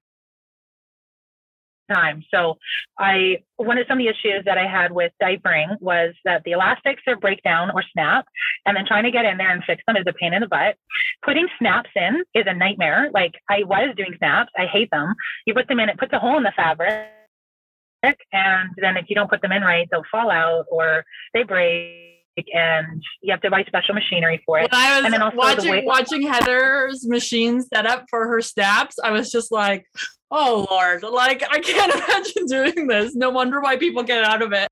time. 1.93 2.23
So 2.33 2.57
I 2.99 3.39
one 3.57 3.79
of 3.79 3.87
some 3.89 3.99
of 3.99 4.05
the 4.05 4.09
issues 4.09 4.45
that 4.45 4.59
I 4.59 4.67
had 4.67 4.93
with 4.93 5.13
diapering 5.21 5.77
was 5.81 6.15
that 6.25 6.43
the 6.45 6.53
elastics 6.53 7.03
are 7.09 7.17
break 7.17 7.43
down 7.43 7.71
or 7.71 7.83
snap, 7.93 8.27
and 8.65 8.77
then 8.77 8.87
trying 8.87 9.05
to 9.05 9.11
get 9.11 9.25
in 9.25 9.39
there 9.39 9.51
and 9.51 9.65
fix 9.65 9.83
them 9.87 9.97
is 9.97 10.05
a 10.07 10.13
pain 10.13 10.33
in 10.33 10.41
the 10.41 10.47
butt. 10.47 10.77
Putting 11.25 11.49
snaps 11.59 11.91
in 11.97 12.23
is 12.35 12.45
a 12.47 12.55
nightmare. 12.55 13.11
Like 13.13 13.35
I 13.49 13.65
was 13.65 13.95
doing 13.97 14.15
snaps, 14.19 14.53
I 14.57 14.67
hate 14.67 14.91
them. 14.91 15.15
You 15.47 15.55
put 15.55 15.69
them 15.69 15.81
in, 15.81 15.89
it 15.89 15.99
puts 15.99 16.13
a 16.13 16.19
hole 16.19 16.37
in 16.37 16.45
the 16.45 16.53
fabric 16.55 17.09
and 18.03 18.71
then 18.77 18.97
if 18.97 19.07
you 19.09 19.15
don't 19.15 19.31
put 19.31 19.43
them 19.43 19.53
in 19.53 19.63
right, 19.63 19.89
they'll 19.91 20.03
fall 20.11 20.31
out 20.31 20.67
or 20.71 21.05
they 21.35 21.43
break 21.43 22.11
and 22.55 23.03
you 23.23 23.33
have 23.33 23.41
to 23.43 23.51
buy 23.51 23.65
special 23.65 23.95
machinery 23.95 24.43
for 24.47 24.59
it. 24.59 24.71
When 24.71 24.81
I 24.81 24.97
was 24.97 25.05
and 25.05 25.15
then 25.15 25.23
also 25.23 25.37
watching 25.37 25.71
way- 25.71 25.85
watching 25.85 26.23
Heather's 26.23 27.07
machine 27.07 27.61
set 27.61 27.87
up 27.87 28.07
for 28.09 28.27
her 28.29 28.41
snaps, 28.41 28.97
I 29.03 29.11
was 29.11 29.31
just 29.31 29.53
like, 29.53 29.85
oh 30.31 30.67
Lord, 30.71 31.03
like 31.03 31.45
I 31.51 31.61
can't 31.61 31.95
imagine 32.09 32.47
doing 32.47 32.87
this. 32.87 33.15
No 33.15 33.31
wonder 33.31 33.61
why 33.61 33.77
people 33.77 34.03
get 34.03 34.25
out 34.25 34.43
of 34.43 34.53
it. 34.53 34.69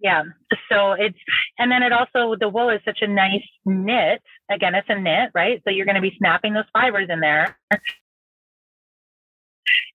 Yeah. 0.00 0.22
So 0.70 0.92
it's 0.92 1.18
and 1.58 1.70
then 1.70 1.82
it 1.82 1.92
also 1.92 2.36
the 2.38 2.48
wool 2.48 2.68
is 2.70 2.80
such 2.84 2.98
a 3.02 3.06
nice 3.06 3.44
knit. 3.64 4.22
Again, 4.50 4.74
it's 4.74 4.88
a 4.90 4.98
knit, 4.98 5.30
right? 5.34 5.62
So 5.64 5.70
you're 5.70 5.86
going 5.86 5.94
to 5.94 6.02
be 6.02 6.14
snapping 6.18 6.52
those 6.52 6.64
fibers 6.72 7.08
in 7.10 7.20
there 7.20 7.58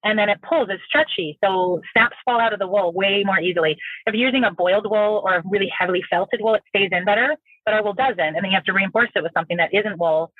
and 0.04 0.18
then 0.18 0.30
it 0.30 0.42
pulls. 0.42 0.70
It's 0.70 0.84
stretchy, 0.88 1.38
so 1.44 1.82
snaps 1.94 2.18
fall 2.26 2.40
out 2.40 2.54
of 2.54 2.60
the 2.60 2.68
wool 2.68 2.92
way 2.94 3.24
more 3.26 3.40
easily. 3.40 3.78
If 4.06 4.14
you're 4.14 4.28
using 4.28 4.44
a 4.44 4.52
boiled 4.52 4.90
wool 4.90 5.22
or 5.24 5.36
a 5.36 5.44
really 5.46 5.72
heavily 5.78 6.04
felted 6.10 6.40
wool, 6.42 6.56
it 6.56 6.64
stays 6.70 6.90
in 6.92 7.06
better, 7.06 7.36
but 7.66 7.74
our 7.74 7.84
wool 7.84 7.94
doesn't, 7.94 8.20
and 8.20 8.36
then 8.36 8.46
you 8.46 8.56
have 8.56 8.64
to 8.66 8.74
reinforce 8.74 9.10
it 9.16 9.24
with 9.24 9.34
something 9.34 9.58
that 9.58 9.74
isn't 9.74 10.00
wool. 10.00 10.32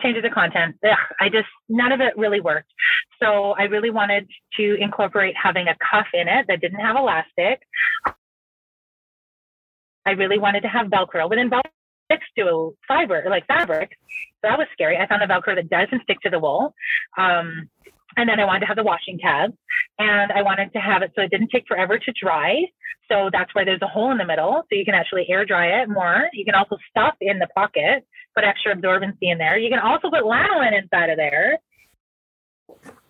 Changes 0.00 0.22
the 0.22 0.30
content. 0.30 0.76
Ugh, 0.84 0.96
I 1.20 1.28
just 1.28 1.48
none 1.68 1.92
of 1.92 2.00
it 2.00 2.16
really 2.16 2.40
worked. 2.40 2.72
So 3.22 3.54
I 3.58 3.64
really 3.64 3.90
wanted 3.90 4.28
to 4.56 4.76
incorporate 4.80 5.34
having 5.40 5.68
a 5.68 5.76
cuff 5.90 6.06
in 6.14 6.28
it 6.28 6.46
that 6.48 6.60
didn't 6.60 6.80
have 6.80 6.96
elastic. 6.96 7.60
I 10.04 10.10
really 10.12 10.38
wanted 10.38 10.62
to 10.62 10.68
have 10.68 10.88
Velcro, 10.88 11.28
but 11.28 11.36
then 11.36 11.50
Velcro 11.50 11.70
sticks 12.10 12.26
to 12.36 12.42
a 12.42 12.70
fiber, 12.88 13.24
like 13.28 13.46
fabric. 13.46 13.90
So 14.42 14.48
that 14.48 14.58
was 14.58 14.66
scary. 14.72 14.96
I 14.98 15.06
found 15.06 15.22
a 15.22 15.26
Velcro 15.26 15.54
that 15.54 15.70
doesn't 15.70 16.02
stick 16.02 16.20
to 16.22 16.30
the 16.30 16.38
wool. 16.38 16.74
Um, 17.16 17.68
and 18.16 18.28
then 18.28 18.40
I 18.40 18.44
wanted 18.44 18.60
to 18.60 18.66
have 18.66 18.76
the 18.76 18.82
washing 18.82 19.18
tab 19.18 19.52
and 19.98 20.32
I 20.32 20.42
wanted 20.42 20.72
to 20.72 20.78
have 20.78 21.02
it 21.02 21.12
so 21.14 21.22
it 21.22 21.30
didn't 21.30 21.48
take 21.48 21.64
forever 21.66 21.98
to 21.98 22.12
dry. 22.20 22.62
So 23.10 23.30
that's 23.32 23.54
why 23.54 23.64
there's 23.64 23.82
a 23.82 23.86
hole 23.86 24.10
in 24.12 24.18
the 24.18 24.24
middle. 24.24 24.62
So 24.70 24.76
you 24.76 24.84
can 24.84 24.94
actually 24.94 25.26
air 25.28 25.44
dry 25.44 25.82
it 25.82 25.88
more. 25.88 26.28
You 26.32 26.44
can 26.44 26.54
also 26.54 26.76
stuff 26.90 27.14
in 27.20 27.38
the 27.38 27.48
pocket, 27.54 28.06
put 28.34 28.44
extra 28.44 28.74
absorbency 28.74 29.22
in 29.22 29.38
there. 29.38 29.58
You 29.58 29.70
can 29.70 29.80
also 29.80 30.08
put 30.08 30.22
lanolin 30.22 30.80
inside 30.80 31.10
of 31.10 31.16
there. 31.16 31.58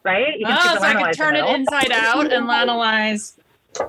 Right? 0.04 0.38
You 0.38 0.46
can 0.46 0.58
oh, 0.58 0.78
so 0.78 0.82
I 0.82 0.94
can 0.94 1.12
turn 1.12 1.36
it 1.36 1.44
inside 1.44 1.92
out 1.92 2.32
and 2.32 2.48
lanolize. 2.48 3.38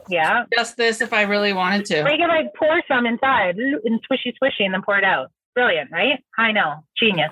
Yeah. 0.10 0.46
Just 0.56 0.78
this 0.78 1.02
if 1.02 1.14
I 1.14 1.24
really 1.24 1.54
wanted 1.54 1.86
to. 1.86 2.02
Or 2.02 2.10
you 2.10 2.18
can 2.18 2.30
like 2.30 2.54
pour 2.58 2.82
some 2.88 3.06
inside 3.06 3.58
and 3.58 4.00
swishy 4.10 4.34
swishy 4.42 4.62
and 4.66 4.74
then 4.74 4.82
pour 4.84 4.98
it 4.98 5.04
out 5.04 5.32
brilliant, 5.54 5.92
right? 5.92 6.24
I 6.38 6.52
know, 6.52 6.84
genius. 6.98 7.32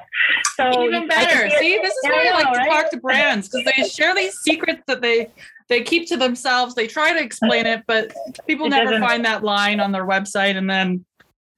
So 0.55 0.83
even 0.83 1.07
better. 1.07 1.49
See, 1.57 1.77
this 1.81 1.93
is 1.93 2.03
why 2.03 2.27
I 2.27 2.43
like 2.43 2.53
to 2.53 2.69
talk 2.69 2.91
to 2.91 2.97
brands 2.97 3.49
because 3.49 3.65
they 3.65 3.83
share 3.87 4.15
these 4.15 4.37
secrets 4.39 4.81
that 4.87 5.01
they 5.01 5.31
they 5.69 5.81
keep 5.81 6.07
to 6.09 6.17
themselves. 6.17 6.75
They 6.75 6.87
try 6.87 7.13
to 7.13 7.21
explain 7.21 7.65
it, 7.65 7.83
but 7.87 8.13
people 8.47 8.67
it 8.67 8.71
never 8.71 8.99
find 8.99 9.25
that 9.25 9.43
line 9.43 9.79
on 9.79 9.91
their 9.91 10.05
website, 10.05 10.57
and 10.57 10.69
then 10.69 11.05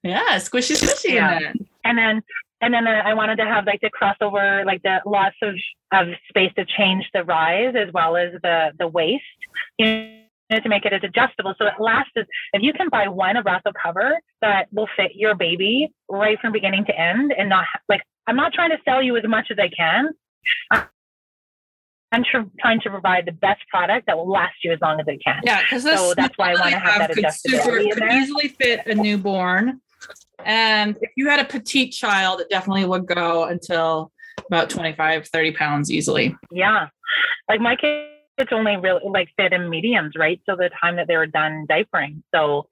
yeah, 0.03 0.37
squishy 0.37 0.75
squishy 0.75 1.15
yeah. 1.15 1.39
in. 1.39 1.67
And 1.83 1.97
then 1.97 2.21
and 2.61 2.73
then 2.73 2.87
uh, 2.87 3.01
I 3.03 3.13
wanted 3.13 3.37
to 3.37 3.45
have 3.45 3.65
like 3.65 3.81
the 3.81 3.91
crossover, 3.91 4.65
like 4.65 4.81
the 4.83 4.99
lots 5.05 5.35
of 5.41 5.55
of 5.91 6.07
space 6.29 6.51
to 6.57 6.65
change 6.65 7.05
the 7.13 7.23
rise 7.23 7.75
as 7.77 7.91
well 7.93 8.15
as 8.15 8.31
the 8.41 8.71
the 8.79 8.87
waist. 8.87 9.23
You 9.77 9.85
know, 9.85 10.59
to 10.59 10.69
make 10.69 10.85
it 10.85 10.93
as 10.93 11.01
adjustable. 11.03 11.55
So 11.57 11.65
it 11.65 11.73
lasts, 11.79 12.11
if 12.15 12.61
you 12.61 12.73
can 12.73 12.89
buy 12.89 13.07
one 13.07 13.35
Abrazo 13.35 13.71
cover 13.81 14.19
that 14.43 14.67
will 14.71 14.87
fit 14.95 15.11
your 15.15 15.35
baby 15.35 15.89
right 16.09 16.37
from 16.39 16.51
beginning 16.51 16.85
to 16.85 16.99
end 16.99 17.33
and 17.35 17.49
not 17.49 17.65
like, 17.87 18.01
I'm 18.27 18.35
not 18.35 18.53
trying 18.53 18.69
to 18.69 18.77
sell 18.85 19.01
you 19.01 19.17
as 19.17 19.23
much 19.27 19.47
as 19.49 19.57
I 19.57 19.69
can. 19.69 20.09
I'm 22.11 22.23
tr- 22.23 22.49
trying 22.59 22.79
to 22.81 22.89
provide 22.89 23.25
the 23.25 23.31
best 23.31 23.61
product 23.69 24.05
that 24.05 24.15
will 24.15 24.29
last 24.29 24.53
you 24.63 24.71
as 24.71 24.79
long 24.81 24.99
as 24.99 25.07
it 25.07 25.19
can. 25.25 25.41
Yeah, 25.43 25.61
because 25.61 25.83
so 25.83 26.13
that's 26.15 26.37
why 26.37 26.51
I 26.51 26.53
want 26.53 26.73
to 26.73 26.79
have, 26.79 27.01
have 27.01 27.15
that 27.15 27.17
adjustability. 27.17 27.89
Could, 27.89 28.01
could 28.01 28.11
easily 28.11 28.49
fit 28.49 28.85
a 28.85 28.93
newborn, 28.93 29.81
and 30.45 30.95
if 31.01 31.11
you 31.15 31.27
had 31.27 31.39
a 31.39 31.45
petite 31.45 31.91
child, 31.91 32.41
it 32.41 32.49
definitely 32.49 32.85
would 32.85 33.07
go 33.07 33.45
until 33.45 34.11
about 34.47 34.69
25, 34.69 35.27
30 35.27 35.51
pounds 35.53 35.91
easily. 35.91 36.35
Yeah. 36.51 36.89
Like 37.49 37.61
my 37.61 37.75
kids 37.75 38.51
only 38.51 38.77
really 38.77 39.01
like 39.05 39.29
fit 39.37 39.53
in 39.53 39.69
mediums, 39.69 40.13
right? 40.17 40.41
So 40.47 40.55
the 40.55 40.69
time 40.81 40.95
that 40.97 41.07
they 41.07 41.15
were 41.15 41.27
done 41.27 41.65
diapering. 41.69 42.21
So 42.33 42.67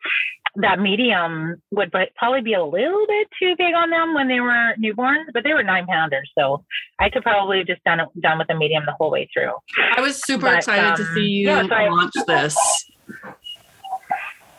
that 0.55 0.79
medium 0.79 1.61
would 1.71 1.91
probably 2.17 2.41
be 2.41 2.53
a 2.53 2.63
little 2.63 3.05
bit 3.07 3.27
too 3.39 3.55
big 3.57 3.73
on 3.73 3.89
them 3.89 4.13
when 4.13 4.27
they 4.27 4.39
were 4.39 4.73
newborns, 4.79 5.25
but 5.33 5.43
they 5.43 5.53
were 5.53 5.63
nine 5.63 5.85
pounders. 5.85 6.29
So 6.37 6.63
I 6.99 7.09
could 7.09 7.23
probably 7.23 7.63
just 7.63 7.83
done 7.83 8.01
done 8.19 8.37
with 8.37 8.49
a 8.49 8.55
medium 8.55 8.83
the 8.85 8.93
whole 8.93 9.11
way 9.11 9.29
through. 9.33 9.53
I 9.95 10.01
was 10.01 10.21
super 10.23 10.47
but, 10.47 10.57
excited 10.57 10.91
um, 10.91 10.97
to 10.97 11.05
see 11.13 11.25
you 11.25 11.47
yeah, 11.47 11.61
launch 11.61 12.13
I, 12.17 12.23
this. 12.27 12.57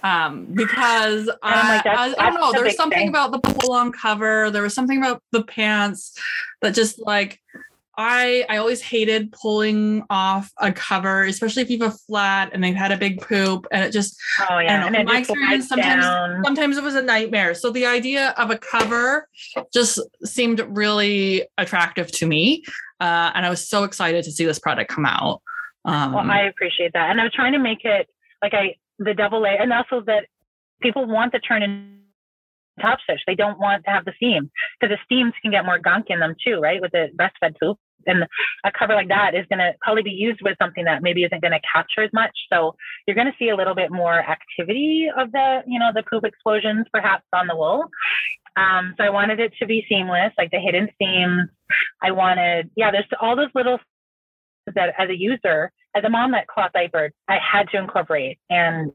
Um, 0.02 0.46
because 0.46 1.30
I, 1.42 1.76
like, 1.76 1.86
I, 1.86 2.14
I, 2.18 2.30
don't 2.30 2.40
know, 2.40 2.52
there 2.52 2.64
was 2.64 2.76
something 2.76 2.98
thing. 2.98 3.08
about 3.08 3.30
the 3.30 3.38
pull 3.38 3.72
on 3.72 3.92
cover. 3.92 4.50
There 4.50 4.62
was 4.62 4.74
something 4.74 4.98
about 4.98 5.22
the 5.30 5.44
pants 5.44 6.18
that 6.60 6.74
just 6.74 6.98
like 7.06 7.38
I 7.98 8.44
I 8.48 8.56
always 8.56 8.80
hated 8.80 9.32
pulling 9.32 10.02
off 10.08 10.50
a 10.58 10.72
cover, 10.72 11.24
especially 11.24 11.62
if 11.62 11.70
you 11.70 11.78
have 11.80 11.92
a 11.92 11.96
flat 12.06 12.50
and 12.52 12.64
they've 12.64 12.74
had 12.74 12.90
a 12.90 12.96
big 12.96 13.20
poop 13.20 13.66
and 13.70 13.84
it 13.84 13.92
just 13.92 14.18
oh 14.48 14.58
yeah. 14.58 14.86
and 14.86 15.06
my 15.06 15.18
experience 15.18 15.68
sometimes 15.68 16.04
down. 16.04 16.42
sometimes 16.44 16.76
it 16.78 16.84
was 16.84 16.94
a 16.94 17.02
nightmare. 17.02 17.54
So 17.54 17.70
the 17.70 17.86
idea 17.86 18.30
of 18.38 18.50
a 18.50 18.58
cover 18.58 19.28
just 19.72 20.00
seemed 20.24 20.60
really 20.68 21.46
attractive 21.58 22.10
to 22.12 22.26
me. 22.26 22.64
Uh, 23.00 23.30
and 23.34 23.44
I 23.44 23.50
was 23.50 23.68
so 23.68 23.84
excited 23.84 24.24
to 24.24 24.32
see 24.32 24.44
this 24.44 24.58
product 24.58 24.90
come 24.90 25.04
out. 25.04 25.42
Um, 25.84 26.12
well, 26.12 26.30
I 26.30 26.42
appreciate 26.42 26.92
that. 26.94 27.10
And 27.10 27.20
I 27.20 27.24
was 27.24 27.32
trying 27.32 27.52
to 27.52 27.58
make 27.58 27.84
it 27.84 28.08
like 28.42 28.54
I 28.54 28.76
the 28.98 29.12
double 29.14 29.44
A 29.44 29.50
and 29.50 29.72
also 29.72 30.00
that 30.06 30.26
people 30.80 31.06
want 31.06 31.32
the 31.32 31.40
turn 31.40 31.62
in 31.62 32.02
top 32.80 32.98
stitch. 33.04 33.20
They 33.26 33.34
don't 33.34 33.58
want 33.58 33.84
to 33.84 33.90
have 33.90 34.04
the 34.04 34.12
seam 34.18 34.50
because 34.80 34.96
the 34.96 35.14
seams 35.14 35.34
can 35.42 35.50
get 35.50 35.64
more 35.64 35.78
gunk 35.78 36.06
in 36.08 36.20
them 36.20 36.34
too, 36.44 36.60
right? 36.60 36.80
With 36.80 36.92
the 36.92 37.08
breastfed 37.16 37.58
poop. 37.60 37.78
And 38.06 38.24
a 38.64 38.72
cover 38.76 38.94
like 38.94 39.08
that 39.08 39.34
is 39.34 39.46
going 39.48 39.58
to 39.58 39.72
probably 39.80 40.02
be 40.02 40.10
used 40.10 40.40
with 40.42 40.56
something 40.60 40.84
that 40.84 41.02
maybe 41.02 41.24
isn't 41.24 41.40
going 41.40 41.52
to 41.52 41.60
capture 41.72 42.02
as 42.02 42.10
much. 42.12 42.36
So 42.52 42.74
you're 43.06 43.16
going 43.16 43.26
to 43.26 43.36
see 43.38 43.50
a 43.50 43.56
little 43.56 43.74
bit 43.74 43.90
more 43.90 44.14
activity 44.14 45.08
of 45.16 45.32
the, 45.32 45.62
you 45.66 45.78
know, 45.78 45.90
the 45.94 46.02
poop 46.02 46.24
explosions 46.24 46.86
perhaps 46.92 47.24
on 47.32 47.46
the 47.46 47.56
wool. 47.56 47.84
Um, 48.56 48.94
so 48.98 49.04
I 49.04 49.10
wanted 49.10 49.40
it 49.40 49.52
to 49.60 49.66
be 49.66 49.86
seamless, 49.88 50.32
like 50.36 50.50
the 50.50 50.58
hidden 50.58 50.88
seams. 50.98 51.48
I 52.02 52.10
wanted, 52.10 52.70
yeah, 52.76 52.90
there's 52.90 53.06
all 53.20 53.36
those 53.36 53.48
little 53.54 53.78
that 54.74 54.94
as 54.98 55.08
a 55.08 55.18
user, 55.18 55.72
as 55.94 56.04
a 56.04 56.08
mom 56.08 56.32
that 56.32 56.46
cloth 56.46 56.70
diapered, 56.72 57.12
I 57.28 57.38
had 57.38 57.68
to 57.70 57.78
incorporate. 57.78 58.38
And 58.50 58.92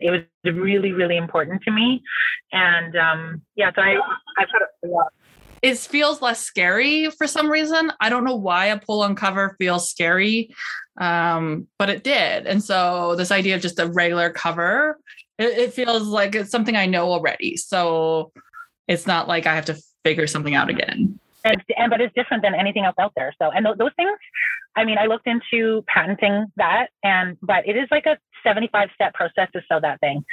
it 0.00 0.10
was 0.10 0.22
really, 0.44 0.92
really 0.92 1.16
important 1.16 1.62
to 1.62 1.70
me. 1.70 2.02
And 2.52 2.96
um, 2.96 3.42
yeah, 3.54 3.70
so 3.74 3.82
I, 3.82 3.96
I 4.38 4.44
put 4.44 4.62
it 4.62 4.90
it 5.62 5.78
feels 5.78 6.22
less 6.22 6.40
scary 6.40 7.10
for 7.10 7.26
some 7.26 7.50
reason. 7.50 7.92
I 8.00 8.08
don't 8.08 8.24
know 8.24 8.36
why 8.36 8.66
a 8.66 8.78
pull 8.78 9.02
on 9.02 9.14
cover 9.14 9.56
feels 9.58 9.90
scary, 9.90 10.54
um, 10.98 11.66
but 11.78 11.90
it 11.90 12.04
did. 12.04 12.46
And 12.46 12.62
so 12.62 13.16
this 13.16 13.30
idea 13.30 13.56
of 13.56 13.62
just 13.62 13.78
a 13.78 13.86
regular 13.86 14.30
cover, 14.30 14.98
it, 15.38 15.58
it, 15.58 15.72
feels 15.72 16.04
like 16.04 16.34
it's 16.34 16.50
something 16.50 16.76
I 16.76 16.86
know 16.86 17.10
already. 17.10 17.56
So 17.56 18.32
it's 18.88 19.06
not 19.06 19.28
like 19.28 19.46
I 19.46 19.54
have 19.54 19.66
to 19.66 19.76
figure 20.04 20.26
something 20.26 20.54
out 20.54 20.70
again. 20.70 21.18
And, 21.44 21.62
and 21.76 21.90
but 21.90 22.00
it's 22.00 22.14
different 22.14 22.42
than 22.42 22.54
anything 22.54 22.84
else 22.84 22.96
out 22.98 23.12
there. 23.16 23.32
So 23.40 23.50
and 23.50 23.64
th- 23.64 23.78
those 23.78 23.92
things, 23.96 24.18
I 24.76 24.84
mean, 24.84 24.98
I 24.98 25.06
looked 25.06 25.26
into 25.26 25.84
patenting 25.86 26.46
that, 26.56 26.88
and 27.04 27.36
but 27.40 27.66
it 27.68 27.76
is 27.76 27.88
like 27.90 28.06
a 28.06 28.18
75 28.42 28.88
step 28.94 29.14
process 29.14 29.48
to 29.52 29.62
sew 29.68 29.80
that 29.80 30.00
thing. 30.00 30.24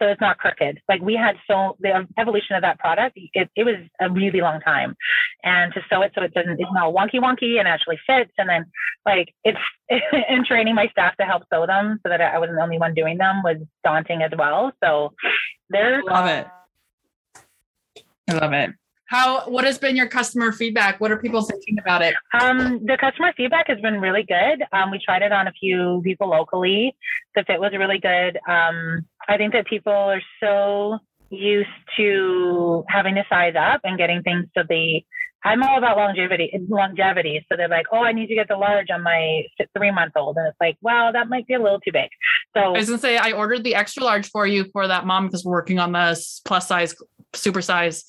So 0.00 0.06
it's 0.06 0.20
not 0.20 0.38
crooked. 0.38 0.80
Like 0.88 1.00
we 1.02 1.14
had 1.14 1.36
so 1.46 1.76
the 1.80 2.06
evolution 2.18 2.56
of 2.56 2.62
that 2.62 2.78
product, 2.78 3.18
it, 3.34 3.50
it 3.56 3.64
was 3.64 3.76
a 4.00 4.10
really 4.10 4.40
long 4.40 4.60
time. 4.60 4.96
And 5.42 5.72
to 5.74 5.80
sew 5.90 6.02
it 6.02 6.12
so 6.14 6.22
it 6.22 6.34
doesn't, 6.34 6.60
it's 6.60 6.72
not 6.72 6.94
wonky 6.94 7.20
wonky 7.20 7.58
and 7.58 7.66
actually 7.66 7.98
fits. 8.06 8.32
And 8.38 8.48
then 8.48 8.66
like 9.04 9.34
it's, 9.44 9.58
and 10.28 10.44
training 10.44 10.74
my 10.74 10.86
staff 10.88 11.16
to 11.16 11.24
help 11.24 11.44
sew 11.52 11.66
them 11.66 11.98
so 12.02 12.08
that 12.08 12.20
I 12.20 12.38
wasn't 12.38 12.56
the 12.56 12.62
only 12.62 12.78
one 12.78 12.94
doing 12.94 13.18
them 13.18 13.42
was 13.42 13.56
daunting 13.84 14.22
as 14.22 14.30
well. 14.36 14.72
So 14.82 15.14
there's. 15.70 16.04
Love 16.04 16.26
it. 16.26 16.46
I 18.28 18.34
love 18.34 18.52
it. 18.52 18.70
How 19.08 19.48
what 19.48 19.64
has 19.64 19.78
been 19.78 19.96
your 19.96 20.06
customer 20.06 20.52
feedback? 20.52 21.00
What 21.00 21.10
are 21.10 21.16
people 21.16 21.40
thinking 21.40 21.78
about 21.78 22.02
it? 22.02 22.14
Um, 22.38 22.84
the 22.84 22.98
customer 23.00 23.32
feedback 23.34 23.66
has 23.68 23.80
been 23.80 24.02
really 24.02 24.22
good. 24.22 24.62
Um, 24.70 24.90
we 24.90 25.00
tried 25.02 25.22
it 25.22 25.32
on 25.32 25.46
a 25.48 25.52
few 25.52 26.02
people 26.04 26.28
locally. 26.28 26.94
The 27.34 27.42
fit 27.44 27.58
was 27.58 27.72
really 27.72 27.98
good. 27.98 28.38
Um, 28.46 29.06
I 29.28 29.36
think 29.36 29.52
that 29.52 29.66
people 29.66 29.92
are 29.92 30.22
so 30.40 30.98
used 31.30 31.68
to 31.96 32.84
having 32.88 33.14
to 33.16 33.24
size 33.28 33.54
up 33.56 33.82
and 33.84 33.98
getting 33.98 34.22
things 34.22 34.46
to 34.56 34.64
they 34.68 35.04
I'm 35.44 35.62
all 35.62 35.78
about 35.78 35.96
longevity 35.96 36.50
longevity. 36.68 37.46
So 37.48 37.56
they're 37.56 37.68
like, 37.68 37.86
oh, 37.92 38.02
I 38.02 38.12
need 38.12 38.26
to 38.26 38.34
get 38.34 38.48
the 38.48 38.56
large 38.56 38.90
on 38.90 39.02
my 39.02 39.44
three 39.76 39.92
month 39.92 40.12
old. 40.16 40.36
And 40.36 40.48
it's 40.48 40.56
like, 40.60 40.76
well, 40.80 41.12
that 41.12 41.28
might 41.28 41.46
be 41.46 41.54
a 41.54 41.62
little 41.62 41.78
too 41.78 41.92
big. 41.92 42.08
So 42.56 42.74
I 42.74 42.78
was 42.78 42.88
gonna 42.88 42.98
say 42.98 43.18
I 43.18 43.32
ordered 43.32 43.62
the 43.62 43.76
extra 43.76 44.02
large 44.02 44.28
for 44.30 44.46
you 44.46 44.66
for 44.72 44.88
that 44.88 45.06
mom 45.06 45.26
because 45.26 45.44
we're 45.44 45.52
working 45.52 45.78
on 45.78 45.92
the 45.92 46.40
plus 46.44 46.66
size, 46.66 46.94
super 47.34 47.62
size 47.62 48.04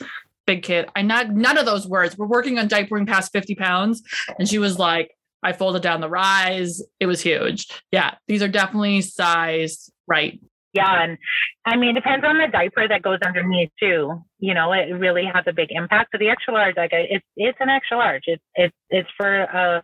big 0.48 0.64
kid. 0.64 0.90
I 0.96 1.04
not 1.04 1.30
none 1.30 1.60
of 1.60 1.68
those 1.68 1.88
words. 1.88 2.18
We're 2.18 2.26
working 2.26 2.58
on 2.58 2.68
diapering 2.68 3.08
past 3.08 3.32
50 3.32 3.54
pounds. 3.54 4.02
And 4.40 4.50
she 4.50 4.58
was 4.58 4.80
like, 4.80 5.16
I 5.44 5.54
folded 5.54 5.84
down 5.84 6.02
the 6.02 6.10
rise. 6.10 6.82
It 7.00 7.06
was 7.06 7.22
huge. 7.22 7.68
Yeah, 7.92 8.16
these 8.28 8.42
are 8.42 8.48
definitely 8.48 9.02
sized 9.02 9.92
right. 10.08 10.40
Yeah. 10.74 11.04
And 11.04 11.18
I 11.66 11.76
mean, 11.76 11.92
it 11.92 11.94
depends 11.96 12.26
on 12.26 12.38
the 12.38 12.48
diaper 12.48 12.88
that 12.88 13.02
goes 13.02 13.20
underneath 13.26 13.72
too. 13.80 14.24
You 14.40 14.54
know, 14.54 14.72
it 14.74 14.94
really 14.94 15.26
has 15.26 15.44
a 15.48 15.54
big 15.54 15.70
impact. 15.72 16.12
So 16.12 16.20
the 16.20 16.30
extra 16.30 16.54
large, 16.54 16.78
like 16.78 16.92
it's 16.94 17.26
it's 17.36 17.58
an 17.60 17.70
extra 17.70 17.98
large. 17.98 18.24
It's 18.28 18.44
it's 18.56 18.76
it's 18.90 19.10
for 19.18 19.42
a 19.42 19.84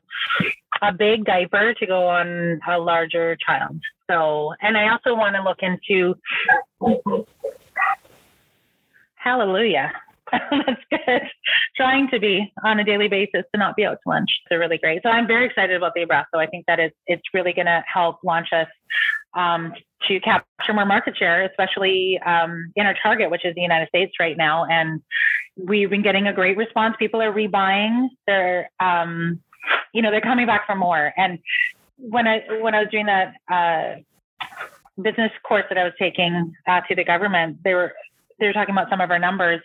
a 0.81 0.93
big 0.93 1.25
diaper 1.25 1.73
to 1.73 1.85
go 1.87 2.07
on 2.07 2.59
a 2.67 2.77
larger 2.77 3.35
child. 3.37 3.79
So 4.09 4.53
and 4.61 4.77
I 4.77 4.89
also 4.89 5.15
want 5.15 5.35
to 5.35 5.43
look 5.43 5.59
into 5.61 6.15
Hallelujah. 9.15 9.91
That's 10.31 10.81
good. 10.89 11.21
Trying 11.75 12.09
to 12.09 12.19
be 12.19 12.51
on 12.63 12.79
a 12.79 12.83
daily 12.83 13.07
basis 13.07 13.43
to 13.53 13.57
not 13.57 13.75
be 13.75 13.85
out 13.85 13.97
to 14.03 14.09
lunch. 14.09 14.29
They're 14.49 14.59
really 14.59 14.77
great. 14.77 15.01
So 15.03 15.09
I'm 15.09 15.27
very 15.27 15.45
excited 15.45 15.75
about 15.75 15.93
the 15.95 16.05
Abrazo. 16.05 16.37
I 16.37 16.45
think 16.45 16.65
that 16.67 16.79
it's 16.79 16.95
it's 17.07 17.23
really 17.33 17.53
going 17.53 17.65
to 17.65 17.83
help 17.91 18.19
launch 18.23 18.49
us 18.51 18.67
um, 19.35 19.73
to 20.07 20.19
capture 20.19 20.73
more 20.73 20.85
market 20.85 21.17
share, 21.17 21.43
especially 21.43 22.19
um, 22.25 22.71
in 22.75 22.85
our 22.85 22.95
target, 23.01 23.29
which 23.29 23.45
is 23.45 23.55
the 23.55 23.61
United 23.61 23.87
States 23.89 24.13
right 24.19 24.37
now. 24.37 24.65
And 24.65 25.01
we've 25.55 25.89
been 25.89 26.03
getting 26.03 26.27
a 26.27 26.33
great 26.33 26.57
response. 26.57 26.95
People 26.97 27.21
are 27.21 27.31
rebuying. 27.31 28.07
They're 28.27 28.69
um, 28.79 29.41
you 29.93 30.01
know 30.01 30.11
they're 30.11 30.21
coming 30.21 30.45
back 30.45 30.65
for 30.65 30.75
more. 30.75 31.13
And 31.17 31.39
when 31.97 32.27
I 32.27 32.43
when 32.61 32.73
I 32.75 32.81
was 32.81 32.89
doing 32.91 33.07
that. 33.07 33.33
Uh, 33.51 34.01
business 35.01 35.31
course 35.43 35.65
that 35.69 35.77
I 35.77 35.83
was 35.83 35.93
taking 35.99 36.53
uh, 36.67 36.81
to 36.87 36.95
the 36.95 37.03
government, 37.03 37.57
they 37.63 37.73
were 37.73 37.93
they 38.39 38.47
were 38.47 38.53
talking 38.53 38.73
about 38.73 38.89
some 38.89 39.01
of 39.01 39.11
our 39.11 39.19
numbers. 39.19 39.61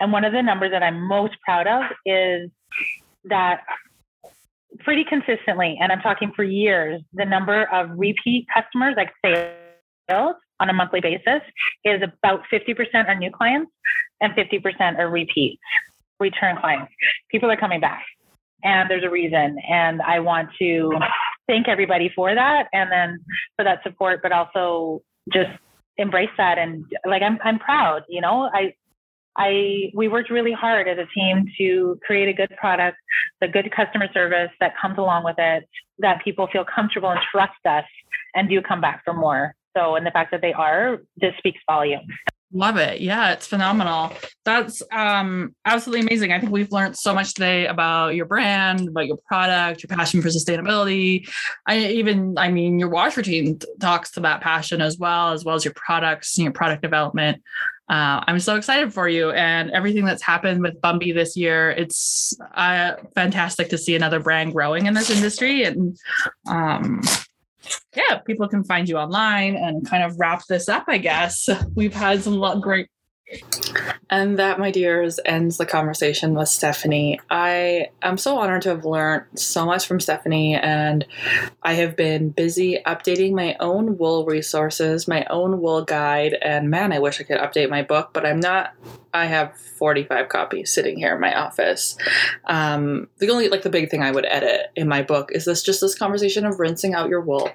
And 0.00 0.12
one 0.12 0.24
of 0.24 0.32
the 0.32 0.42
numbers 0.42 0.70
that 0.72 0.82
I'm 0.82 1.00
most 1.00 1.34
proud 1.44 1.66
of 1.66 1.84
is 2.04 2.50
that 3.24 3.62
pretty 4.80 5.04
consistently, 5.04 5.78
and 5.80 5.90
I'm 5.90 6.00
talking 6.00 6.32
for 6.34 6.44
years, 6.44 7.02
the 7.12 7.24
number 7.24 7.64
of 7.72 7.90
repeat 7.96 8.46
customers, 8.52 8.94
like 8.96 9.10
sales 9.24 10.34
on 10.60 10.68
a 10.68 10.72
monthly 10.72 11.00
basis, 11.00 11.40
is 11.84 12.02
about 12.02 12.42
50% 12.52 13.08
are 13.08 13.14
new 13.14 13.30
clients 13.30 13.70
and 14.20 14.32
50% 14.34 14.98
are 14.98 15.08
repeat 15.08 15.58
return 16.20 16.56
clients. 16.58 16.92
People 17.30 17.50
are 17.50 17.56
coming 17.56 17.80
back 17.80 18.04
and 18.64 18.90
there's 18.90 19.04
a 19.04 19.10
reason. 19.10 19.58
And 19.68 20.02
I 20.02 20.20
want 20.20 20.50
to 20.58 20.92
thank 21.46 21.68
everybody 21.68 22.10
for 22.14 22.34
that 22.34 22.66
and 22.72 22.90
then 22.90 23.20
for 23.56 23.64
that 23.64 23.82
support, 23.82 24.20
but 24.22 24.32
also 24.32 25.02
just 25.32 25.50
embrace 25.96 26.30
that 26.36 26.58
and 26.58 26.84
like 27.06 27.22
I'm 27.22 27.38
I'm 27.42 27.58
proud, 27.58 28.02
you 28.08 28.20
know. 28.20 28.48
I 28.52 28.74
I 29.38 29.90
we 29.94 30.08
worked 30.08 30.30
really 30.30 30.52
hard 30.52 30.88
as 30.88 30.98
a 30.98 31.06
team 31.14 31.46
to 31.58 31.98
create 32.04 32.28
a 32.28 32.32
good 32.32 32.54
product, 32.58 32.98
the 33.40 33.48
good 33.48 33.70
customer 33.74 34.08
service 34.12 34.50
that 34.60 34.74
comes 34.80 34.98
along 34.98 35.24
with 35.24 35.36
it, 35.38 35.68
that 35.98 36.22
people 36.24 36.48
feel 36.52 36.64
comfortable 36.64 37.10
and 37.10 37.20
trust 37.30 37.64
us 37.64 37.84
and 38.34 38.48
do 38.48 38.60
come 38.60 38.80
back 38.80 39.02
for 39.04 39.14
more. 39.14 39.54
So 39.76 39.94
and 39.94 40.04
the 40.04 40.10
fact 40.10 40.32
that 40.32 40.40
they 40.40 40.52
are, 40.52 41.02
this 41.16 41.34
speaks 41.38 41.60
volumes. 41.68 42.08
Love 42.50 42.78
it. 42.78 43.02
Yeah, 43.02 43.32
it's 43.32 43.46
phenomenal. 43.46 44.10
That's 44.46 44.82
um 44.90 45.54
absolutely 45.66 46.06
amazing. 46.06 46.32
I 46.32 46.40
think 46.40 46.50
we've 46.50 46.72
learned 46.72 46.96
so 46.96 47.12
much 47.12 47.34
today 47.34 47.66
about 47.66 48.14
your 48.14 48.24
brand, 48.24 48.88
about 48.88 49.06
your 49.06 49.18
product, 49.28 49.82
your 49.82 49.94
passion 49.94 50.22
for 50.22 50.28
sustainability. 50.28 51.28
I 51.66 51.78
even 51.78 52.38
I 52.38 52.50
mean 52.50 52.78
your 52.78 52.88
wash 52.88 53.18
routine 53.18 53.58
talks 53.80 54.12
to 54.12 54.20
that 54.20 54.40
passion 54.40 54.80
as 54.80 54.96
well, 54.98 55.32
as 55.32 55.44
well 55.44 55.56
as 55.56 55.64
your 55.64 55.74
products 55.74 56.38
and 56.38 56.44
your 56.44 56.54
product 56.54 56.80
development. 56.80 57.42
Uh, 57.88 58.22
I'm 58.26 58.38
so 58.38 58.56
excited 58.56 58.92
for 58.92 59.08
you 59.08 59.30
and 59.30 59.70
everything 59.70 60.04
that's 60.04 60.22
happened 60.22 60.60
with 60.62 60.78
Bumby 60.82 61.14
this 61.14 61.36
year. 61.36 61.70
It's 61.70 62.36
uh, 62.54 62.96
fantastic 63.14 63.70
to 63.70 63.78
see 63.78 63.96
another 63.96 64.20
brand 64.20 64.52
growing 64.52 64.86
in 64.86 64.94
this 64.94 65.10
industry, 65.10 65.64
and 65.64 65.96
um, 66.46 67.00
yeah, 67.96 68.18
people 68.26 68.48
can 68.48 68.62
find 68.64 68.88
you 68.88 68.96
online 68.98 69.56
and 69.56 69.88
kind 69.88 70.02
of 70.02 70.18
wrap 70.18 70.46
this 70.46 70.68
up, 70.68 70.84
I 70.88 70.98
guess. 70.98 71.48
We've 71.74 71.94
had 71.94 72.22
some 72.22 72.60
great 72.60 72.88
And 74.10 74.38
that, 74.38 74.58
my 74.58 74.70
dears, 74.70 75.20
ends 75.24 75.58
the 75.58 75.66
conversation 75.66 76.34
with 76.34 76.48
Stephanie. 76.48 77.20
I 77.28 77.90
am 78.00 78.16
so 78.16 78.38
honored 78.38 78.62
to 78.62 78.70
have 78.70 78.86
learned 78.86 79.24
so 79.34 79.66
much 79.66 79.86
from 79.86 80.00
Stephanie, 80.00 80.54
and 80.54 81.06
I 81.62 81.74
have 81.74 81.94
been 81.94 82.30
busy 82.30 82.80
updating 82.86 83.32
my 83.32 83.54
own 83.60 83.98
wool 83.98 84.24
resources, 84.24 85.06
my 85.06 85.26
own 85.28 85.60
wool 85.60 85.84
guide, 85.84 86.34
and 86.40 86.70
man, 86.70 86.90
I 86.90 87.00
wish 87.00 87.20
I 87.20 87.24
could 87.24 87.38
update 87.38 87.68
my 87.68 87.82
book, 87.82 88.10
but 88.14 88.24
I'm 88.24 88.40
not. 88.40 88.74
I 89.12 89.26
have 89.26 89.56
45 89.56 90.28
copies 90.28 90.72
sitting 90.72 90.96
here 90.96 91.14
in 91.14 91.20
my 91.20 91.38
office. 91.38 91.96
Um, 92.46 93.08
the 93.18 93.30
only, 93.30 93.48
like, 93.48 93.62
the 93.62 93.70
big 93.70 93.90
thing 93.90 94.02
I 94.02 94.10
would 94.10 94.26
edit 94.26 94.70
in 94.74 94.88
my 94.88 95.02
book 95.02 95.30
is 95.32 95.44
this 95.44 95.62
just 95.62 95.82
this 95.82 95.94
conversation 95.94 96.46
of 96.46 96.60
rinsing 96.60 96.94
out 96.94 97.10
your 97.10 97.20
wool. 97.20 97.50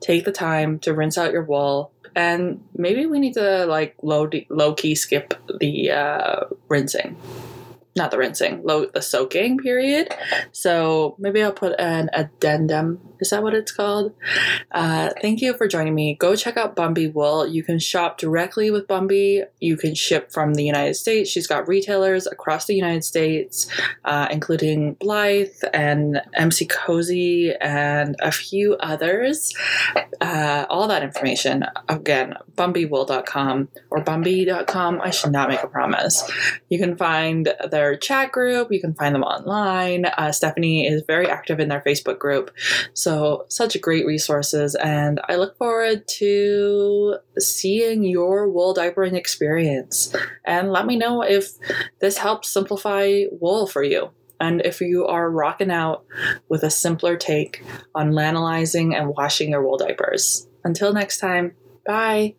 Take 0.00 0.24
the 0.24 0.32
time 0.32 0.78
to 0.80 0.94
rinse 0.94 1.18
out 1.18 1.32
your 1.32 1.44
wool 1.44 1.92
and 2.14 2.62
maybe 2.74 3.06
we 3.06 3.18
need 3.18 3.34
to 3.34 3.66
like 3.66 3.96
low 4.02 4.28
low 4.50 4.74
key 4.74 4.94
skip 4.94 5.34
the 5.60 5.90
uh, 5.90 6.44
rinsing 6.68 7.16
not 7.94 8.10
the 8.10 8.18
rinsing, 8.18 8.62
low, 8.64 8.86
the 8.86 9.02
soaking 9.02 9.58
period. 9.58 10.08
So 10.52 11.14
maybe 11.18 11.42
I'll 11.42 11.52
put 11.52 11.78
an 11.78 12.08
addendum. 12.12 13.00
Is 13.22 13.30
that 13.30 13.42
what 13.42 13.54
it's 13.54 13.70
called? 13.70 14.12
Uh, 14.72 15.10
thank 15.22 15.40
you 15.40 15.54
for 15.54 15.68
joining 15.68 15.94
me. 15.94 16.16
Go 16.16 16.34
check 16.34 16.56
out 16.56 16.74
Bumby 16.74 17.12
Wool. 17.12 17.46
You 17.46 17.62
can 17.62 17.78
shop 17.78 18.18
directly 18.18 18.70
with 18.72 18.88
Bumby. 18.88 19.44
You 19.60 19.76
can 19.76 19.94
ship 19.94 20.32
from 20.32 20.54
the 20.54 20.64
United 20.64 20.94
States. 20.94 21.30
She's 21.30 21.46
got 21.46 21.68
retailers 21.68 22.26
across 22.26 22.66
the 22.66 22.74
United 22.74 23.04
States, 23.04 23.68
uh, 24.04 24.26
including 24.30 24.94
Blythe 24.94 25.54
and 25.72 26.20
MC 26.34 26.66
Cozy 26.66 27.54
and 27.60 28.16
a 28.20 28.32
few 28.32 28.74
others. 28.80 29.54
Uh, 30.20 30.66
all 30.68 30.88
that 30.88 31.04
information, 31.04 31.64
again, 31.88 32.34
bumbywool.com 32.56 33.68
or 33.90 34.04
bumby.com. 34.04 35.00
I 35.00 35.10
should 35.10 35.30
not 35.30 35.48
make 35.48 35.62
a 35.62 35.68
promise. 35.68 36.28
You 36.68 36.78
can 36.80 36.96
find 36.96 37.54
their 37.70 37.96
chat 37.96 38.32
group. 38.32 38.72
You 38.72 38.80
can 38.80 38.94
find 38.94 39.14
them 39.14 39.22
online. 39.22 40.06
Uh, 40.06 40.32
Stephanie 40.32 40.88
is 40.88 41.02
very 41.06 41.28
active 41.28 41.60
in 41.60 41.68
their 41.68 41.82
Facebook 41.86 42.18
group. 42.18 42.50
So, 43.12 43.44
such 43.50 43.78
great 43.82 44.06
resources. 44.06 44.74
And 44.74 45.20
I 45.28 45.36
look 45.36 45.58
forward 45.58 46.08
to 46.18 47.16
seeing 47.38 48.04
your 48.04 48.48
wool 48.48 48.74
diapering 48.74 49.18
experience. 49.18 50.16
And 50.46 50.72
let 50.72 50.86
me 50.86 50.96
know 50.96 51.20
if 51.22 51.50
this 52.00 52.16
helps 52.16 52.48
simplify 52.48 53.24
wool 53.30 53.66
for 53.66 53.82
you. 53.82 54.12
And 54.40 54.62
if 54.64 54.80
you 54.80 55.06
are 55.06 55.30
rocking 55.30 55.70
out 55.70 56.06
with 56.48 56.62
a 56.62 56.70
simpler 56.70 57.18
take 57.18 57.62
on 57.94 58.12
lanolizing 58.12 58.98
and 58.98 59.10
washing 59.10 59.50
your 59.50 59.62
wool 59.62 59.76
diapers. 59.76 60.48
Until 60.64 60.94
next 60.94 61.18
time, 61.18 61.52
bye. 61.84 62.34